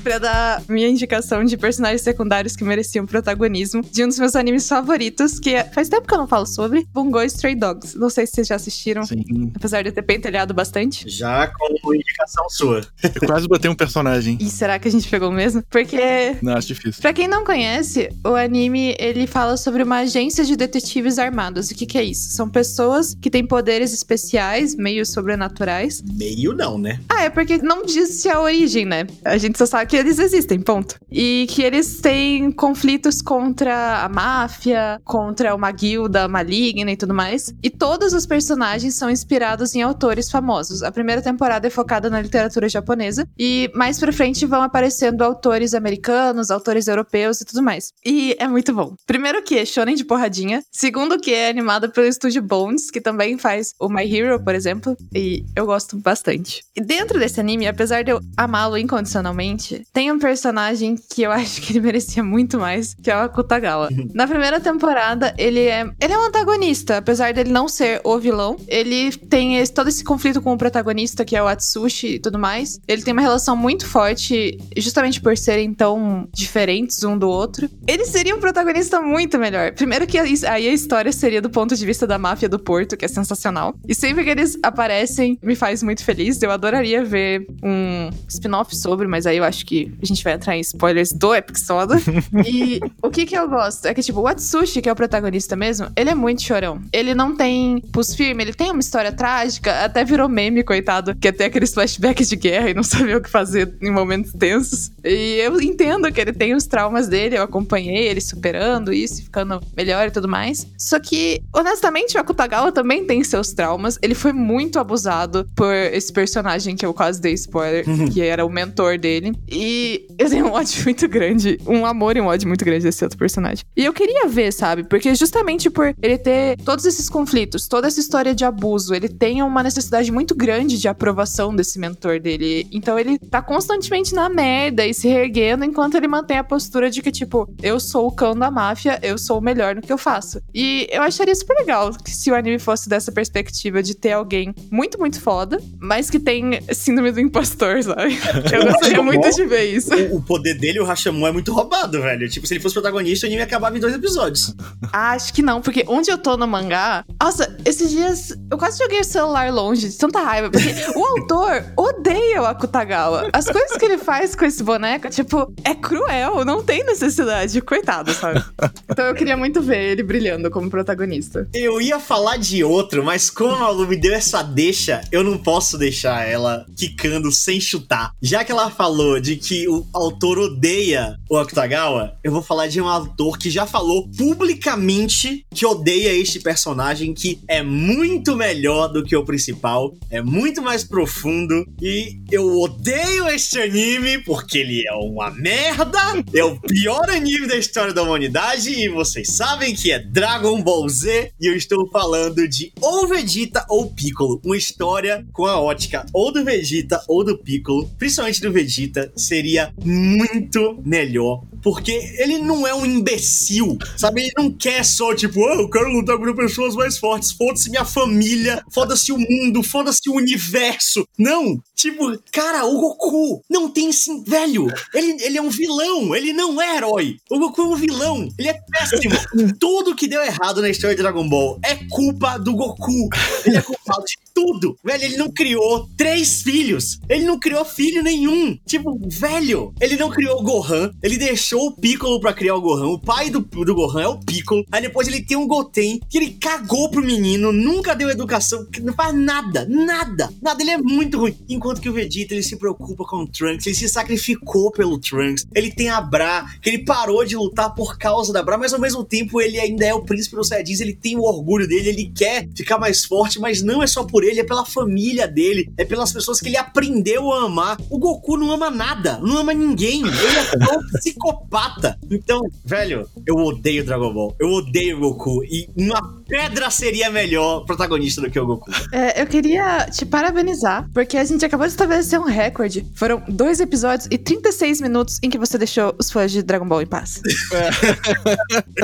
pra 0.08 0.18
dar 0.18 0.62
minha 0.68 0.88
indicação 0.88 1.44
de 1.44 1.54
personagens 1.56 2.00
secundários 2.00 2.56
que 2.56 2.64
mereciam 2.64 3.04
protagonismo 3.04 3.82
de 3.82 4.02
um 4.04 4.08
dos 4.08 4.18
meus 4.18 4.34
animes 4.34 4.66
favoritos, 4.66 5.38
que 5.38 5.50
é- 5.54 5.64
faz 5.64 5.88
tempo 5.90 6.06
que 6.08 6.14
eu 6.14 6.18
não 6.18 6.26
falo 6.26 6.46
sobre, 6.46 6.86
Bungo 6.94 7.20
Stray 7.24 7.54
Dogs. 7.54 7.94
Não 7.98 8.08
sei 8.08 8.26
se 8.26 8.32
vocês 8.32 8.46
já 8.46 8.54
assistiram, 8.54 9.04
Sim. 9.04 9.52
apesar 9.54 9.82
de 9.82 9.90
eu 9.90 9.92
ter 9.92 10.00
pentelhado 10.00 10.54
bastante. 10.54 11.06
Já 11.08 11.46
com 11.48 11.94
indicação 11.94 12.48
sua. 12.48 12.80
Eu 13.02 13.26
quase 13.26 13.46
botei 13.46 13.70
um 13.70 13.74
personagem. 13.74 14.38
E 14.40 14.48
será 14.48 14.78
que 14.78 14.88
a 14.88 14.90
gente 14.90 15.06
pegou 15.08 15.30
mesmo? 15.30 15.62
Porque 15.68 16.36
Não, 16.40 16.54
acho 16.54 16.68
difícil. 16.68 17.02
Pra 17.02 17.12
quem 17.12 17.28
não 17.28 17.44
conhece, 17.44 18.08
o 18.24 18.34
anime 18.34 18.96
ele 18.98 19.26
fala 19.26 19.58
sobre 19.58 19.82
uma 19.82 19.98
agência 19.98 20.42
de 20.42 20.56
detetives 20.56 21.18
armados. 21.18 21.70
O 21.70 21.74
que, 21.74 21.84
que 21.84 21.98
é 21.98 22.02
isso? 22.04 22.30
São 22.30 22.48
pessoas 22.48 23.14
que 23.20 23.28
têm 23.28 23.46
poderes 23.46 23.92
especiais, 23.92 24.74
meio 24.74 25.04
sobrenaturais. 25.04 26.02
Meio 26.02 26.54
não, 26.54 26.78
né? 26.78 26.98
Ah, 27.10 27.24
é 27.24 27.30
porque 27.30 27.58
não 27.58 27.84
disse 27.84 28.28
a 28.30 28.40
origem, 28.40 28.86
né? 28.86 29.06
A 29.24 29.36
gente 29.36 29.58
só 29.58 29.66
sabe 29.66 29.90
que 29.90 29.97
eles 29.98 30.18
existem, 30.18 30.60
ponto. 30.60 30.96
E 31.10 31.46
que 31.50 31.62
eles 31.62 32.00
têm 32.00 32.50
conflitos 32.52 33.20
contra 33.20 34.04
a 34.04 34.08
máfia, 34.08 35.00
contra 35.04 35.54
uma 35.54 35.70
guilda 35.70 36.28
maligna 36.28 36.90
e 36.90 36.96
tudo 36.96 37.14
mais. 37.14 37.52
E 37.62 37.70
todos 37.70 38.12
os 38.12 38.26
personagens 38.26 38.94
são 38.94 39.10
inspirados 39.10 39.74
em 39.74 39.82
autores 39.82 40.30
famosos. 40.30 40.82
A 40.82 40.92
primeira 40.92 41.20
temporada 41.22 41.66
é 41.66 41.70
focada 41.70 42.08
na 42.08 42.20
literatura 42.20 42.68
japonesa 42.68 43.26
e 43.38 43.70
mais 43.74 43.98
pra 43.98 44.12
frente 44.12 44.46
vão 44.46 44.62
aparecendo 44.62 45.22
autores 45.22 45.74
americanos, 45.74 46.50
autores 46.50 46.86
europeus 46.86 47.40
e 47.40 47.44
tudo 47.44 47.62
mais. 47.62 47.92
E 48.04 48.36
é 48.38 48.46
muito 48.46 48.72
bom. 48.72 48.94
Primeiro 49.06 49.42
que 49.42 49.58
é 49.58 49.64
shonen 49.64 49.94
de 49.94 50.04
porradinha, 50.04 50.62
segundo 50.70 51.18
que 51.18 51.32
é 51.32 51.48
animado 51.48 51.90
pelo 51.90 52.06
estúdio 52.06 52.42
Bones, 52.42 52.90
que 52.90 53.00
também 53.00 53.36
faz 53.36 53.74
o 53.80 53.88
My 53.88 54.04
Hero, 54.04 54.42
por 54.42 54.54
exemplo, 54.54 54.96
e 55.14 55.44
eu 55.56 55.66
gosto 55.66 55.96
bastante. 55.96 56.62
E 56.76 56.80
dentro 56.80 57.18
desse 57.18 57.40
anime, 57.40 57.66
apesar 57.66 58.02
de 58.04 58.12
eu 58.12 58.20
amá-lo 58.36 58.78
incondicionalmente, 58.78 59.82
tem 59.92 60.10
um 60.12 60.18
personagem 60.18 60.96
que 60.96 61.22
eu 61.22 61.30
acho 61.32 61.60
que 61.62 61.72
ele 61.72 61.80
merecia 61.80 62.22
muito 62.22 62.58
mais, 62.58 62.94
que 62.94 63.10
é 63.10 63.16
o 63.16 63.20
Akutagawa. 63.20 63.88
Na 64.14 64.26
primeira 64.26 64.60
temporada, 64.60 65.34
ele 65.38 65.60
é 65.66 65.88
ele 66.00 66.12
é 66.12 66.18
um 66.18 66.26
antagonista, 66.26 66.98
apesar 66.98 67.32
dele 67.32 67.50
não 67.50 67.68
ser 67.68 68.00
o 68.04 68.18
vilão. 68.18 68.56
Ele 68.68 69.10
tem 69.12 69.56
esse- 69.58 69.72
todo 69.72 69.88
esse 69.88 70.04
conflito 70.04 70.40
com 70.40 70.52
o 70.52 70.58
protagonista, 70.58 71.24
que 71.24 71.36
é 71.36 71.42
o 71.42 71.46
Atsushi 71.46 72.14
e 72.14 72.18
tudo 72.18 72.38
mais. 72.38 72.80
Ele 72.88 73.02
tem 73.02 73.12
uma 73.12 73.22
relação 73.22 73.56
muito 73.56 73.86
forte, 73.86 74.58
justamente 74.76 75.20
por 75.20 75.36
serem 75.36 75.72
tão 75.72 76.28
diferentes 76.34 77.02
um 77.04 77.16
do 77.18 77.28
outro. 77.28 77.68
Ele 77.86 78.04
seria 78.04 78.34
um 78.34 78.40
protagonista 78.40 79.00
muito 79.00 79.38
melhor. 79.38 79.72
Primeiro 79.72 80.06
que 80.06 80.18
aí 80.18 80.68
a 80.68 80.72
história 80.72 81.12
seria 81.12 81.40
do 81.42 81.50
ponto 81.50 81.74
de 81.76 81.84
vista 81.86 82.06
da 82.06 82.18
máfia 82.18 82.48
do 82.48 82.58
Porto, 82.58 82.96
que 82.96 83.04
é 83.04 83.08
sensacional. 83.08 83.74
E 83.86 83.94
sempre 83.94 84.24
que 84.24 84.30
eles 84.30 84.58
aparecem, 84.62 85.38
me 85.42 85.54
faz 85.54 85.82
muito 85.82 86.04
feliz. 86.04 86.40
Eu 86.42 86.50
adoraria 86.50 87.04
ver 87.04 87.46
um 87.62 88.10
spin-off 88.28 88.74
sobre, 88.76 89.06
mas 89.06 89.26
aí 89.26 89.36
eu 89.36 89.44
acho 89.44 89.64
que 89.68 89.92
a 90.02 90.06
gente 90.06 90.24
vai 90.24 90.32
entrar 90.32 90.56
em 90.56 90.60
spoilers 90.60 91.12
do 91.12 91.34
Epic 91.34 91.58
Soda. 91.58 91.96
e 92.46 92.80
o 93.02 93.10
que 93.10 93.26
que 93.26 93.36
eu 93.36 93.46
gosto 93.46 93.84
é 93.84 93.92
que, 93.92 94.02
tipo, 94.02 94.20
o 94.20 94.26
Atsushi, 94.26 94.80
que 94.80 94.88
é 94.88 94.92
o 94.92 94.96
protagonista 94.96 95.54
mesmo, 95.54 95.88
ele 95.94 96.08
é 96.08 96.14
muito 96.14 96.42
chorão. 96.42 96.80
Ele 96.90 97.14
não 97.14 97.36
tem 97.36 97.82
pus 97.92 98.14
firme, 98.14 98.42
ele 98.42 98.54
tem 98.54 98.70
uma 98.70 98.80
história 98.80 99.12
trágica, 99.12 99.84
até 99.84 100.04
virou 100.04 100.26
meme, 100.26 100.64
coitado, 100.64 101.14
que 101.14 101.28
até 101.28 101.44
aqueles 101.44 101.74
flashbacks 101.74 102.30
de 102.30 102.36
guerra 102.36 102.70
e 102.70 102.74
não 102.74 102.82
sabia 102.84 103.18
o 103.18 103.20
que 103.20 103.28
fazer 103.28 103.74
em 103.82 103.90
momentos 103.90 104.32
tensos. 104.32 104.90
E 105.04 105.36
eu 105.36 105.60
entendo 105.60 106.10
que 106.10 106.18
ele 106.18 106.32
tem 106.32 106.54
os 106.54 106.66
traumas 106.66 107.06
dele, 107.06 107.36
eu 107.36 107.42
acompanhei 107.42 108.08
ele 108.08 108.22
superando 108.22 108.90
isso, 108.90 109.22
ficando 109.22 109.60
melhor 109.76 110.08
e 110.08 110.10
tudo 110.10 110.26
mais. 110.26 110.66
Só 110.78 110.98
que, 110.98 111.42
honestamente, 111.54 112.16
o 112.16 112.20
Akutagawa 112.20 112.72
também 112.72 113.04
tem 113.04 113.22
seus 113.22 113.52
traumas. 113.52 113.98
Ele 114.00 114.14
foi 114.14 114.32
muito 114.32 114.78
abusado 114.78 115.46
por 115.54 115.74
esse 115.74 116.10
personagem 116.10 116.74
que 116.74 116.86
eu 116.86 116.94
quase 116.94 117.20
dei 117.20 117.34
spoiler, 117.34 117.84
que 118.14 118.22
era 118.22 118.46
o 118.46 118.48
mentor 118.48 118.96
dele. 118.96 119.32
E 119.46 119.57
E 119.58 120.06
eu 120.16 120.30
tenho 120.30 120.46
um 120.46 120.52
ódio 120.52 120.82
muito 120.86 121.08
grande, 121.08 121.58
um 121.66 121.84
amor 121.84 122.16
e 122.16 122.20
um 122.20 122.26
ódio 122.26 122.46
muito 122.46 122.64
grande 122.64 122.84
desse 122.84 123.02
outro 123.02 123.18
personagem. 123.18 123.64
E 123.76 123.84
eu 123.84 123.92
queria 123.92 124.28
ver, 124.28 124.52
sabe? 124.52 124.84
Porque 124.84 125.14
justamente 125.16 125.68
por 125.68 125.92
ele 126.00 126.16
ter 126.16 126.56
todos 126.58 126.84
esses 126.84 127.08
conflitos, 127.08 127.66
toda 127.66 127.88
essa 127.88 127.98
história 127.98 128.34
de 128.34 128.44
abuso, 128.44 128.94
ele 128.94 129.08
tem 129.08 129.42
uma 129.42 129.62
necessidade 129.62 130.12
muito 130.12 130.34
grande 130.34 130.78
de 130.78 130.86
aprovação 130.86 131.54
desse 131.54 131.78
mentor 131.78 132.20
dele. 132.20 132.68
Então 132.70 132.96
ele 132.96 133.18
tá 133.18 133.42
constantemente 133.42 134.14
na 134.14 134.28
merda 134.28 134.86
e 134.86 134.94
se 134.94 135.08
reerguendo 135.08 135.64
enquanto 135.64 135.96
ele 135.96 136.06
mantém 136.06 136.38
a 136.38 136.44
postura 136.44 136.88
de 136.88 137.02
que, 137.02 137.10
tipo, 137.10 137.52
eu 137.60 137.80
sou 137.80 138.06
o 138.06 138.12
cão 138.12 138.36
da 138.36 138.50
máfia, 138.50 139.00
eu 139.02 139.18
sou 139.18 139.38
o 139.38 139.42
melhor 139.42 139.74
no 139.74 139.82
que 139.82 139.92
eu 139.92 139.98
faço. 139.98 140.40
E 140.54 140.86
eu 140.90 141.02
acharia 141.02 141.34
super 141.34 141.56
legal 141.58 141.90
se 142.06 142.30
o 142.30 142.34
anime 142.34 142.60
fosse 142.60 142.88
dessa 142.88 143.10
perspectiva 143.10 143.82
de 143.82 143.96
ter 143.96 144.12
alguém 144.12 144.54
muito, 144.70 144.98
muito 145.00 145.20
foda, 145.20 145.58
mas 145.80 146.08
que 146.08 146.20
tem 146.20 146.60
síndrome 146.72 147.10
do 147.10 147.20
impostor, 147.20 147.82
sabe? 147.82 148.16
Eu 148.52 148.64
gostaria 148.64 149.02
muito 149.02 149.28
de 149.30 149.47
ver 149.48 149.64
isso. 149.64 149.94
O, 149.94 150.16
o 150.16 150.22
poder 150.22 150.54
dele, 150.54 150.80
o 150.80 150.84
Rashomon, 150.84 151.26
é 151.26 151.32
muito 151.32 151.52
roubado, 151.52 152.00
velho. 152.00 152.28
Tipo, 152.28 152.46
se 152.46 152.54
ele 152.54 152.60
fosse 152.60 152.74
protagonista, 152.74 153.26
o 153.26 153.28
anime 153.28 153.42
acabava 153.42 153.76
em 153.76 153.80
dois 153.80 153.94
episódios. 153.94 154.54
Ah, 154.92 155.12
acho 155.12 155.32
que 155.32 155.42
não, 155.42 155.60
porque 155.60 155.84
onde 155.88 156.10
eu 156.10 156.18
tô 156.18 156.36
no 156.36 156.46
mangá. 156.46 157.04
Nossa, 157.22 157.56
esses 157.64 157.90
dias 157.90 158.30
eu 158.50 158.58
quase 158.58 158.78
joguei 158.78 159.00
o 159.00 159.04
celular 159.04 159.52
longe 159.52 159.88
de 159.88 159.96
tanta 159.96 160.20
raiva, 160.20 160.50
porque 160.50 160.68
o 160.94 161.04
autor 161.04 161.64
odeia 161.76 162.42
o 162.42 162.46
Akutagawa. 162.46 163.28
As 163.32 163.46
coisas 163.46 163.76
que 163.76 163.84
ele 163.84 163.98
faz 163.98 164.34
com 164.34 164.44
esse 164.44 164.62
boneco, 164.62 165.08
tipo, 165.10 165.52
é 165.64 165.74
cruel, 165.74 166.44
não 166.44 166.62
tem 166.62 166.84
necessidade. 166.84 167.60
Coitado, 167.60 168.12
sabe? 168.12 168.42
Então 168.88 169.04
eu 169.04 169.14
queria 169.14 169.36
muito 169.36 169.60
ver 169.60 169.92
ele 169.92 170.02
brilhando 170.02 170.50
como 170.50 170.70
protagonista. 170.70 171.48
Eu 171.52 171.80
ia 171.80 171.98
falar 171.98 172.36
de 172.36 172.62
outro, 172.64 173.04
mas 173.04 173.30
como 173.30 173.54
a 173.54 173.58
Malu 173.58 173.86
me 173.86 173.96
deu 173.96 174.14
essa 174.14 174.42
deixa, 174.42 175.00
eu 175.12 175.22
não 175.22 175.38
posso 175.38 175.76
deixar 175.76 176.26
ela 176.26 176.66
quicando 176.76 177.30
sem 177.30 177.60
chutar. 177.60 178.12
Já 178.20 178.44
que 178.44 178.52
ela 178.52 178.70
falou 178.70 179.20
de 179.20 179.37
que 179.38 179.68
o 179.68 179.86
autor 179.92 180.38
odeia 180.38 181.18
o 181.30 181.36
Akutagawa, 181.36 182.16
eu 182.22 182.32
vou 182.32 182.42
falar 182.42 182.66
de 182.66 182.80
um 182.80 182.88
autor 182.88 183.38
que 183.38 183.50
já 183.50 183.66
falou 183.66 184.08
publicamente 184.16 185.46
que 185.54 185.66
odeia 185.66 186.12
este 186.12 186.40
personagem, 186.40 187.14
que 187.14 187.40
é 187.48 187.62
muito 187.62 188.34
melhor 188.36 188.88
do 188.88 189.04
que 189.04 189.16
o 189.16 189.24
principal, 189.24 189.94
é 190.10 190.20
muito 190.20 190.62
mais 190.62 190.84
profundo 190.84 191.66
e 191.80 192.18
eu 192.30 192.58
odeio 192.60 193.28
este 193.28 193.60
anime 193.60 194.22
porque 194.24 194.58
ele 194.58 194.86
é 194.86 194.94
uma 194.94 195.30
merda, 195.30 195.98
é 196.34 196.44
o 196.44 196.58
pior 196.60 197.08
anime 197.10 197.46
da 197.46 197.56
história 197.56 197.92
da 197.92 198.02
humanidade 198.02 198.70
e 198.70 198.88
vocês 198.88 199.28
sabem 199.28 199.74
que 199.74 199.92
é 199.92 199.98
Dragon 199.98 200.62
Ball 200.62 200.88
Z 200.88 201.32
e 201.40 201.46
eu 201.46 201.56
estou 201.56 201.88
falando 201.90 202.48
de 202.48 202.72
ou 202.80 203.06
Vegeta 203.06 203.64
ou 203.68 203.90
Piccolo, 203.92 204.40
uma 204.44 204.56
história 204.56 205.26
com 205.32 205.46
a 205.46 205.60
ótica 205.60 206.04
ou 206.12 206.32
do 206.32 206.44
Vegeta 206.44 207.02
ou 207.06 207.24
do 207.24 207.36
Piccolo, 207.38 207.88
principalmente 207.98 208.40
do 208.40 208.52
Vegeta, 208.52 209.12
seria 209.28 209.72
muito 209.84 210.80
melhor 210.84 211.44
porque 211.62 211.92
ele 212.18 212.38
não 212.38 212.66
é 212.66 212.74
um 212.74 212.86
imbecil, 212.86 213.78
sabe? 213.96 214.22
Ele 214.22 214.32
não 214.36 214.50
quer 214.50 214.84
só, 214.84 215.14
tipo, 215.14 215.44
ah, 215.46 215.54
eu 215.54 215.68
quero 215.68 215.90
lutar 215.90 216.16
contra 216.16 216.34
pessoas 216.34 216.74
mais 216.74 216.98
fortes. 216.98 217.32
Foda-se 217.32 217.70
minha 217.70 217.84
família, 217.84 218.64
foda-se 218.70 219.12
o 219.12 219.18
mundo, 219.18 219.62
foda-se 219.62 220.08
o 220.08 220.14
universo. 220.14 221.06
Não! 221.18 221.60
Tipo, 221.74 222.18
cara, 222.32 222.64
o 222.66 222.80
Goku 222.80 223.42
não 223.48 223.68
tem 223.68 223.92
sim. 223.92 224.24
Velho, 224.24 224.66
ele, 224.92 225.16
ele 225.22 225.38
é 225.38 225.42
um 225.42 225.50
vilão, 225.50 226.14
ele 226.14 226.32
não 226.32 226.60
é 226.60 226.76
herói. 226.76 227.16
O 227.30 227.38
Goku 227.38 227.62
é 227.62 227.64
um 227.66 227.76
vilão, 227.76 228.28
ele 228.36 228.48
é 228.48 228.58
péssimo. 228.70 229.14
tudo 229.60 229.94
que 229.94 230.08
deu 230.08 230.22
errado 230.22 230.60
na 230.60 230.68
história 230.68 230.96
de 230.96 231.02
Dragon 231.02 231.28
Ball 231.28 231.58
é 231.64 231.76
culpa 231.88 232.36
do 232.36 232.54
Goku. 232.54 233.08
Ele 233.44 233.56
é 233.56 233.62
culpado 233.62 234.04
de 234.04 234.16
tudo. 234.34 234.76
Velho, 234.84 235.04
ele 235.04 235.16
não 235.16 235.30
criou 235.30 235.88
três 235.96 236.42
filhos. 236.42 236.98
Ele 237.08 237.24
não 237.24 237.38
criou 237.38 237.64
filho 237.64 238.02
nenhum. 238.02 238.58
Tipo, 238.66 238.98
velho, 239.08 239.72
ele 239.80 239.96
não 239.96 240.10
criou 240.10 240.42
Gohan, 240.42 240.90
ele 241.02 241.16
deixou 241.16 241.47
deixou 241.48 241.68
o 241.68 241.72
Piccolo 241.72 242.20
pra 242.20 242.34
criar 242.34 242.56
o 242.56 242.60
Gohan. 242.60 242.88
O 242.88 242.98
pai 242.98 243.30
do, 243.30 243.40
do 243.40 243.74
Gohan 243.74 244.02
é 244.02 244.08
o 244.08 244.18
Piccolo. 244.18 244.66
Aí 244.70 244.82
depois 244.82 245.08
ele 245.08 245.22
tem 245.22 245.34
um 245.34 245.46
Goten 245.46 245.98
que 246.06 246.18
ele 246.18 246.32
cagou 246.32 246.90
pro 246.90 247.02
menino, 247.02 247.50
nunca 247.52 247.94
deu 247.94 248.10
educação, 248.10 248.66
não 248.82 248.92
faz 248.92 249.14
nada, 249.14 249.66
nada, 249.66 250.30
nada. 250.42 250.62
Ele 250.62 250.72
é 250.72 250.76
muito 250.76 251.18
ruim. 251.18 251.34
Enquanto 251.48 251.80
que 251.80 251.88
o 251.88 251.92
Vegeta 251.92 252.34
ele 252.34 252.42
se 252.42 252.56
preocupa 252.56 253.04
com 253.04 253.22
o 253.22 253.26
Trunks, 253.26 253.66
ele 253.66 253.76
se 253.76 253.88
sacrificou 253.88 254.70
pelo 254.70 254.98
Trunks. 254.98 255.46
Ele 255.54 255.70
tem 255.70 255.88
a 255.88 256.02
Bra, 256.02 256.46
que 256.60 256.68
ele 256.68 256.84
parou 256.84 257.24
de 257.24 257.34
lutar 257.34 257.74
por 257.74 257.96
causa 257.96 258.30
da 258.30 258.42
Bra, 258.42 258.58
mas 258.58 258.74
ao 258.74 258.80
mesmo 258.80 259.02
tempo 259.02 259.40
ele 259.40 259.58
ainda 259.58 259.86
é 259.86 259.94
o 259.94 260.02
príncipe 260.02 260.36
dos 260.36 260.48
Saiyajins, 260.48 260.80
ele 260.80 260.94
tem 260.94 261.16
o 261.16 261.22
orgulho 261.22 261.66
dele, 261.66 261.88
ele 261.88 262.12
quer 262.14 262.46
ficar 262.54 262.78
mais 262.78 263.06
forte, 263.06 263.40
mas 263.40 263.62
não 263.62 263.82
é 263.82 263.86
só 263.86 264.04
por 264.04 264.22
ele, 264.22 264.40
é 264.40 264.44
pela 264.44 264.66
família 264.66 265.26
dele, 265.26 265.72
é 265.78 265.84
pelas 265.84 266.12
pessoas 266.12 266.40
que 266.40 266.48
ele 266.48 266.58
aprendeu 266.58 267.32
a 267.32 267.44
amar. 267.44 267.78
O 267.88 267.98
Goku 267.98 268.36
não 268.36 268.52
ama 268.52 268.70
nada, 268.70 269.18
não 269.22 269.38
ama 269.38 269.54
ninguém. 269.54 270.02
Ele 270.02 270.66
é 270.70 270.76
um 270.76 270.86
psicopata 270.98 271.37
psicopata. 271.48 271.98
Então, 272.10 272.40
velho, 272.64 273.08
eu 273.26 273.36
odeio 273.36 273.84
Dragon 273.84 274.12
Ball. 274.12 274.36
Eu 274.38 274.48
odeio 274.48 274.98
o 274.98 275.00
Goku. 275.00 275.44
E 275.44 275.68
uma 275.76 276.18
pedra 276.26 276.70
seria 276.70 277.10
melhor 277.10 277.64
protagonista 277.64 278.20
do 278.20 278.30
que 278.30 278.38
o 278.38 278.46
Goku. 278.46 278.70
É, 278.92 279.20
eu 279.20 279.26
queria 279.26 279.86
te 279.86 280.04
parabenizar, 280.04 280.88
porque 280.92 281.16
a 281.16 281.24
gente 281.24 281.44
acabou 281.44 281.66
de 281.66 281.72
estabelecer 281.72 282.18
um 282.18 282.24
recorde. 282.24 282.86
Foram 282.94 283.22
dois 283.28 283.60
episódios 283.60 284.08
e 284.10 284.18
36 284.18 284.80
minutos 284.80 285.18
em 285.22 285.30
que 285.30 285.38
você 285.38 285.56
deixou 285.58 285.94
os 285.98 286.10
fãs 286.10 286.30
de 286.30 286.42
Dragon 286.42 286.66
Ball 286.66 286.82
em 286.82 286.86
paz. 286.86 287.20
É. 287.52 287.70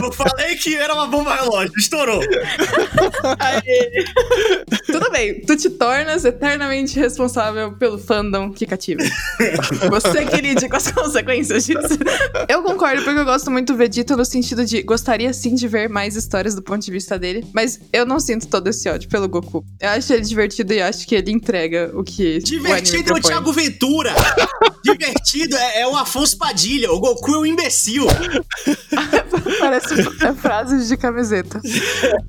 eu 0.04 0.12
falei 0.12 0.56
que 0.56 0.74
era 0.74 0.94
uma 0.94 1.06
bomba 1.06 1.34
relógio. 1.34 1.72
Estourou. 1.78 2.20
Tudo 4.86 5.10
bem, 5.10 5.40
tu 5.42 5.56
te 5.56 5.70
tornas 5.70 6.24
eternamente 6.24 6.98
responsável 6.98 7.72
pelo 7.72 7.98
fandom 7.98 8.52
que 8.52 8.66
cativa. 8.66 9.02
Você 9.90 10.24
que 10.26 10.40
lide 10.40 10.68
com 10.68 10.76
as 10.76 10.90
consequências 10.90 11.66
disso. 11.66 11.98
Eu 12.48 12.62
concordo, 12.62 13.02
porque 13.02 13.18
eu 13.18 13.24
gosto 13.24 13.50
muito 13.50 13.72
do 13.72 13.76
Vegeta 13.76 14.16
no 14.16 14.24
sentido 14.24 14.64
de 14.64 14.82
gostaria 14.82 15.32
sim 15.32 15.54
de 15.54 15.66
ver 15.66 15.88
mais 15.88 16.16
histórias 16.16 16.54
do 16.54 16.62
ponto 16.62 16.84
de 16.84 16.90
vista 16.90 17.18
dele, 17.18 17.46
mas 17.52 17.80
eu 17.92 18.04
não 18.04 18.20
sinto 18.20 18.46
todo 18.46 18.68
esse 18.68 18.88
ódio 18.88 19.08
pelo 19.08 19.28
Goku. 19.28 19.64
Eu 19.80 19.90
acho 19.90 20.12
ele 20.12 20.22
divertido 20.22 20.72
e 20.72 20.82
acho 20.82 21.06
que 21.06 21.14
ele 21.14 21.30
entrega 21.30 21.90
o 21.94 22.02
que. 22.02 22.38
Divertido 22.40 23.12
o 23.12 23.16
é 23.16 23.20
o 23.20 23.22
Thiago 23.22 23.52
Ventura! 23.52 24.14
divertido 24.84 25.56
é, 25.56 25.80
é, 25.80 25.86
o 25.86 25.96
Afonso 25.96 26.36
Padilha, 26.36 26.90
o 26.92 27.00
Goku 27.00 27.34
é 27.34 27.38
um 27.38 27.46
imbecil! 27.46 28.06
Parece 29.58 29.94
é, 30.00 30.32
frases 30.34 30.88
de 30.88 30.96
camiseta. 30.96 31.60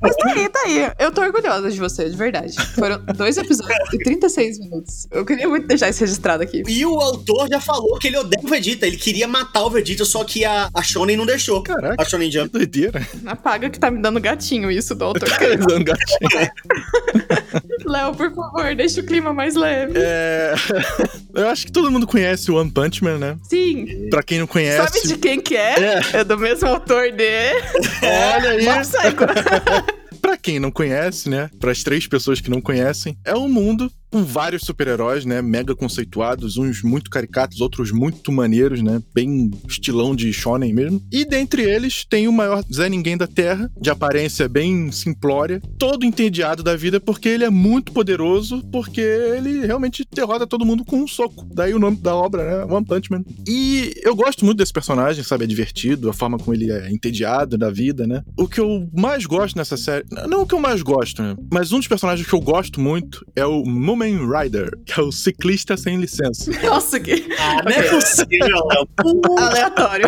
Mas 0.01 0.15
tá 0.15 0.31
aí, 0.31 0.49
tá 0.49 0.59
aí. 0.65 0.91
Eu 0.99 1.11
tô 1.11 1.21
orgulhosa 1.21 1.71
de 1.71 1.79
você, 1.79 2.09
de 2.09 2.15
verdade. 2.15 2.55
Foram 2.75 3.01
dois 3.15 3.37
episódios 3.37 3.93
e 3.93 3.97
36 3.99 4.59
minutos. 4.59 5.07
Eu 5.11 5.25
queria 5.25 5.47
muito 5.47 5.67
deixar 5.67 5.89
isso 5.89 6.01
registrado 6.01 6.43
aqui. 6.43 6.63
E 6.67 6.85
o 6.85 6.99
autor 6.99 7.47
já 7.49 7.59
falou 7.59 7.97
que 7.99 8.07
ele 8.07 8.17
odeia 8.17 8.43
o 8.43 8.47
Vegeta, 8.47 8.85
ele 8.85 8.97
queria 8.97 9.27
matar 9.27 9.63
o 9.63 9.69
Vegeta, 9.69 10.05
só 10.05 10.23
que 10.23 10.45
a, 10.45 10.69
a 10.73 10.83
Shonen 10.83 11.17
não 11.17 11.25
deixou. 11.25 11.61
Caraca. 11.63 12.01
A 12.01 12.05
Shonen 12.05 12.31
Jump. 12.31 12.49
Que 12.49 12.57
doideira. 12.57 13.07
Apaga 13.25 13.69
que 13.69 13.79
tá 13.79 13.89
me 13.89 14.01
dando 14.01 14.19
gatinho 14.19 14.69
isso 14.69 14.93
do 14.95 15.05
autor. 15.05 15.27
tá 15.29 15.47
me 15.47 15.57
dando 15.57 15.85
gatinho. 15.85 16.51
Léo, 17.85 18.15
por 18.15 18.33
favor, 18.33 18.75
deixa 18.75 19.01
o 19.01 19.05
clima 19.05 19.33
mais 19.33 19.55
leve. 19.55 19.93
É... 19.95 20.53
Eu 21.33 21.47
acho 21.49 21.65
que 21.65 21.71
todo 21.71 21.91
mundo 21.91 22.07
conhece 22.07 22.51
o 22.51 22.55
One 22.55 22.71
Punch 22.71 23.03
Man, 23.03 23.17
né? 23.17 23.37
Sim. 23.43 24.07
Pra 24.09 24.23
quem 24.23 24.39
não 24.39 24.47
conhece. 24.47 24.77
Sabe 24.77 25.07
de 25.07 25.17
quem 25.17 25.39
que 25.39 25.55
é? 25.55 25.75
É, 25.79 26.01
é 26.19 26.23
do 26.23 26.37
mesmo 26.37 26.67
autor 26.67 27.04
de. 27.11 27.53
Olha 28.03 28.49
aí. 28.51 28.65
Pra 30.21 30.37
quem 30.37 30.59
não 30.59 30.71
conhece, 30.71 31.29
né? 31.29 31.49
Para 31.59 31.71
as 31.71 31.83
três 31.83 32.07
pessoas 32.07 32.41
que 32.41 32.49
não 32.49 32.59
conhecem, 32.59 33.15
é 33.23 33.35
um 33.35 33.47
mundo 33.47 33.91
com 34.15 34.23
vários 34.23 34.61
super-heróis, 34.61 35.25
né? 35.25 35.41
Mega 35.41 35.75
conceituados, 35.75 36.55
uns 36.55 36.81
muito 36.81 37.09
caricatos, 37.09 37.59
outros 37.59 37.91
muito 37.91 38.31
maneiros, 38.31 38.81
né? 38.81 39.03
Bem 39.13 39.51
estilão 39.67 40.15
de 40.15 40.31
shonen 40.31 40.73
mesmo. 40.73 41.05
E 41.11 41.25
dentre 41.25 41.63
eles 41.63 42.05
tem 42.05 42.25
o 42.25 42.31
maior 42.31 42.63
Zé 42.73 42.87
Ninguém 42.87 43.17
da 43.17 43.27
Terra, 43.27 43.69
de 43.77 43.89
aparência 43.89 44.47
bem 44.47 44.89
simplória, 44.89 45.61
todo 45.77 46.05
entediado 46.05 46.63
da 46.63 46.77
vida 46.77 46.97
porque 46.97 47.27
ele 47.27 47.43
é 47.43 47.49
muito 47.49 47.91
poderoso, 47.91 48.63
porque 48.71 49.01
ele 49.01 49.65
realmente 49.65 50.05
derrota 50.09 50.47
todo 50.47 50.65
mundo 50.65 50.85
com 50.85 51.01
um 51.01 51.07
soco. 51.09 51.45
Daí 51.53 51.73
o 51.73 51.79
nome 51.79 51.97
da 51.97 52.15
obra, 52.15 52.65
né? 52.65 52.73
One 52.73 52.85
Punch 52.85 53.11
Man. 53.11 53.21
E 53.45 53.91
eu 54.01 54.15
gosto 54.15 54.45
muito 54.45 54.59
desse 54.59 54.71
personagem, 54.71 55.25
sabe? 55.25 55.43
É 55.43 55.47
divertido, 55.47 56.09
a 56.09 56.13
forma 56.13 56.37
como 56.37 56.55
ele 56.55 56.71
é 56.71 56.89
entediado 56.89 57.57
da 57.57 57.69
vida, 57.69 58.07
né? 58.07 58.23
O 58.39 58.47
que 58.47 58.61
eu 58.61 58.89
mais 58.93 59.25
gosto 59.25 59.57
nessa 59.57 59.75
série, 59.75 60.05
não 60.29 60.43
o 60.43 60.47
que 60.47 60.55
eu 60.55 60.59
mais 60.61 60.81
gosto, 60.81 61.21
né? 61.21 61.35
Mas 61.51 61.73
um 61.73 61.79
dos 61.79 61.87
personagens 61.89 62.25
que 62.25 62.33
eu 62.33 62.39
gosto 62.39 62.79
muito 62.79 63.25
é 63.35 63.45
o 63.45 63.65
Moment 63.65 64.04
Kamen 64.05 64.29
Rider, 64.29 64.69
que 64.85 64.99
é 64.99 65.03
o 65.03 65.11
ciclista 65.11 65.75
sem 65.75 65.97
licença. 65.97 66.51
Nossa, 66.61 66.99
que. 66.99 67.27
Ah, 67.39 67.63
não 67.63 67.71
é 67.71 67.81
possível, 67.89 68.67
Léo. 68.67 68.87
Aleatório. 69.39 70.07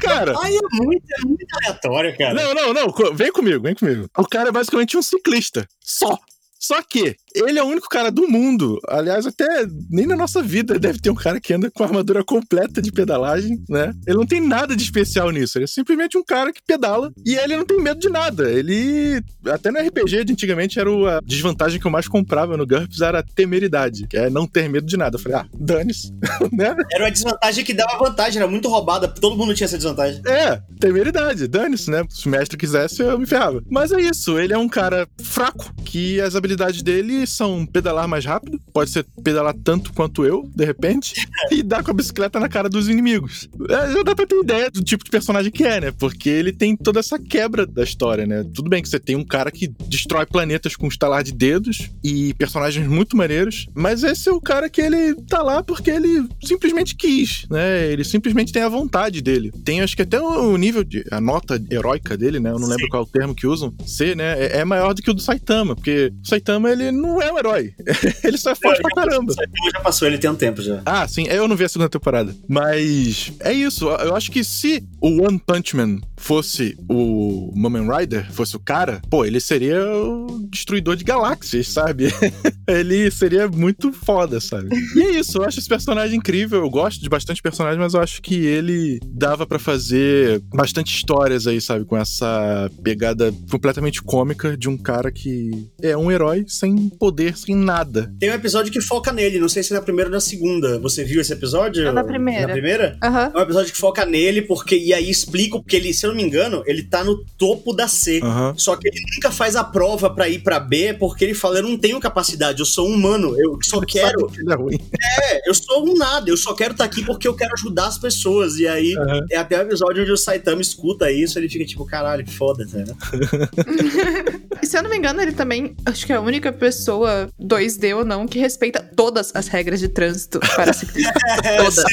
Cara. 0.00 0.34
Ai, 0.42 0.56
é 0.56 0.82
muito, 0.82 1.04
é 1.12 1.26
muito 1.26 1.46
aleatório, 1.56 2.16
cara. 2.18 2.34
Não, 2.34 2.54
não, 2.54 2.74
não. 2.74 3.14
Vem 3.14 3.30
comigo, 3.30 3.62
vem 3.62 3.74
comigo. 3.74 4.08
O 4.16 4.26
cara 4.26 4.48
é 4.48 4.52
basicamente 4.52 4.96
um 4.96 5.02
ciclista. 5.02 5.68
Só. 5.80 6.18
Só 6.58 6.82
que 6.82 7.16
ele 7.44 7.58
é 7.58 7.62
o 7.62 7.66
único 7.66 7.88
cara 7.88 8.10
do 8.10 8.28
mundo. 8.28 8.80
Aliás, 8.88 9.26
até 9.26 9.66
nem 9.90 10.06
na 10.06 10.16
nossa 10.16 10.42
vida 10.42 10.78
deve 10.78 10.98
ter 10.98 11.10
um 11.10 11.14
cara 11.14 11.40
que 11.40 11.52
anda 11.52 11.70
com 11.70 11.82
a 11.82 11.86
armadura 11.86 12.24
completa 12.24 12.80
de 12.80 12.90
pedalagem, 12.90 13.62
né? 13.68 13.92
Ele 14.06 14.16
não 14.16 14.26
tem 14.26 14.40
nada 14.40 14.74
de 14.74 14.82
especial 14.82 15.30
nisso. 15.30 15.58
Ele 15.58 15.64
é 15.64 15.68
simplesmente 15.68 16.16
um 16.16 16.24
cara 16.24 16.52
que 16.52 16.60
pedala 16.66 17.12
e 17.24 17.34
ele 17.34 17.56
não 17.56 17.64
tem 17.64 17.80
medo 17.80 18.00
de 18.00 18.08
nada. 18.08 18.50
Ele. 18.50 19.22
Até 19.46 19.70
no 19.70 19.78
RPG 19.78 20.24
de 20.24 20.32
antigamente 20.32 20.78
era 20.78 20.90
a 20.90 21.20
desvantagem 21.24 21.80
que 21.80 21.86
eu 21.86 21.90
mais 21.90 22.08
comprava 22.08 22.56
no 22.56 22.66
GURPS 22.66 23.00
era 23.00 23.20
a 23.20 23.22
temeridade, 23.22 24.06
que 24.06 24.16
é 24.16 24.30
não 24.30 24.46
ter 24.46 24.68
medo 24.68 24.86
de 24.86 24.96
nada. 24.96 25.16
Eu 25.16 25.20
falei, 25.20 25.38
ah, 25.38 25.46
dane-se, 25.58 26.12
né? 26.52 26.74
Era 26.92 27.04
uma 27.04 27.10
desvantagem 27.10 27.64
que 27.64 27.74
dava 27.74 27.98
vantagem, 27.98 28.40
era 28.40 28.50
muito 28.50 28.68
roubada, 28.68 29.08
todo 29.08 29.36
mundo 29.36 29.54
tinha 29.54 29.66
essa 29.66 29.76
desvantagem. 29.76 30.22
É, 30.26 30.60
temeridade, 30.80 31.46
dane-se, 31.46 31.90
né? 31.90 32.04
Se 32.08 32.26
o 32.26 32.30
mestre 32.30 32.56
quisesse, 32.56 33.02
eu 33.02 33.18
me 33.18 33.26
ferrava. 33.26 33.62
Mas 33.70 33.92
é 33.92 34.00
isso, 34.00 34.38
ele 34.38 34.52
é 34.52 34.58
um 34.58 34.68
cara 34.68 35.06
fraco, 35.22 35.72
que 35.84 36.20
as 36.20 36.34
habilidades 36.34 36.82
dele 36.82 37.25
são 37.26 37.66
pedalar 37.66 38.08
mais 38.08 38.24
rápido, 38.24 38.60
pode 38.72 38.90
ser 38.90 39.04
pedalar 39.22 39.54
tanto 39.64 39.92
quanto 39.92 40.24
eu, 40.24 40.48
de 40.54 40.64
repente, 40.64 41.14
e 41.50 41.62
dar 41.62 41.82
com 41.82 41.90
a 41.90 41.94
bicicleta 41.94 42.40
na 42.40 42.48
cara 42.48 42.68
dos 42.68 42.88
inimigos. 42.88 43.48
É, 43.68 43.92
já 43.92 44.02
dá 44.02 44.14
pra 44.14 44.26
ter 44.26 44.38
ideia 44.38 44.70
do 44.70 44.82
tipo 44.82 45.04
de 45.04 45.10
personagem 45.10 45.50
que 45.50 45.64
é, 45.64 45.80
né? 45.80 45.90
Porque 45.90 46.28
ele 46.28 46.52
tem 46.52 46.76
toda 46.76 47.00
essa 47.00 47.18
quebra 47.18 47.66
da 47.66 47.82
história, 47.82 48.26
né? 48.26 48.44
Tudo 48.54 48.68
bem 48.68 48.82
que 48.82 48.88
você 48.88 48.98
tem 48.98 49.16
um 49.16 49.24
cara 49.24 49.50
que 49.50 49.68
destrói 49.88 50.26
planetas 50.26 50.76
com 50.76 50.86
um 50.86 50.88
estalar 50.88 51.22
de 51.22 51.32
dedos 51.32 51.90
e 52.02 52.34
personagens 52.34 52.86
muito 52.86 53.16
maneiros, 53.16 53.66
mas 53.74 54.02
esse 54.02 54.28
é 54.28 54.32
o 54.32 54.40
cara 54.40 54.68
que 54.68 54.80
ele 54.80 55.14
tá 55.28 55.42
lá 55.42 55.62
porque 55.62 55.90
ele 55.90 56.28
simplesmente 56.42 56.94
quis, 56.94 57.46
né? 57.50 57.90
Ele 57.90 58.04
simplesmente 58.04 58.52
tem 58.52 58.62
a 58.62 58.68
vontade 58.68 59.20
dele. 59.20 59.52
Tem 59.64 59.80
acho 59.80 59.96
que 59.96 60.02
até 60.02 60.20
o 60.20 60.56
nível 60.56 60.84
de 60.84 61.04
a 61.10 61.20
nota 61.20 61.62
heróica 61.70 62.16
dele, 62.16 62.40
né? 62.40 62.50
Eu 62.50 62.58
não 62.58 62.66
Sim. 62.66 62.72
lembro 62.72 62.88
qual 62.88 63.02
é 63.02 63.06
o 63.06 63.08
termo 63.08 63.34
que 63.34 63.46
usam. 63.46 63.74
C, 63.86 64.14
né? 64.14 64.38
É, 64.38 64.58
é, 64.58 64.64
maior 64.64 64.94
do 64.94 65.02
que 65.02 65.10
o 65.10 65.14
do 65.14 65.20
Saitama, 65.20 65.74
porque 65.74 66.12
o 66.22 66.28
Saitama 66.28 66.70
ele 66.70 66.90
não 66.90 67.15
é 67.22 67.32
um 67.32 67.38
herói. 67.38 67.74
ele 68.24 68.38
só 68.38 68.50
é 68.50 68.54
forte 68.54 68.80
pra 68.82 68.90
caramba. 68.90 69.32
O 69.32 69.70
já 69.70 69.80
passou, 69.80 70.08
ele 70.08 70.18
tem 70.18 70.30
um 70.30 70.36
tempo 70.36 70.62
já. 70.62 70.82
Ah, 70.84 71.06
sim. 71.06 71.26
Eu 71.28 71.48
não 71.48 71.56
vi 71.56 71.64
a 71.64 71.68
segunda 71.68 71.88
temporada. 71.88 72.34
Mas 72.48 73.32
é 73.40 73.52
isso. 73.52 73.88
Eu 73.88 74.14
acho 74.14 74.30
que 74.30 74.42
se 74.44 74.84
o 75.00 75.22
One 75.22 75.38
Punch 75.38 75.76
Man 75.76 76.00
fosse 76.16 76.76
o 76.88 77.52
Moment 77.54 77.88
Rider, 77.98 78.32
fosse 78.32 78.56
o 78.56 78.60
cara, 78.60 79.00
pô, 79.10 79.24
ele 79.24 79.40
seria 79.40 79.84
o 79.86 80.46
destruidor 80.50 80.96
de 80.96 81.04
galáxias, 81.04 81.68
sabe? 81.68 82.06
ele 82.66 83.10
seria 83.10 83.48
muito 83.48 83.92
foda, 83.92 84.40
sabe? 84.40 84.68
E 84.94 85.02
é 85.02 85.10
isso, 85.20 85.38
eu 85.38 85.44
acho 85.44 85.58
esse 85.58 85.68
personagem 85.68 86.16
incrível. 86.16 86.60
Eu 86.60 86.70
gosto 86.70 87.00
de 87.00 87.08
bastante 87.08 87.42
personagens, 87.42 87.78
mas 87.78 87.94
eu 87.94 88.00
acho 88.00 88.22
que 88.22 88.34
ele 88.34 88.98
dava 89.06 89.46
para 89.46 89.58
fazer 89.58 90.40
bastante 90.54 90.94
histórias 90.94 91.46
aí, 91.46 91.60
sabe? 91.60 91.84
Com 91.84 91.96
essa 91.96 92.70
pegada 92.82 93.32
completamente 93.50 94.02
cômica 94.02 94.56
de 94.56 94.68
um 94.68 94.76
cara 94.76 95.10
que 95.12 95.68
é 95.82 95.96
um 95.96 96.10
herói 96.10 96.44
sem 96.48 96.90
poder, 96.96 97.36
sem 97.36 97.54
nada. 97.54 98.12
Tem 98.18 98.30
um 98.30 98.34
episódio 98.34 98.72
que 98.72 98.80
foca 98.80 99.12
nele, 99.12 99.38
não 99.38 99.48
sei 99.48 99.62
se 99.62 99.72
é 99.72 99.76
na 99.76 99.82
primeira 99.82 100.08
ou 100.08 100.14
na 100.14 100.20
segunda. 100.20 100.78
Você 100.80 101.04
viu 101.04 101.20
esse 101.20 101.32
episódio? 101.32 101.86
É 101.86 101.92
na 101.92 102.04
primeira. 102.04 102.46
Na 102.46 102.52
primeira? 102.52 102.98
Uhum. 103.02 103.18
É 103.34 103.38
um 103.38 103.42
episódio 103.42 103.72
que 103.72 103.78
foca 103.78 104.04
nele, 104.04 104.42
porque 104.42 104.76
e 104.76 104.92
aí 104.92 105.10
explica, 105.10 105.58
porque 105.58 105.76
ele, 105.76 105.92
se 105.92 106.06
eu 106.06 106.10
não 106.10 106.16
me 106.16 106.22
engano, 106.22 106.62
ele 106.66 106.82
tá 106.82 107.04
no 107.04 107.24
topo 107.38 107.72
da 107.72 107.88
C. 107.88 108.20
Uhum. 108.22 108.56
Só 108.56 108.76
que 108.76 108.88
ele 108.88 109.00
nunca 109.14 109.30
faz 109.30 109.56
a 109.56 109.64
prova 109.64 110.10
para 110.10 110.28
ir 110.28 110.40
para 110.40 110.58
B, 110.58 110.94
porque 110.94 111.24
ele 111.24 111.34
fala: 111.34 111.58
eu 111.58 111.62
não 111.62 111.76
tenho 111.76 112.00
capacidade, 112.00 112.60
eu 112.60 112.66
sou 112.66 112.88
humano, 112.88 113.34
eu 113.38 113.58
só 113.62 113.80
quero. 113.80 114.26
Que 114.26 114.50
é, 114.50 114.54
ruim. 114.54 114.78
é, 115.22 115.48
eu 115.48 115.54
sou 115.54 115.86
um 115.88 115.94
nada, 115.94 116.30
eu 116.30 116.36
só 116.36 116.54
quero 116.54 116.72
estar 116.72 116.84
tá 116.84 116.90
aqui 116.90 117.04
porque 117.04 117.28
eu 117.28 117.34
quero 117.34 117.52
ajudar 117.54 117.86
as 117.86 117.98
pessoas. 117.98 118.58
E 118.58 118.66
aí 118.66 118.96
uhum. 118.96 119.26
é 119.30 119.36
até 119.36 119.58
o 119.58 119.62
episódio 119.62 120.02
onde 120.02 120.12
o 120.12 120.16
Saitama 120.16 120.62
escuta 120.62 121.10
isso, 121.10 121.38
ele 121.38 121.48
fica 121.48 121.64
tipo, 121.64 121.84
caralho, 121.84 122.28
foda, 122.30 122.64
né? 122.72 122.84
e 124.62 124.66
se 124.66 124.76
eu 124.76 124.82
não 124.82 124.90
me 124.90 124.96
engano, 124.96 125.20
ele 125.20 125.32
também, 125.32 125.74
acho 125.84 126.06
que 126.06 126.12
é 126.12 126.16
a 126.16 126.20
única 126.20 126.52
pessoa 126.52 126.85
2D 126.92 127.96
ou 127.96 128.04
não 128.04 128.26
que 128.26 128.38
respeita 128.38 128.82
todas 128.94 129.34
as 129.34 129.48
regras 129.48 129.80
de 129.80 129.88
trânsito 129.88 130.40
para 130.40 130.72
ciclistas. 130.72 131.22
é, 131.44 131.56
todas. 131.56 131.84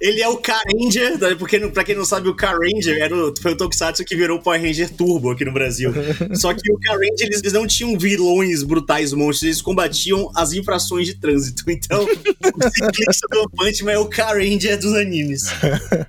Ele 0.00 0.20
é 0.20 0.28
o 0.28 0.36
Car-Ranger, 0.36 1.18
né? 1.18 1.34
porque 1.34 1.58
pra 1.68 1.84
quem 1.84 1.94
não 1.94 2.04
sabe, 2.04 2.28
o 2.28 2.34
Car-Ranger 2.34 2.98
era 3.00 3.14
o, 3.14 3.34
foi 3.40 3.52
o 3.52 3.56
Tokusatsu 3.56 4.04
que 4.04 4.16
virou 4.16 4.38
o 4.38 4.42
Power 4.42 4.60
Ranger 4.60 4.90
Turbo 4.90 5.30
aqui 5.30 5.44
no 5.44 5.52
Brasil. 5.52 5.92
Só 6.34 6.52
que 6.52 6.72
o 6.72 6.78
Car-Ranger, 6.80 7.26
eles, 7.26 7.40
eles, 7.40 7.52
não 7.52 7.66
tinham 7.66 7.98
vilões 7.98 8.62
brutais 8.62 9.12
monstros, 9.12 9.44
eles 9.44 9.62
combatiam 9.62 10.30
as 10.34 10.52
infrações 10.52 11.06
de 11.06 11.14
trânsito. 11.14 11.64
Então, 11.70 12.04
o 12.04 12.70
ciclista 12.70 13.26
do 13.30 13.48
Punchman 13.50 13.94
é 13.94 13.98
o 13.98 14.06
Car-Ranger 14.06 14.78
dos 14.78 14.94
animes. 14.94 15.42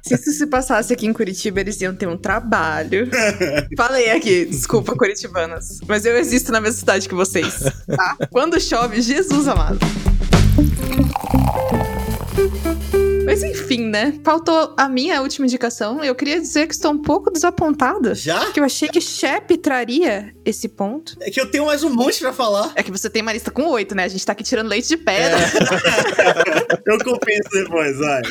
Se 0.01 0.16
isso 0.16 0.32
se 0.32 0.47
passasse 0.47 0.93
aqui 0.93 1.05
em 1.05 1.14
Curitiba, 1.14 1.60
eles 1.60 1.80
iam 1.82 1.95
ter 1.95 2.08
um 2.08 2.18
trabalho. 2.18 3.10
Falei 3.78 4.12
aqui, 4.12 4.45
desculpa, 4.45 4.95
curitibanas. 4.95 5.80
Mas 5.88 6.05
eu 6.05 6.18
existo 6.18 6.51
na 6.51 6.62
mesma 6.62 6.78
cidade 6.80 7.08
que 7.08 7.16
vocês, 7.16 7.46
tá? 7.87 8.17
Quando 8.31 8.59
chove, 8.59 9.01
Jesus 9.01 9.47
amado. 9.47 9.79
Mas 13.28 13.43
enfim, 13.43 13.82
né? 13.82 14.13
Faltou 14.23 14.73
a 14.78 14.88
minha 14.88 15.21
última 15.21 15.45
indicação. 15.45 16.01
Eu 16.01 16.15
queria 16.15 16.39
dizer 16.39 16.65
que 16.65 16.73
estou 16.73 16.93
um 16.93 16.97
pouco 16.97 17.30
desapontada. 17.30 18.15
Já? 18.15 18.53
Que 18.53 18.59
eu 18.61 18.63
achei 18.63 18.88
que 18.88 19.01
Shep 19.01 19.57
traria 19.57 20.34
esse 20.45 20.69
ponto. 20.69 21.17
É 21.19 21.30
que 21.30 21.41
eu 21.41 21.51
tenho 21.51 21.65
mais 21.65 21.84
um 21.84 21.89
monte 21.89 22.21
pra 22.21 22.32
falar. 22.32 22.71
É 22.73 22.82
que 22.82 22.89
você 22.89 23.09
tem 23.09 23.21
uma 23.21 23.34
lista 23.34 23.51
com 23.51 23.63
oito, 23.65 23.93
né? 23.93 24.05
A 24.05 24.07
gente 24.07 24.25
tá 24.25 24.32
aqui 24.32 24.45
tirando 24.45 24.69
leite 24.69 24.88
de 24.88 24.95
pedra. 24.95 25.39
É. 25.39 26.80
eu 26.88 26.97
compenso 27.03 27.49
depois, 27.51 27.97
vai. 27.97 28.21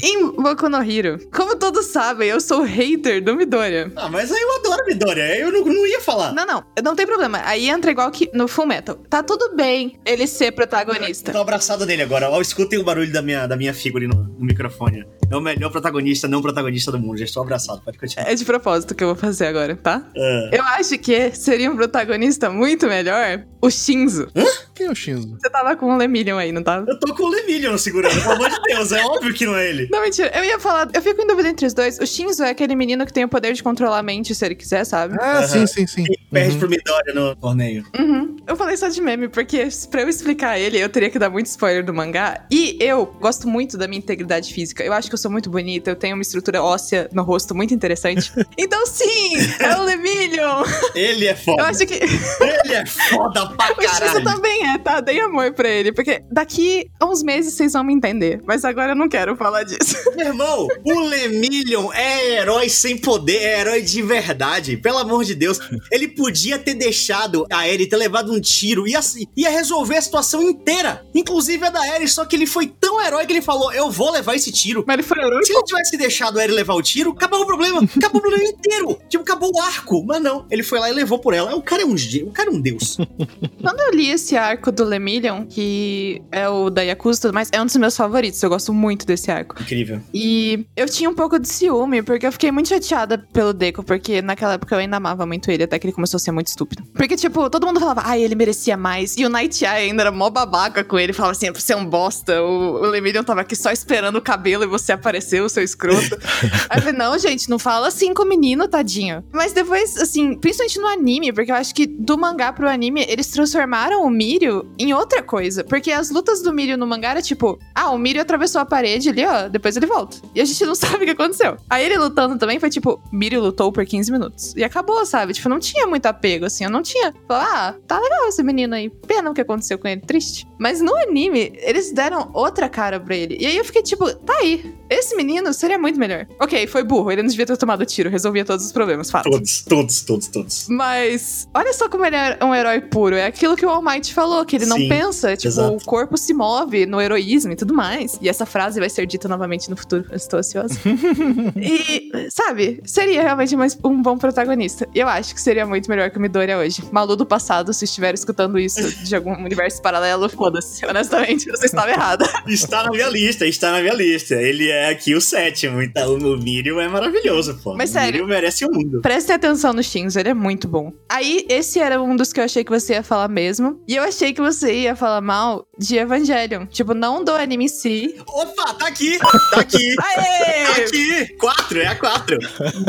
Em 0.00 0.30
Boku 0.30 0.68
no 0.68 0.80
Hero, 0.80 1.18
como 1.34 1.56
todos 1.56 1.86
sabem, 1.86 2.28
eu 2.28 2.40
sou 2.40 2.62
hater 2.62 3.24
do 3.24 3.34
Midoriya. 3.34 3.90
Ah, 3.96 4.08
mas 4.08 4.30
aí 4.30 4.40
eu 4.40 4.54
adoro 4.54 4.86
Midoriya. 4.86 5.36
Eu 5.36 5.50
não, 5.50 5.64
não 5.64 5.84
ia 5.84 6.00
falar. 6.00 6.32
Não, 6.32 6.46
não. 6.46 6.64
Não 6.80 6.94
tem 6.94 7.06
problema. 7.06 7.42
Aí 7.44 7.68
entra 7.68 7.90
igual 7.90 8.08
que 8.12 8.30
no 8.32 8.46
Full 8.46 8.66
Metal. 8.66 8.94
Tá 9.10 9.20
tudo 9.20 9.56
bem 9.56 9.98
ele 10.06 10.28
ser 10.28 10.52
protagonista. 10.52 11.32
Tô 11.32 11.40
abraçado 11.40 11.84
nele 11.84 12.02
agora. 12.02 12.30
Ó, 12.30 12.40
escutem 12.40 12.78
o 12.78 12.84
barulho 12.84 13.12
da 13.12 13.20
minha, 13.20 13.48
da 13.48 13.56
minha 13.56 13.74
figura 13.74 14.06
no, 14.06 14.43
microfone. 14.48 15.04
É 15.34 15.36
o 15.36 15.40
melhor 15.40 15.68
protagonista, 15.68 16.28
não 16.28 16.40
protagonista 16.40 16.92
do 16.92 16.98
mundo. 16.98 17.18
Já 17.18 17.24
estou 17.24 17.42
abraçado, 17.42 17.82
pode 17.82 17.98
continuar. 17.98 18.30
É 18.30 18.34
de 18.36 18.44
propósito 18.44 18.94
que 18.94 19.02
eu 19.02 19.08
vou 19.08 19.16
fazer 19.16 19.46
agora, 19.46 19.74
tá? 19.74 20.06
É. 20.14 20.58
Eu 20.58 20.62
acho 20.62 20.96
que 20.98 21.32
seria 21.32 21.68
um 21.70 21.74
protagonista 21.74 22.48
muito 22.48 22.86
melhor 22.86 23.44
o 23.60 23.70
Shinzo. 23.70 24.28
Hã? 24.36 24.44
Quem 24.74 24.86
é 24.86 24.90
o 24.90 24.94
Shinzo? 24.94 25.38
Você 25.40 25.50
tava 25.50 25.74
com 25.74 25.86
o 25.86 25.96
Lemillion 25.96 26.36
aí, 26.36 26.52
não 26.52 26.62
tava? 26.62 26.84
Eu 26.88 26.98
tô 26.98 27.14
com 27.14 27.24
o 27.24 27.28
Lemillion 27.30 27.78
segurando, 27.78 28.14
pelo 28.20 28.34
amor 28.34 28.50
de 28.50 28.60
Deus. 28.62 28.92
É 28.92 29.02
óbvio 29.02 29.32
que 29.32 29.46
não 29.46 29.56
é 29.56 29.68
ele. 29.68 29.88
Não, 29.90 30.02
mentira. 30.02 30.30
Eu 30.34 30.44
ia 30.44 30.60
falar, 30.60 30.88
eu 30.92 31.00
fico 31.00 31.22
em 31.22 31.26
dúvida 31.26 31.48
entre 31.48 31.66
os 31.66 31.72
dois. 31.72 31.98
O 31.98 32.06
Shinzo 32.06 32.42
é 32.44 32.50
aquele 32.50 32.76
menino 32.76 33.06
que 33.06 33.12
tem 33.12 33.24
o 33.24 33.28
poder 33.28 33.54
de 33.54 33.62
controlar 33.62 33.98
a 33.98 34.02
mente 34.02 34.34
se 34.34 34.44
ele 34.44 34.54
quiser, 34.54 34.84
sabe? 34.84 35.16
Ah, 35.18 35.40
uhum. 35.40 35.48
sim, 35.48 35.66
sim, 35.66 35.86
sim. 35.86 36.04
E 36.04 36.18
perde 36.30 36.52
uhum. 36.52 36.58
pro 36.58 36.68
Midoriya 36.68 37.14
no 37.14 37.34
torneio. 37.36 37.84
Uhum. 37.98 38.36
Eu 38.46 38.56
falei 38.56 38.76
só 38.76 38.88
de 38.88 39.00
meme, 39.00 39.28
porque 39.28 39.68
pra 39.90 40.02
eu 40.02 40.08
explicar 40.08 40.58
ele, 40.58 40.78
eu 40.78 40.88
teria 40.88 41.08
que 41.08 41.18
dar 41.18 41.30
muito 41.30 41.46
spoiler 41.46 41.84
do 41.84 41.94
mangá. 41.94 42.44
E 42.50 42.76
eu 42.80 43.06
gosto 43.06 43.48
muito 43.48 43.78
da 43.78 43.88
minha 43.88 43.98
integridade 43.98 44.52
física. 44.52 44.84
Eu 44.84 44.92
acho 44.92 45.08
que 45.08 45.14
eu 45.14 45.18
sou 45.24 45.30
muito 45.30 45.48
bonita, 45.48 45.90
eu 45.90 45.96
tenho 45.96 46.14
uma 46.14 46.22
estrutura 46.22 46.62
óssea 46.62 47.08
no 47.10 47.22
rosto 47.22 47.54
muito 47.54 47.72
interessante. 47.72 48.30
então, 48.58 48.84
sim, 48.86 49.36
é 49.58 49.76
o 49.78 49.82
Lemillion. 49.82 50.62
Ele 50.94 51.26
é 51.26 51.34
foda. 51.34 51.62
Eu 51.62 51.66
acho 51.66 51.86
que. 51.86 51.94
Ele 51.94 52.74
é 52.74 52.84
foda 52.84 53.46
pra 53.56 53.74
caralho. 53.74 54.20
O 54.20 54.24
também 54.24 54.68
é, 54.68 54.76
tá? 54.76 55.00
Dei 55.00 55.18
amor 55.20 55.54
pra 55.54 55.66
ele. 55.66 55.92
Porque 55.92 56.22
daqui 56.30 56.90
a 57.00 57.06
uns 57.06 57.22
meses 57.22 57.54
vocês 57.54 57.72
vão 57.72 57.82
me 57.82 57.94
entender. 57.94 58.42
Mas 58.46 58.66
agora 58.66 58.92
eu 58.92 58.96
não 58.96 59.08
quero 59.08 59.34
falar 59.34 59.62
disso. 59.62 59.96
Meu 60.14 60.26
irmão, 60.26 60.68
o 60.84 61.00
Lemillion 61.00 61.90
é 61.92 62.40
herói 62.40 62.68
sem 62.68 62.98
poder, 62.98 63.38
é 63.38 63.60
herói 63.60 63.80
de 63.80 64.02
verdade. 64.02 64.76
Pelo 64.76 64.98
amor 64.98 65.24
de 65.24 65.34
Deus. 65.34 65.58
Ele 65.90 66.08
podia 66.08 66.58
ter 66.58 66.74
deixado 66.74 67.46
a 67.50 67.66
Eri 67.66 67.86
ter 67.86 67.96
levado 67.96 68.30
um 68.30 68.40
tiro 68.40 68.86
e 68.86 68.94
assim, 68.94 69.24
ia 69.34 69.48
resolver 69.48 69.96
a 69.96 70.02
situação 70.02 70.42
inteira. 70.42 71.02
Inclusive 71.14 71.64
a 71.64 71.70
da 71.70 71.86
Eri, 71.96 72.08
só 72.08 72.26
que 72.26 72.36
ele 72.36 72.46
foi 72.46 72.66
tão 72.66 73.00
herói 73.00 73.24
que 73.24 73.32
ele 73.32 73.42
falou: 73.42 73.72
Eu 73.72 73.90
vou 73.90 74.10
levar 74.10 74.34
esse 74.34 74.52
tiro. 74.52 74.84
Mas 74.86 74.94
ele 74.94 75.02
foi 75.04 75.18
herói. 75.18 75.44
Se 75.44 75.52
ele 75.52 75.62
tivesse 75.62 75.96
deixado 75.96 76.38
a 76.38 76.44
Eri 76.44 76.52
levar 76.52 76.74
o 76.74 76.82
tiro, 76.82 77.10
acabou 77.10 77.42
o 77.42 77.46
problema. 77.46 77.82
Acabou 77.96 78.18
o 78.18 78.22
problema 78.22 78.44
inteiro. 78.44 78.98
Tipo, 79.08 79.22
acabou 79.22 79.50
o 79.54 79.60
arco. 79.60 80.04
Mas 80.04 80.20
não, 80.20 80.46
ele 80.50 80.62
foi 80.62 80.78
lá 80.78 80.90
e 80.90 80.92
levou 80.92 81.18
por 81.18 81.34
ela. 81.34 81.54
O 81.54 81.62
cara 81.62 81.82
é 81.82 81.86
um, 81.86 81.94
o 81.94 82.30
cara 82.32 82.50
é 82.50 82.52
um 82.52 82.60
deus. 82.60 82.96
Quando 83.60 83.80
eu 83.80 83.92
li 83.92 84.10
esse 84.10 84.36
arco 84.36 84.72
do 84.72 84.84
Lemillion, 84.84 85.46
que 85.46 86.22
é 86.32 86.48
o 86.48 86.70
da 86.70 86.82
Yakuza 86.82 87.18
e 87.18 87.22
tudo 87.22 87.34
mais, 87.34 87.48
é 87.52 87.60
um 87.60 87.66
dos 87.66 87.76
meus 87.76 87.96
favoritos. 87.96 88.42
Eu 88.42 88.50
gosto 88.50 88.72
muito 88.72 89.06
desse 89.06 89.30
arco. 89.30 89.60
Incrível. 89.62 90.00
E 90.12 90.66
eu 90.76 90.88
tinha 90.88 91.08
um 91.08 91.14
pouco 91.14 91.38
de 91.38 91.48
ciúme, 91.48 92.02
porque 92.02 92.26
eu 92.26 92.32
fiquei 92.32 92.50
muito 92.50 92.68
chateada 92.68 93.18
pelo 93.32 93.52
Deco, 93.52 93.82
porque 93.82 94.20
naquela 94.22 94.54
época 94.54 94.74
eu 94.74 94.78
ainda 94.80 94.96
amava 94.96 95.26
muito 95.26 95.50
ele, 95.50 95.64
até 95.64 95.78
que 95.78 95.86
ele 95.86 95.92
começou 95.92 96.16
a 96.16 96.20
ser 96.20 96.32
muito 96.32 96.48
estúpido. 96.48 96.82
Porque, 96.94 97.16
tipo, 97.16 97.48
todo 97.50 97.66
mundo 97.66 97.80
falava, 97.80 98.02
ai, 98.04 98.20
ah, 98.20 98.24
ele 98.24 98.34
merecia 98.34 98.76
mais. 98.76 99.16
E 99.16 99.24
o 99.24 99.28
Night 99.28 99.64
Eye 99.64 99.90
ainda 99.90 100.02
era 100.02 100.12
mó 100.12 100.30
babaca 100.30 100.82
com 100.82 100.98
ele, 100.98 101.12
falava 101.12 101.32
assim, 101.32 101.50
você 101.52 101.72
é 101.72 101.76
um 101.76 101.84
bosta, 101.84 102.42
o, 102.42 102.82
o 102.82 102.86
Lemillion 102.86 103.22
tava 103.22 103.42
aqui 103.42 103.54
só 103.54 103.70
esperando 103.70 104.16
o 104.16 104.22
cabelo 104.22 104.64
e 104.64 104.66
você 104.66 104.92
apareceu, 104.94 105.48
seu 105.48 105.62
escroto. 105.62 106.18
Aí 106.68 106.78
eu 106.78 106.82
falei, 106.82 106.98
não, 106.98 107.18
gente, 107.18 107.48
não 107.48 107.58
fala 107.58 107.88
assim 107.88 108.14
com 108.14 108.22
o 108.22 108.28
menino, 108.28 108.66
tadinho. 108.68 109.24
Mas 109.32 109.52
depois, 109.52 109.96
assim, 109.96 110.34
principalmente 110.36 110.78
no 110.78 110.86
anime, 110.86 111.32
porque 111.32 111.50
eu 111.50 111.56
acho 111.56 111.74
que 111.74 111.86
do 111.86 112.16
mangá 112.16 112.52
pro 112.52 112.68
anime, 112.68 113.04
eles 113.08 113.28
transformaram 113.28 114.04
o 114.04 114.10
Mirio 114.10 114.66
em 114.78 114.94
outra 114.94 115.22
coisa. 115.22 115.64
Porque 115.64 115.92
as 115.92 116.10
lutas 116.10 116.42
do 116.42 116.52
Mirio 116.52 116.76
no 116.78 116.86
mangá 116.86 117.10
era 117.10 117.22
tipo, 117.22 117.58
ah, 117.74 117.90
o 117.90 117.98
Mirio 117.98 118.22
atravessou 118.22 118.60
a 118.60 118.64
parede 118.64 119.08
ali, 119.08 119.24
ó, 119.24 119.48
depois 119.48 119.76
ele 119.76 119.86
volta. 119.86 120.16
E 120.34 120.40
a 120.40 120.44
gente 120.44 120.64
não 120.64 120.74
sabe 120.76 120.96
o 120.96 121.06
que 121.06 121.10
aconteceu. 121.10 121.56
Aí 121.68 121.84
ele 121.84 121.98
lutando 121.98 122.38
também 122.38 122.58
foi 122.58 122.70
tipo, 122.70 123.00
Mirio 123.12 123.40
lutou 123.40 123.72
por 123.72 123.84
15 123.84 124.12
minutos. 124.12 124.54
E 124.56 124.64
acabou, 124.64 125.04
sabe? 125.04 125.32
Tipo, 125.32 125.48
não 125.48 125.58
tinha 125.58 125.86
muito 125.86 126.06
apego, 126.06 126.46
assim, 126.46 126.64
eu 126.64 126.70
não 126.70 126.82
tinha. 126.82 127.14
Falei, 127.26 127.46
ah, 127.48 127.74
tá 127.86 127.98
legal 127.98 128.28
esse 128.28 128.42
menino 128.42 128.74
aí. 128.74 128.90
Pena 128.90 129.30
o 129.30 129.34
que 129.34 129.40
aconteceu 129.40 129.78
com 129.78 129.88
ele, 129.88 130.00
triste. 130.00 130.46
Mas 130.58 130.80
no 130.80 130.94
anime, 130.96 131.52
eles 131.56 131.92
deram 131.92 132.30
outra 132.32 132.68
cara 132.68 133.00
pra 133.00 133.16
ele. 133.16 133.36
E 133.40 133.46
aí 133.46 133.56
eu 133.56 133.64
fiquei 133.64 133.82
tipo, 133.82 134.12
tá 134.14 134.34
aí. 134.40 134.74
Esse 134.88 135.16
menino 135.16 135.52
seria 135.52 135.78
muito 135.78 135.98
melhor. 135.98 136.26
Ok, 136.40 136.66
foi 136.66 136.82
burro, 136.82 137.10
ele 137.10 137.22
não 137.22 137.28
devia 137.28 137.46
ter 137.46 137.56
tomado 137.56 137.84
tiro, 137.86 138.10
resolvia 138.10 138.44
todos 138.44 138.64
os 138.64 138.72
problemas, 138.72 139.10
fato. 139.10 139.30
Todos, 139.30 139.62
todos, 139.62 140.02
todos, 140.02 140.28
todos. 140.28 140.66
Mas 140.68 141.48
olha 141.54 141.72
só 141.72 141.88
como 141.88 142.04
ele 142.04 142.16
é 142.16 142.38
um 142.42 142.54
herói 142.54 142.80
puro. 142.80 143.16
É 143.16 143.26
aquilo 143.26 143.56
que 143.56 143.64
o 143.64 143.70
All 143.70 143.82
Might 143.82 144.12
falou, 144.12 144.44
que 144.44 144.56
ele 144.56 144.66
não 144.66 144.76
Sim, 144.76 144.88
pensa. 144.88 145.36
Tipo, 145.36 145.48
exato. 145.48 145.76
o 145.76 145.84
corpo 145.84 146.16
se 146.16 146.34
move 146.34 146.86
no 146.86 147.00
heroísmo 147.00 147.52
e 147.52 147.56
tudo 147.56 147.74
mais. 147.74 148.18
E 148.20 148.28
essa 148.28 148.44
frase 148.44 148.78
vai 148.78 148.90
ser 148.90 149.06
dita 149.06 149.28
novamente 149.28 149.70
no 149.70 149.76
futuro. 149.76 150.04
Eu 150.10 150.16
estou 150.16 150.38
ansiosa. 150.38 150.74
e, 151.56 152.10
sabe, 152.30 152.80
seria 152.84 153.22
realmente 153.22 153.56
mais 153.56 153.78
um 153.84 154.00
bom 154.02 154.18
protagonista. 154.18 154.88
E 154.94 154.98
eu 154.98 155.08
acho 155.08 155.34
que 155.34 155.40
seria 155.40 155.66
muito 155.66 155.88
melhor 155.88 156.10
que 156.10 156.18
o 156.18 156.20
Midoriya 156.20 156.58
hoje. 156.58 156.82
Malu 156.92 157.16
do 157.16 157.26
passado, 157.26 157.72
se 157.72 157.84
estiver 157.84 158.14
escutando 158.14 158.58
isso 158.58 158.82
de 159.04 159.16
algum 159.16 159.32
universo 159.32 159.80
paralelo, 159.80 160.28
foda-se. 160.28 160.84
Honestamente, 160.86 161.50
você 161.50 161.66
estava 161.66 161.90
errada. 161.90 162.24
Está 162.46 162.84
na 162.84 162.90
minha 162.90 163.08
lista, 163.08 163.46
está 163.46 163.72
na 163.72 163.80
minha 163.80 163.94
lista. 163.94 164.34
Ele 164.34 164.70
é 164.70 164.73
aqui 164.90 165.14
o 165.14 165.20
sétimo, 165.20 165.82
então 165.82 166.14
o 166.14 166.36
Mirio 166.36 166.80
é 166.80 166.88
maravilhoso, 166.88 167.58
pô. 167.62 167.74
Mas 167.74 167.90
o 167.90 167.92
sério. 167.94 168.12
Mirio 168.12 168.26
merece 168.26 168.64
o 168.64 168.70
mundo. 168.70 169.00
Prestem 169.00 169.34
atenção 169.34 169.72
no 169.72 169.82
Shinzo, 169.82 170.18
ele 170.18 170.30
é 170.30 170.34
muito 170.34 170.68
bom. 170.68 170.92
Aí, 171.08 171.44
esse 171.48 171.78
era 171.78 172.02
um 172.02 172.16
dos 172.16 172.32
que 172.32 172.40
eu 172.40 172.44
achei 172.44 172.64
que 172.64 172.70
você 172.70 172.94
ia 172.94 173.02
falar 173.02 173.28
mesmo. 173.28 173.82
E 173.86 173.96
eu 173.96 174.02
achei 174.02 174.32
que 174.32 174.40
você 174.40 174.74
ia 174.82 174.96
falar 174.96 175.20
mal 175.20 175.66
de 175.78 175.96
Evangelion. 175.96 176.66
Tipo, 176.66 176.94
não 176.94 177.22
do 177.24 177.32
anime 177.32 177.64
em 177.64 177.68
si. 177.68 178.14
Opa, 178.26 178.74
tá 178.74 178.86
aqui, 178.88 179.18
tá 179.18 179.60
aqui. 179.60 179.94
Tá 180.04 180.20
Aê! 180.20 180.84
aqui! 180.84 181.34
Quatro, 181.36 181.80
é 181.80 181.86
a 181.86 181.96
quatro. 181.96 182.38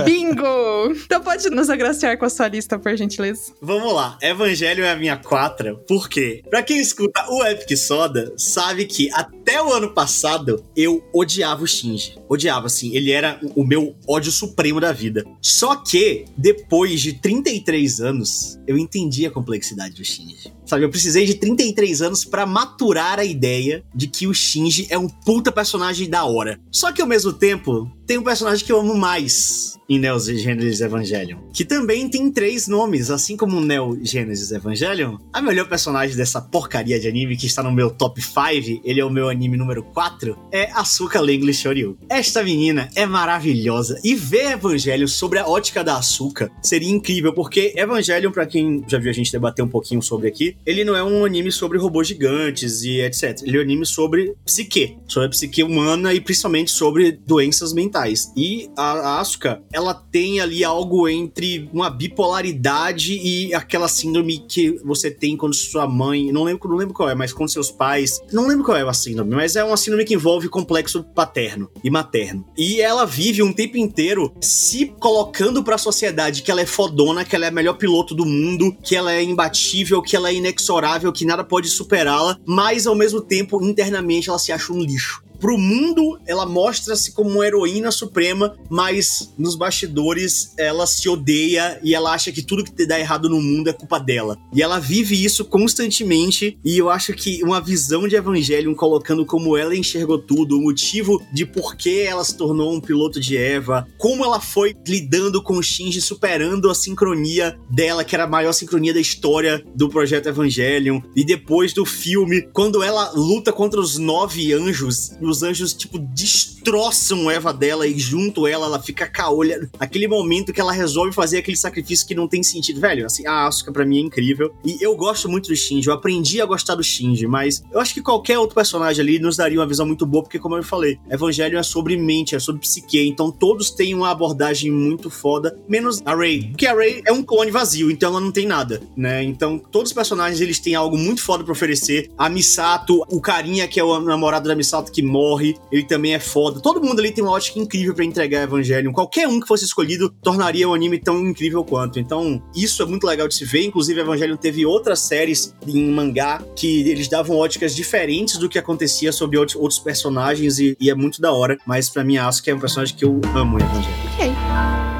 Bingo! 0.05 0.91
Então 1.05 1.21
pode 1.21 1.49
nos 1.49 1.69
agraciar 1.69 2.17
com 2.17 2.25
a 2.25 2.29
sua 2.29 2.47
lista, 2.47 2.77
por 2.77 2.95
gentileza. 2.95 3.53
Vamos 3.61 3.93
lá, 3.93 4.17
Evangelho 4.21 4.83
é 4.83 4.91
a 4.91 4.95
minha 4.95 5.17
quatra, 5.17 5.75
por 5.75 6.09
quê? 6.09 6.41
Pra 6.49 6.61
quem 6.63 6.79
escuta 6.79 7.25
o 7.29 7.43
Epic 7.45 7.77
Soda, 7.77 8.33
sabe 8.38 8.86
que 8.86 9.09
até 9.13 9.61
o 9.61 9.73
ano 9.73 9.93
passado 9.93 10.63
eu 10.75 11.03
odiava 11.13 11.63
o 11.63 11.67
Shinji. 11.67 12.17
Odiava, 12.27 12.67
assim, 12.67 12.95
ele 12.95 13.11
era 13.11 13.39
o 13.55 13.63
meu 13.63 13.95
ódio 14.07 14.31
supremo 14.31 14.79
da 14.79 14.91
vida. 14.91 15.23
Só 15.41 15.75
que, 15.75 16.25
depois 16.38 17.01
de 17.01 17.13
33 17.13 17.99
anos, 18.01 18.59
eu 18.67 18.77
entendi 18.77 19.25
a 19.25 19.31
complexidade 19.31 19.95
do 19.95 20.03
Shinji. 20.03 20.53
Sabe, 20.66 20.84
eu 20.84 20.89
precisei 20.89 21.26
de 21.26 21.36
33 21.36 22.01
anos 22.01 22.26
pra 22.26 22.45
maturar 22.45 23.20
a 23.20 23.26
ideia 23.26 23.84
de 23.93 24.07
que 24.07 24.26
o 24.26 24.34
Shinji 24.34 24.88
é 24.89 24.97
um 24.97 25.07
puta 25.07 25.51
personagem 25.51 26.09
da 26.09 26.26
hora. 26.26 26.59
Só 26.72 26.91
que 26.91 27.01
ao 27.01 27.07
mesmo 27.07 27.32
tempo, 27.32 27.91
tem 28.07 28.18
um 28.18 28.24
personagem 28.24 28.66
que 28.66 28.72
eu 28.72 28.80
amo 28.80 28.95
mais 28.95 29.78
em 29.88 29.99
Neo 29.99 30.19
Genesis 30.19 30.81
Evangelion, 30.81 31.39
que 31.53 31.63
também 31.63 32.09
tem 32.09 32.31
três 32.31 32.67
nomes, 32.67 33.11
assim 33.11 33.38
como 33.38 33.61
Neo 33.61 33.97
Genesis 34.01 34.51
Evangelion. 34.51 35.17
A 35.31 35.41
melhor 35.41 35.67
personagem 35.67 36.15
dessa 36.15 36.41
porcaria 36.41 36.99
de 36.99 37.07
anime 37.07 37.38
que 37.38 37.45
está 37.45 37.61
no 37.61 37.71
meu 37.71 37.89
top 37.89 38.21
5, 38.21 38.81
ele 38.83 38.99
é 38.99 39.05
o 39.05 39.09
meu 39.09 39.29
anime 39.29 39.57
número 39.57 39.83
4, 39.83 40.38
é 40.51 40.71
Asuka 40.71 41.19
Langley 41.19 41.53
Shoryu. 41.53 41.97
Esta 42.09 42.43
menina 42.43 42.89
é 42.95 43.05
maravilhosa 43.05 43.99
e 44.03 44.15
ver 44.15 44.53
Evangelion 44.53 45.07
sobre 45.07 45.39
a 45.39 45.47
ótica 45.47 45.83
da 45.83 45.97
Asuka 45.97 46.51
seria 46.61 46.89
incrível, 46.89 47.33
porque 47.33 47.73
Evangelion, 47.75 48.31
pra 48.31 48.45
quem 48.45 48.83
já 48.88 48.97
viu 48.97 49.09
a 49.09 49.13
gente 49.13 49.31
debater 49.31 49.63
um 49.63 49.67
pouquinho 49.67 50.01
sobre 50.01 50.27
aqui, 50.27 50.57
ele 50.65 50.83
não 50.83 50.95
é 50.95 51.03
um 51.03 51.25
anime 51.25 51.51
sobre 51.51 51.77
robôs 51.77 52.07
gigantes 52.07 52.83
e 52.83 53.01
etc. 53.01 53.41
Ele 53.43 53.57
é 53.57 53.59
um 53.59 53.63
anime 53.63 53.86
sobre 53.86 54.36
psique, 54.45 54.97
sobre 55.07 55.27
a 55.27 55.29
psique 55.29 55.63
humana 55.63 56.13
e 56.13 56.21
principalmente 56.21 56.71
sobre 56.71 57.11
doenças 57.11 57.73
mentais. 57.73 58.31
E 58.36 58.69
a 58.77 59.19
Asuka, 59.19 59.61
ela 59.76 59.93
tem 59.93 60.39
ali 60.39 60.63
algo 60.63 61.05
entre 61.09 61.69
uma 61.73 61.89
bipolaridade 61.89 63.13
e 63.13 63.53
aquela 63.53 63.89
síndrome 63.89 64.39
que 64.39 64.80
você 64.86 65.11
tem 65.11 65.36
quando 65.36 65.53
sua 65.53 65.86
mãe, 65.86 66.32
não 66.32 66.45
lembro, 66.45 66.69
não 66.69 66.78
lembro 66.78 66.93
qual 66.93 67.09
é, 67.09 67.13
mas 67.13 67.34
quando 67.34 67.49
seus 67.49 67.69
pais, 67.69 68.21
não 68.32 68.47
lembro 68.47 68.63
qual 68.63 68.78
é 68.78 68.88
a 68.88 68.93
síndrome, 68.93 69.36
mas 69.36 69.57
é 69.57 69.63
uma 69.63 69.76
síndrome 69.76 70.05
que 70.05 70.13
envolve 70.13 70.47
complexo 70.47 71.03
paterno 71.03 71.69
e 71.84 71.89
materno. 71.89 72.45
E 72.57 72.80
ela 72.80 73.05
vive 73.05 73.43
um 73.43 73.51
tempo 73.51 73.78
inteiro 73.78 74.34
se 74.39 74.86
colocando 74.97 75.61
pra 75.61 75.78
sociedade 75.78 76.41
que 76.41 76.49
ela 76.49 76.61
é 76.61 76.65
fodona, 76.65 77.26
que 77.26 77.36
ela 77.36 77.45
é 77.45 77.49
a 77.49 77.51
melhor 77.51 77.73
piloto 77.73 78.15
do 78.15 78.26
mundo, 78.26 78.73
que 78.82 78.95
ela 78.95 79.11
é 79.11 79.21
imbatível, 79.21 80.01
que 80.01 80.15
ela 80.15 80.30
é 80.30 80.36
inexorável, 80.36 81.11
que 81.11 81.26
nada 81.26 81.43
pode 81.43 81.67
superá-la, 81.67 82.38
mas 82.45 82.88
ao 82.88 82.95
mesmo 82.95 83.19
tempo 83.19 83.61
internamente 83.61 84.30
ela 84.30 84.39
se 84.39 84.53
acha 84.53 84.71
um 84.71 84.80
lixo. 84.80 85.24
Pro 85.39 85.57
mundo, 85.57 86.19
ela 86.25 86.45
mostra-se 86.45 87.11
como 87.11 87.29
uma 87.29 87.45
heroína 87.45 87.91
suprema, 87.91 88.55
mas 88.69 89.33
nos 89.38 89.55
bastidores 89.55 90.53
ela 90.57 90.88
se 90.88 91.07
odeia 91.09 91.79
e 91.83 91.93
ela 91.93 92.13
acha 92.13 92.31
que 92.31 92.41
tudo 92.41 92.63
que 92.63 92.86
dá 92.86 92.99
errado 92.99 93.29
no 93.29 93.41
mundo 93.41 93.69
é 93.69 93.73
culpa 93.73 93.99
dela. 93.99 94.38
E 94.53 94.61
ela 94.61 94.79
vive 94.79 95.23
isso 95.23 95.45
constantemente, 95.45 96.57
e 96.63 96.77
eu 96.77 96.89
acho 96.89 97.13
que 97.13 97.43
uma 97.43 97.61
visão 97.61 98.07
de 98.07 98.15
Evangelion 98.15 98.73
colocando 98.73 99.25
como 99.25 99.57
ela 99.57 99.75
enxergou 99.75 100.17
tudo, 100.17 100.57
o 100.57 100.61
motivo 100.61 101.21
de 101.33 101.45
por 101.45 101.75
que 101.75 102.01
ela 102.01 102.23
se 102.23 102.36
tornou 102.36 102.73
um 102.73 102.81
piloto 102.81 103.19
de 103.19 103.38
Eva, 103.38 103.88
como 103.97 104.23
ela 104.23 104.39
foi 104.39 104.75
lidando 104.88 105.41
com 105.41 105.57
o 105.57 105.63
Shinji, 105.63 106.01
superando 106.01 106.69
a 106.69 106.75
sincronia 106.75 107.57
dela, 107.69 108.03
que 108.03 108.15
era 108.15 108.23
a 108.23 108.29
maior 108.29 108.53
sincronia 108.53 108.93
da 108.93 108.99
história 108.99 109.63
do 109.75 109.89
projeto 109.89 110.29
Evangelion, 110.29 111.01
e 111.15 111.23
depois 111.23 111.73
do 111.73 111.86
filme, 111.86 112.41
quando 112.53 112.83
ela 112.83 113.11
luta 113.11 113.51
contra 113.51 113.79
os 113.79 113.97
nove 113.97 114.53
anjos, 114.53 115.11
os 115.30 115.43
anjos, 115.43 115.73
tipo, 115.73 115.97
destroçam 115.99 117.30
Eva 117.30 117.53
dela 117.53 117.88
e 117.88 117.97
junto 117.97 118.47
ela, 118.47 118.65
ela 118.65 118.82
fica 118.82 119.07
caolha. 119.07 119.69
Aquele 119.80 120.07
momento 120.07 120.53
que 120.53 120.61
ela 120.61 120.71
resolve 120.71 121.11
fazer 121.11 121.38
aquele 121.38 121.57
sacrifício 121.57 122.07
que 122.07 122.15
não 122.15 122.28
tem 122.28 122.43
sentido. 122.43 122.80
Velho, 122.80 123.05
assim, 123.05 123.26
a 123.28 123.47
Asuka 123.47 123.71
pra 123.71 123.86
mim 123.86 123.97
é 123.97 124.01
incrível. 124.01 124.53
E 124.63 124.78
eu 124.82 124.95
gosto 124.95 125.30
muito 125.30 125.49
do 125.49 125.55
Shinji, 125.55 125.88
eu 125.88 125.93
aprendi 125.93 126.41
a 126.41 126.45
gostar 126.45 126.76
do 126.76 126.84
Shinji, 126.84 127.28
mas 127.28 127.63
eu 127.71 127.80
acho 127.80 127.93
que 127.93 128.01
qualquer 128.01 128.38
outro 128.39 128.55
personagem 128.55 129.01
ali 129.01 129.19
nos 129.19 129.38
daria 129.38 129.59
uma 129.59 129.67
visão 129.67 129.86
muito 129.86 130.05
boa, 130.05 130.23
porque 130.23 130.39
como 130.39 130.55
eu 130.55 130.63
falei, 130.63 130.99
Evangelho 131.09 131.57
é 131.57 131.63
sobre 131.63 131.97
mente, 131.97 132.36
é 132.36 132.39
sobre 132.39 132.61
psique, 132.61 133.07
então 133.07 133.32
todos 133.32 133.69
têm 133.69 133.93
uma 133.93 134.11
abordagem 134.11 134.71
muito 134.71 135.09
foda, 135.09 135.57
menos 135.67 136.01
a 136.05 136.15
Rey. 136.15 136.49
Porque 136.49 136.65
a 136.65 136.73
Rey 136.73 137.01
é 137.05 137.11
um 137.11 137.23
clone 137.23 137.51
vazio, 137.51 137.91
então 137.91 138.09
ela 138.11 138.19
não 138.19 138.32
tem 138.32 138.45
nada, 138.45 138.82
né? 138.95 139.23
Então 139.23 139.57
todos 139.59 139.91
os 139.91 139.93
personagens, 139.93 140.41
eles 140.41 140.59
têm 140.59 140.76
algo 140.76 140.97
muito 140.97 141.21
foda 141.21 141.43
pra 141.43 141.51
oferecer. 141.51 142.11
A 142.17 142.30
Misato, 142.30 143.03
o 143.09 143.19
carinha 143.19 143.67
que 143.67 143.80
é 143.80 143.84
o 143.84 143.99
namorado 143.99 144.47
da 144.47 144.55
Misato 144.55 144.91
que 144.91 145.01
morre, 145.16 145.55
ele 145.72 145.84
também 145.84 146.13
é 146.13 146.20
foda. 146.20 146.59
Todo 146.59 146.84
mundo 146.84 146.99
ali 146.99 147.11
tem 147.11 147.24
uma 147.24 147.32
ótica 147.32 147.57
incrível 147.57 147.95
pra 147.95 148.03
entregar 148.03 148.43
Evangelion. 148.43 148.91
Qualquer 148.91 149.28
um 149.28 149.39
que 149.39 149.47
fosse 149.47 149.63
escolhido 149.63 150.09
tornaria 150.22 150.68
o 150.68 150.74
anime 150.74 150.99
tão 150.99 151.20
incrível 151.22 151.63
quanto. 151.63 151.99
Então, 151.99 152.41
isso 152.53 152.84
é 152.84 152.86
muito 152.86 153.07
legal 153.07 153.28
de 153.28 153.36
se 153.36 153.45
ver. 153.45 153.66
Inclusive, 153.66 154.01
Evangelion 154.01 154.36
teve 154.36 154.66
outras 154.66 154.99
séries 154.99 155.55
em 155.66 155.89
mangá 155.89 156.43
que 156.55 156.89
eles 156.89 157.07
davam 157.07 157.38
óticas 157.38 157.74
diferentes 157.74 158.38
do 158.38 158.49
que 158.49 158.59
acontecia 158.59 159.11
sobre 159.11 159.38
outros 159.38 159.80
personagens 159.80 160.59
e, 160.59 160.76
e 160.80 160.89
é 160.89 160.95
muito 160.95 161.22
da 161.22 161.32
hora. 161.32 161.57
Mas 161.66 161.89
pra 161.89 162.03
mim, 162.03 162.18
Asuka 162.18 162.51
é 162.51 162.55
um 162.55 162.59
personagem 162.59 162.95
que 162.95 163.05
eu 163.05 163.22
amo 163.34 163.57
em 163.57 163.63
Evangelion. 163.63 163.95
Ok. 164.13 164.95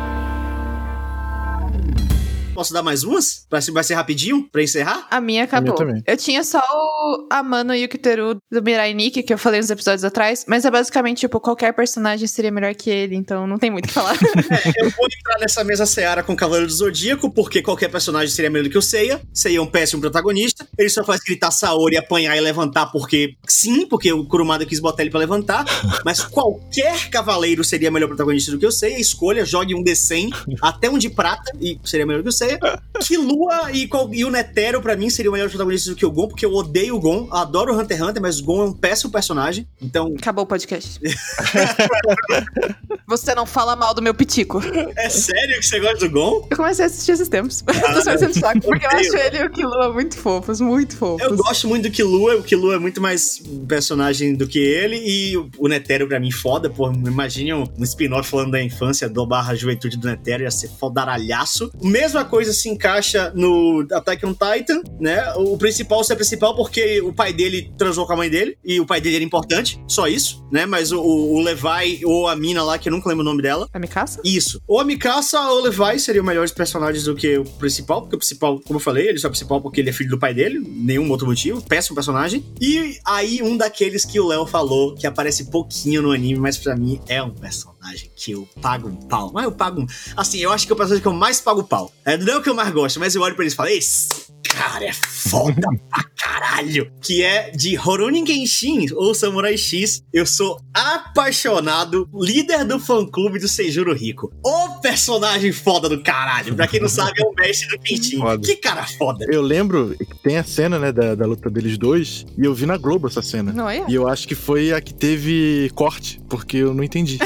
Posso 2.66 2.74
dar 2.74 2.82
mais 2.82 3.03
umas? 3.03 3.45
Pra, 3.47 3.59
vai 3.72 3.84
ser 3.84 3.93
rapidinho? 3.93 4.49
Pra 4.51 4.63
encerrar? 4.63 5.05
A 5.11 5.22
minha 5.22 5.43
acabou. 5.43 5.76
também. 5.76 6.01
eu 6.07 6.18
tinha 6.18 6.43
só 6.43 6.59
o 6.59 7.28
Amano 7.32 7.76
e 7.76 7.86
o 7.86 7.88
Kiteru 7.88 8.38
do 8.51 8.63
Mirai 8.63 8.91
Nikki, 8.91 9.22
que 9.22 9.32
eu 9.32 9.38
falei 9.38 9.59
nos 9.59 9.70
episódios 9.70 10.03
atrás, 10.03 10.45
mas 10.47 10.66
é 10.66 10.72
basicamente, 10.72 11.20
tipo, 11.20 11.39
qualquer 11.39 11.74
personagem 11.74 12.28
seria 12.28 12.49
melhor 12.49 12.74
que 12.74 12.89
ele, 12.89 13.16
então 13.16 13.45
não 13.45 13.59
tem 13.59 13.70
muito 13.70 13.86
o 13.86 13.88
que 13.89 13.93
falar. 13.93 14.16
Eu 14.78 14.89
vou 14.89 15.05
entrar 15.05 15.39
nessa 15.39 15.63
mesa 15.63 15.86
seara 15.86 16.24
com 16.24 16.34
o 16.34 16.36
Cavaleiro 16.36 16.66
do 16.66 16.74
Zodíaco, 16.74 17.32
porque 17.32 17.61
qualquer 17.61 17.89
personagem 17.89 18.34
seria 18.34 18.49
melhor 18.49 18.63
do 18.63 18.70
que 18.72 18.78
o 18.78 18.82
Seiya. 18.82 19.22
Seiya 19.32 19.59
é 19.59 19.61
um 19.61 19.68
péssimo 19.68 20.01
protagonista. 20.01 20.68
Ele 20.76 20.89
só 20.89 21.03
faz 21.03 21.22
gritar 21.22 21.51
Saori, 21.51 21.97
apanhar 21.97 22.36
e 22.36 22.41
levantar 22.41 22.88
porque 22.88 23.36
sim, 23.47 23.86
porque 23.86 24.11
o 24.11 24.26
Kurumada 24.26 24.66
quis 24.66 24.80
botar 24.80 25.03
ele 25.03 25.11
pra 25.11 25.20
levantar. 25.20 25.66
Mas 26.03 26.24
qualquer 26.24 27.09
cavaleiro 27.11 27.63
seria 27.63 27.91
melhor 27.91 28.07
protagonista 28.07 28.51
do 28.51 28.57
que 28.57 28.66
o 28.66 28.72
Seiya. 28.72 28.99
Escolha, 28.99 29.45
jogue 29.45 29.76
um 29.76 29.84
D100 29.84 30.32
até 30.61 30.89
um 30.89 30.97
de 30.97 31.09
prata 31.09 31.51
e 31.61 31.80
seria 31.84 32.05
melhor 32.05 32.24
que 32.24 32.30
o 32.30 32.32
Seiya. 32.32 32.55
Ser. 32.60 32.82
Killua 32.99 33.72
e, 33.72 33.89
e 34.14 34.26
o 34.26 34.32
Netero, 34.32 34.82
pra 34.82 34.95
mim, 34.95 35.10
seriam 35.10 35.32
melhores 35.32 35.51
protagonistas 35.51 35.93
do 35.93 35.97
que 35.97 36.06
o 36.06 36.12
Gon, 36.12 36.28
porque 36.28 36.45
eu 36.45 36.53
odeio 36.53 36.95
o 36.95 36.99
Gon, 36.99 37.28
adoro 37.32 37.74
o 37.74 37.80
Hunter 37.80 37.97
x 37.97 38.08
Hunter, 38.08 38.22
mas 38.22 38.39
o 38.39 38.43
Gon 38.43 38.62
é 38.62 38.66
um 38.66 38.74
péssimo 38.74 39.12
personagem, 39.12 39.68
então... 39.82 40.14
Acabou 40.18 40.43
o 40.43 40.47
podcast. 40.47 40.99
você 43.08 43.36
não 43.36 43.45
fala 43.45 43.76
mal 43.76 43.93
do 43.93 44.01
meu 44.01 44.14
pitico. 44.14 44.62
É 44.97 45.10
sério 45.10 45.60
que 45.60 45.66
você 45.66 45.80
gosta 45.80 46.08
do 46.08 46.10
Gon? 46.10 46.47
Eu 46.49 46.58
comecei 46.58 46.86
a 46.86 46.88
assistir 46.88 47.12
esses 47.12 47.30
tempos. 47.30 47.64
Ah, 47.86 47.93
Tô 47.93 48.01
só 48.01 48.34
saco, 48.34 48.62
porque 48.62 48.86
eu 48.86 48.89
acho 48.89 49.16
ele 49.16 49.38
e 49.38 49.45
o 49.45 49.51
Killua 49.51 49.93
muito 49.93 50.18
fofos, 50.18 50.60
muito 50.60 50.95
fofos. 50.95 51.22
Eu 51.22 51.36
gosto 51.36 51.68
muito 51.68 51.84
do 51.84 51.91
Killua, 51.91 52.36
o 52.36 52.43
Killua 52.43 52.76
é 52.76 52.80
muito 52.80 52.99
mais 52.99 53.43
personagem 53.68 54.34
do 54.34 54.47
que 54.47 54.58
ele, 54.58 54.97
e 55.06 55.38
o 55.38 55.68
Netero 55.68 56.08
pra 56.08 56.20
mim 56.20 56.32
foda, 56.32 56.70
pô, 56.70 56.91
imagine 56.91 57.53
um, 57.53 57.66
um 57.78 57.84
spin-off 57.84 58.30
falando 58.30 58.51
da 58.51 58.62
infância 58.62 59.08
do 59.08 59.26
barra 59.26 59.56
juventude 59.56 59.97
do 59.97 60.08
Netero, 60.08 60.43
ia 60.43 60.51
ser 60.51 60.70
fodaralhaço. 60.70 61.72
Mesma 61.82 62.26
coisa 62.26 62.34
se 62.43 62.69
encaixa 62.69 63.31
no 63.36 63.86
Attack 63.91 64.25
on 64.25 64.33
Titan, 64.33 64.81
né? 64.99 65.33
O 65.36 65.57
principal 65.57 66.03
ser 66.03 66.15
principal 66.15 66.55
porque 66.55 67.01
o 67.01 67.13
pai 67.13 67.33
dele 67.33 67.73
transou 67.77 68.05
com 68.05 68.13
a 68.13 68.17
mãe 68.17 68.29
dele, 68.29 68.57
e 68.63 68.79
o 68.79 68.86
pai 68.86 69.01
dele 69.01 69.15
era 69.15 69.25
importante, 69.25 69.81
só 69.88 70.07
isso, 70.07 70.45
né? 70.51 70.65
Mas 70.65 70.91
o, 70.91 71.01
o 71.01 71.41
Levi 71.41 72.05
ou 72.05 72.27
a 72.27 72.36
mina 72.36 72.63
lá, 72.63 72.77
que 72.77 72.89
eu 72.89 72.91
nunca 72.91 73.09
lembro 73.09 73.21
o 73.21 73.25
nome 73.25 73.41
dela. 73.41 73.67
A 73.73 73.79
Mikasa? 73.79 74.21
Isso. 74.23 74.61
Ou 74.67 74.79
a 74.79 74.83
Mikasa 74.83 75.39
ou 75.51 75.59
o 75.59 75.63
Levi 75.63 75.99
seriam 75.99 76.23
melhores 76.23 76.51
personagens 76.51 77.03
do 77.03 77.15
que 77.15 77.38
o 77.38 77.43
principal, 77.43 78.01
porque 78.01 78.15
o 78.15 78.19
principal, 78.19 78.59
como 78.61 78.77
eu 78.77 78.83
falei, 78.83 79.07
ele 79.07 79.19
só 79.19 79.27
é 79.27 79.29
principal 79.29 79.61
porque 79.61 79.81
ele 79.81 79.89
é 79.89 79.93
filho 79.93 80.09
do 80.09 80.19
pai 80.19 80.33
dele, 80.33 80.59
nenhum 80.59 81.09
outro 81.09 81.27
motivo, 81.27 81.61
péssimo 81.61 81.95
personagem. 81.95 82.45
E 82.59 82.97
aí, 83.05 83.41
um 83.41 83.57
daqueles 83.57 84.05
que 84.05 84.19
o 84.19 84.27
Léo 84.27 84.45
falou, 84.45 84.95
que 84.95 85.07
aparece 85.07 85.45
pouquinho 85.45 86.01
no 86.01 86.11
anime, 86.11 86.39
mas 86.39 86.57
para 86.57 86.75
mim 86.75 86.99
é 87.07 87.21
um 87.21 87.31
personagem 87.31 88.11
que 88.15 88.31
eu 88.31 88.47
pago 88.61 88.88
um 88.88 88.95
pau. 88.95 89.31
Mas 89.33 89.43
eu 89.43 89.51
pago 89.51 89.81
um... 89.81 89.86
Assim, 90.15 90.39
eu 90.39 90.51
acho 90.51 90.65
que 90.65 90.71
é 90.71 90.75
o 90.75 90.77
personagem 90.77 91.01
que 91.01 91.07
eu 91.07 91.13
mais 91.13 91.39
pago 91.39 91.63
pau. 91.63 91.91
É, 92.03 92.17
não 92.26 92.34
é 92.34 92.38
o 92.38 92.41
que 92.41 92.49
eu 92.49 92.55
mais 92.55 92.71
gosto, 92.71 92.99
mas 92.99 93.15
eu 93.15 93.21
olho 93.21 93.36
pra 93.36 93.43
eles 93.43 93.53
e 93.53 93.55
falo, 93.55 93.69
esse 93.69 94.09
cara 94.49 94.86
é 94.86 94.93
foda 94.93 95.67
pra 95.89 96.03
caralho. 96.17 96.91
Que 97.01 97.23
é 97.23 97.51
de 97.51 97.78
Horunin 97.78 98.26
Genshin 98.26 98.88
ou 98.93 99.13
Samurai 99.13 99.57
X. 99.57 100.03
Eu 100.13 100.26
sou 100.26 100.59
apaixonado, 100.73 102.09
líder 102.13 102.65
do 102.65 102.80
fã-clube 102.80 103.39
do 103.39 103.47
Seijuro 103.47 103.93
Rico. 103.93 104.32
O 104.43 104.74
personagem 104.86 105.51
foda 105.51 105.89
do 105.89 105.99
caralho. 105.99 106.53
Pra 106.53 106.67
quem 106.67 106.79
não 106.79 106.88
sabe, 106.88 107.19
é 107.19 107.25
o 107.25 107.33
mestre 107.33 107.75
do 107.75 107.88
Genshin. 107.88 108.21
Que 108.43 108.55
cara 108.57 108.86
foda. 108.86 109.25
Eu 109.27 109.41
lembro 109.41 109.95
que 109.97 110.15
tem 110.21 110.38
a 110.38 110.43
cena, 110.43 110.77
né, 110.77 110.91
da, 110.91 111.15
da 111.15 111.25
luta 111.25 111.49
deles 111.49 111.75
dois, 111.75 112.23
e 112.38 112.45
eu 112.45 112.53
vi 112.53 112.67
na 112.67 112.77
Globo 112.77 113.07
essa 113.07 113.23
cena. 113.23 113.51
Não 113.51 113.67
é? 113.67 113.83
E 113.88 113.95
eu 113.95 114.07
acho 114.07 114.27
que 114.27 114.36
foi 114.36 114.71
a 114.71 114.79
que 114.79 114.93
teve 114.93 115.71
corte, 115.73 116.21
porque 116.29 116.57
eu 116.57 116.71
não 116.71 116.83
entendi. 116.83 117.17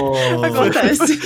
oh. 0.00 0.44
Acontece. 0.46 1.18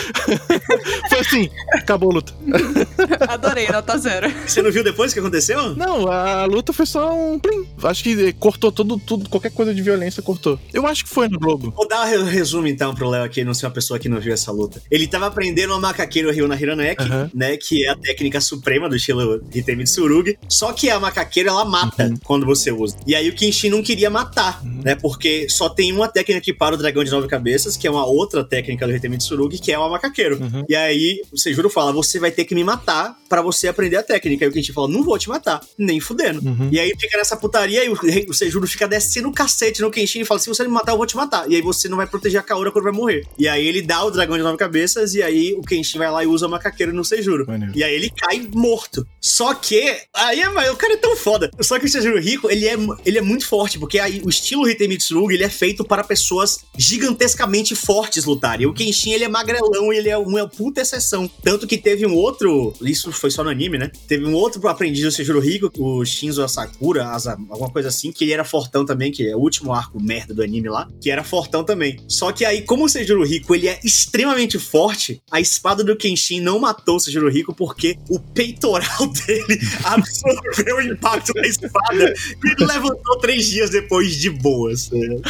foi 1.11 1.19
assim, 1.19 1.51
acabou 1.75 2.13
a 2.13 2.15
luta. 2.15 2.33
Adorei, 3.29 3.69
nota 3.69 3.99
zero. 3.99 4.33
Você 4.47 4.63
não 4.63 4.73
viu 4.73 4.83
depois 4.83 5.13
que 5.13 5.21
aconteceu? 5.21 5.77
Não, 5.77 6.11
a 6.11 6.47
luta 6.47 6.73
foi 6.73 6.87
só 6.87 7.15
um 7.15 7.39
plim. 7.39 7.67
Acho 7.83 8.03
que 8.03 8.33
cortou 8.33 8.73
tudo, 8.73 8.99
tudo, 8.99 9.29
qualquer 9.29 9.51
coisa 9.51 9.75
de 9.75 9.83
violência 9.83 10.23
cortou. 10.23 10.59
Eu 10.73 10.87
acho 10.87 11.05
que 11.05 11.11
foi 11.11 11.29
no 11.29 11.39
Globo. 11.39 11.75
Vou 11.77 11.87
dar 11.87 12.09
um 12.19 12.25
resumo 12.25 12.67
então 12.67 12.95
pro 12.95 13.11
Léo 13.11 13.25
aqui, 13.25 13.45
não 13.45 13.53
ser 13.53 13.67
uma 13.67 13.73
pessoa 13.73 13.99
que 13.99 14.09
não 14.09 14.19
viu 14.19 14.33
essa 14.33 14.51
luta. 14.51 14.81
Ele 14.91 15.07
tava 15.07 15.27
aprendendo 15.27 15.58
a 15.65 15.79
macaqueiro 15.79 16.31
Ryu 16.31 16.49
na 16.49 16.57
Hiraneki, 16.57 17.03
uhum. 17.03 17.31
né? 17.35 17.57
Que 17.57 17.85
é 17.87 17.91
a 17.91 17.97
técnica 17.97 18.41
suprema 18.41 18.89
do 18.89 18.97
estilo 18.97 19.43
Hitemi 19.55 19.85
Tsurugi. 19.85 20.39
Só 20.49 20.73
que 20.73 20.91
a 20.91 20.99
macaqueira 20.99 21.51
ela 21.51 21.65
mata 21.65 22.07
uhum. 22.07 22.17
quando 22.25 22.47
você 22.47 22.71
usa. 22.71 22.97
E 23.07 23.15
aí 23.15 23.29
o 23.29 23.35
Kenshin 23.35 23.71
não 23.71 23.83
queria 23.83 24.11
matar, 24.11 24.63
uhum. 24.63 24.83
né? 24.85 24.95
Porque 24.95 25.49
só 25.49 25.69
tem 25.69 25.93
uma 25.93 26.09
técnica 26.09 26.41
que 26.41 26.53
para 26.53 26.75
o 26.75 26.79
dragão 26.79 27.05
de 27.05 27.11
nove 27.11 27.29
cabeças, 27.29 27.77
que 27.77 27.87
é 27.87 27.91
uma 27.91 28.07
outra 28.07 28.45
técnica 28.45 28.87
do 28.87 28.95
Hitemi 28.95 29.19
Tsurugi, 29.19 29.59
que 29.59 29.73
é 29.73 29.79
o 29.79 29.91
macaqueiro. 29.91 30.41
Uhum. 30.41 30.65
E 30.69 30.75
aí 30.75 31.23
o 31.33 31.39
Seijuro 31.39 31.69
fala: 31.69 31.93
você 31.93 32.19
vai 32.19 32.31
ter 32.31 32.45
que 32.45 32.55
me 32.55 32.65
matar 32.65 33.17
para 33.29 33.43
você 33.43 33.69
aprender 33.69 33.97
a 33.97 34.03
técnica. 34.03 34.45
E 34.45 34.49
o 34.49 34.53
Kenshin 34.53 34.73
fala: 34.73 34.89
não 34.89 35.03
vou 35.03 35.19
te 35.19 35.29
matar, 35.29 35.61
nem 35.77 36.01
fudendo. 36.01 36.41
Uhum. 36.41 36.69
E 36.71 36.79
aí 36.79 36.93
fica 36.99 37.17
nessa 37.17 37.37
putaria 37.37 37.85
e 37.85 37.89
o, 37.89 37.99
o 38.29 38.35
Seijuro 38.35 38.67
fica 38.67 38.87
descendo 38.87 39.29
o 39.29 39.33
cacete 39.33 39.83
no 39.83 39.91
Kenshin 39.91 40.21
e 40.21 40.25
fala: 40.25 40.41
se 40.41 40.49
você 40.49 40.63
me 40.63 40.71
matar, 40.71 40.93
eu 40.93 40.97
vou 40.97 41.07
te 41.07 41.17
matar. 41.17 41.51
E 41.51 41.55
aí 41.55 41.63
você 41.63 41.89
não 41.89 41.97
vai 41.97 42.07
proteger 42.07 42.41
a 42.41 42.43
Kaora 42.43 42.71
quando 42.71 42.85
vai 42.85 42.93
morrer. 42.93 43.27
E 43.39 43.49
aí 43.49 43.67
ele 43.67 43.83
dá 43.83 44.05
o 44.05 44.11
dragão 44.11 44.37
de 44.37 44.43
nove 44.43 44.57
cabeças 44.57 45.15
e 45.15 45.23
aí 45.23 45.48
o 45.55 45.63
Kenshin 45.63 45.99
vai 45.99 46.11
lá 46.11 46.25
e 46.25 46.27
usa 46.27 46.47
o 46.47 46.51
macaqueiro 46.51 46.93
no 46.93 47.05
Seijuro. 47.05 47.47
E 47.75 47.83
aí 47.83 47.95
ele 47.95 48.11
cai 48.11 48.49
morto. 48.55 49.07
Só 49.21 49.55
que, 49.55 49.97
aí 50.15 50.41
o 50.71 50.77
cara 50.77 50.95
é 50.95 50.97
tão 50.97 51.17
foda. 51.17 51.51
Só 51.61 51.79
que 51.79 51.87
o 51.87 51.89
Seijuro 51.89 52.21
Rico, 52.21 52.51
ele 52.51 52.67
é, 52.67 52.77
ele 53.05 53.19
é 53.19 53.23
muito 53.23 53.47
forte, 53.47 53.79
porque 53.79 53.99
aí 53.99 54.21
o 54.25 54.29
estilo 54.29 54.69
Hitemitsurugi, 54.69 55.35
ele 55.35 55.45
é 55.45 55.49
feito 55.49 55.85
para 55.85 56.05
pessoas 56.05 56.59
gigantescamente 56.77 57.75
fortes 57.75 58.25
lutarem. 58.25 58.67
O 58.67 58.73
Kenshin, 58.73 59.13
ele 59.13 59.25
é 59.25 59.29
magrelão 59.29 59.93
e 59.93 59.97
ele 59.97 60.09
é 60.09 60.19
uma 60.19 60.49
puta 60.49 60.81
exceção. 60.81 61.29
Tanto 61.43 61.67
que 61.67 61.79
teve 61.79 62.07
um 62.07 62.15
outro, 62.15 62.75
isso 62.83 63.13
foi 63.13 63.31
só 63.31 63.45
no 63.45 63.51
anime, 63.51 63.79
né? 63.79 63.91
Teve 64.07 64.25
um 64.25 64.35
outro 64.35 64.67
aprendiz 64.69 65.05
do 65.05 65.13
Seijuro 65.13 65.41
Rico, 65.41 65.71
o 65.79 66.05
Shinzo 66.05 66.43
Asakura, 66.43 67.09
Asa, 67.09 67.37
alguma 67.49 67.71
coisa 67.71 67.89
assim, 67.89 68.13
que 68.13 68.25
ele 68.25 68.33
era 68.33 68.45
fortão 68.45 68.85
também, 68.85 69.11
que 69.11 69.29
é 69.29 69.37
o 69.37 69.39
último 69.39 69.73
arco 69.73 70.03
merda 70.03 70.35
do 70.35 70.43
anime 70.43 70.69
lá, 70.69 70.89
que 71.01 71.11
era 71.11 71.25
fortão 71.25 71.65
também. 71.65 71.99
Só 72.09 72.33
que 72.33 72.45
aí, 72.45 72.63
como 72.63 72.85
o 72.85 72.89
Seijuro 72.89 73.25
Rico, 73.25 73.55
ele 73.55 73.69
é 73.69 73.81
extremamente 73.85 74.59
forte, 74.59 75.21
a 75.31 75.41
espada 75.41 75.85
do 75.85 75.97
Kenshin 75.97 76.41
não 76.41 76.59
matou 76.59 76.97
o 76.97 77.01
Seijuro 77.01 77.29
Rico 77.29 77.55
porque 77.55 77.99
o 78.09 78.19
peitoral 78.19 79.07
dele 79.27 79.61
absorveu 79.85 80.77
o 80.77 80.83
impacto 80.83 81.33
da 81.35 81.47
espada 81.47 82.15
e 82.45 82.51
ele 82.51 82.67
levantou 82.67 83.19
três 83.19 83.47
dias 83.47 83.71
depois 83.71 84.17
de 84.17 84.31
boas. 84.31 84.91
Né? 84.99 85.21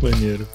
Maneiro. 0.00 0.46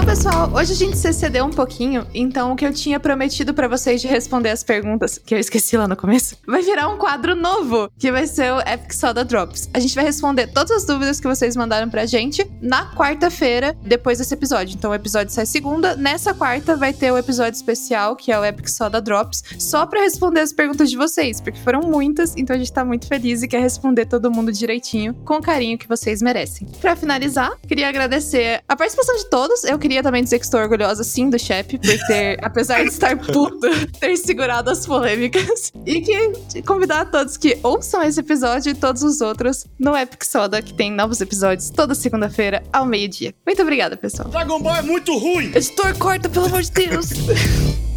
Bom, 0.00 0.06
pessoal, 0.06 0.50
hoje 0.54 0.72
a 0.72 0.76
gente 0.76 0.96
se 0.96 1.10
excedeu 1.10 1.44
um 1.44 1.50
pouquinho, 1.50 2.06
então 2.14 2.52
o 2.52 2.56
que 2.56 2.64
eu 2.64 2.72
tinha 2.72 2.98
prometido 2.98 3.52
para 3.52 3.68
vocês 3.68 4.00
de 4.00 4.08
responder 4.08 4.48
as 4.48 4.64
perguntas, 4.64 5.18
que 5.18 5.34
eu 5.34 5.38
esqueci 5.38 5.76
lá 5.76 5.86
no 5.86 5.94
começo, 5.94 6.36
vai 6.48 6.62
virar 6.62 6.88
um 6.88 6.96
quadro 6.96 7.36
novo, 7.36 7.92
que 7.98 8.10
vai 8.10 8.26
ser 8.26 8.50
o 8.50 8.60
Epic 8.60 8.94
Soda 8.94 9.22
Drops. 9.22 9.68
A 9.74 9.78
gente 9.78 9.94
vai 9.94 10.02
responder 10.02 10.46
todas 10.46 10.70
as 10.70 10.86
dúvidas 10.86 11.20
que 11.20 11.28
vocês 11.28 11.54
mandaram 11.54 11.90
pra 11.90 12.06
gente 12.06 12.50
na 12.62 12.90
quarta-feira, 12.94 13.76
depois 13.82 14.16
desse 14.16 14.32
episódio. 14.32 14.74
Então 14.74 14.90
o 14.90 14.94
episódio 14.94 15.34
sai 15.34 15.44
segunda, 15.44 15.94
nessa 15.94 16.32
quarta 16.32 16.76
vai 16.76 16.94
ter 16.94 17.12
o 17.12 17.18
episódio 17.18 17.58
especial, 17.58 18.16
que 18.16 18.32
é 18.32 18.40
o 18.40 18.44
Epic 18.44 18.68
Soda 18.68 19.02
Drops, 19.02 19.44
só 19.58 19.84
para 19.84 20.00
responder 20.00 20.40
as 20.40 20.50
perguntas 20.50 20.88
de 20.88 20.96
vocês, 20.96 21.42
porque 21.42 21.60
foram 21.60 21.82
muitas, 21.82 22.34
então 22.38 22.56
a 22.56 22.58
gente 22.58 22.72
tá 22.72 22.86
muito 22.86 23.06
feliz 23.06 23.42
e 23.42 23.48
quer 23.48 23.60
responder 23.60 24.06
todo 24.06 24.30
mundo 24.30 24.50
direitinho, 24.50 25.12
com 25.26 25.34
o 25.34 25.42
carinho 25.42 25.76
que 25.76 25.86
vocês 25.86 26.22
merecem. 26.22 26.66
Para 26.80 26.96
finalizar, 26.96 27.52
queria 27.68 27.86
agradecer 27.86 28.62
a 28.66 28.74
participação 28.74 29.14
de 29.16 29.28
todos. 29.28 29.62
Eu 29.64 29.78
queria 29.78 29.89
também 30.02 30.22
dizer 30.22 30.38
que 30.38 30.44
estou 30.44 30.60
orgulhosa, 30.60 31.02
sim, 31.02 31.28
do 31.28 31.38
Shep, 31.38 31.78
por 31.78 32.06
ter, 32.06 32.38
apesar 32.44 32.82
de 32.82 32.88
estar 32.88 33.16
puta, 33.16 33.68
ter 33.98 34.16
segurado 34.16 34.70
as 34.70 34.86
polêmicas. 34.86 35.72
E 35.84 36.00
que 36.00 36.62
convidar 36.62 37.00
a 37.00 37.04
todos 37.04 37.36
que 37.36 37.58
ouçam 37.62 38.02
esse 38.02 38.20
episódio 38.20 38.70
e 38.70 38.74
todos 38.74 39.02
os 39.02 39.20
outros 39.20 39.66
no 39.78 39.96
Epic 39.96 40.24
Soda, 40.24 40.62
que 40.62 40.72
tem 40.72 40.90
novos 40.90 41.20
episódios 41.20 41.70
toda 41.70 41.94
segunda-feira 41.94 42.62
ao 42.72 42.86
meio-dia. 42.86 43.34
Muito 43.44 43.60
obrigada, 43.62 43.96
pessoal. 43.96 44.28
Dragon 44.28 44.60
Ball 44.60 44.76
é 44.76 44.82
muito 44.82 45.16
ruim! 45.18 45.52
Editor, 45.54 45.96
corta, 45.98 46.28
pelo 46.28 46.46
amor 46.46 46.62
de 46.62 46.70
Deus! 46.70 47.10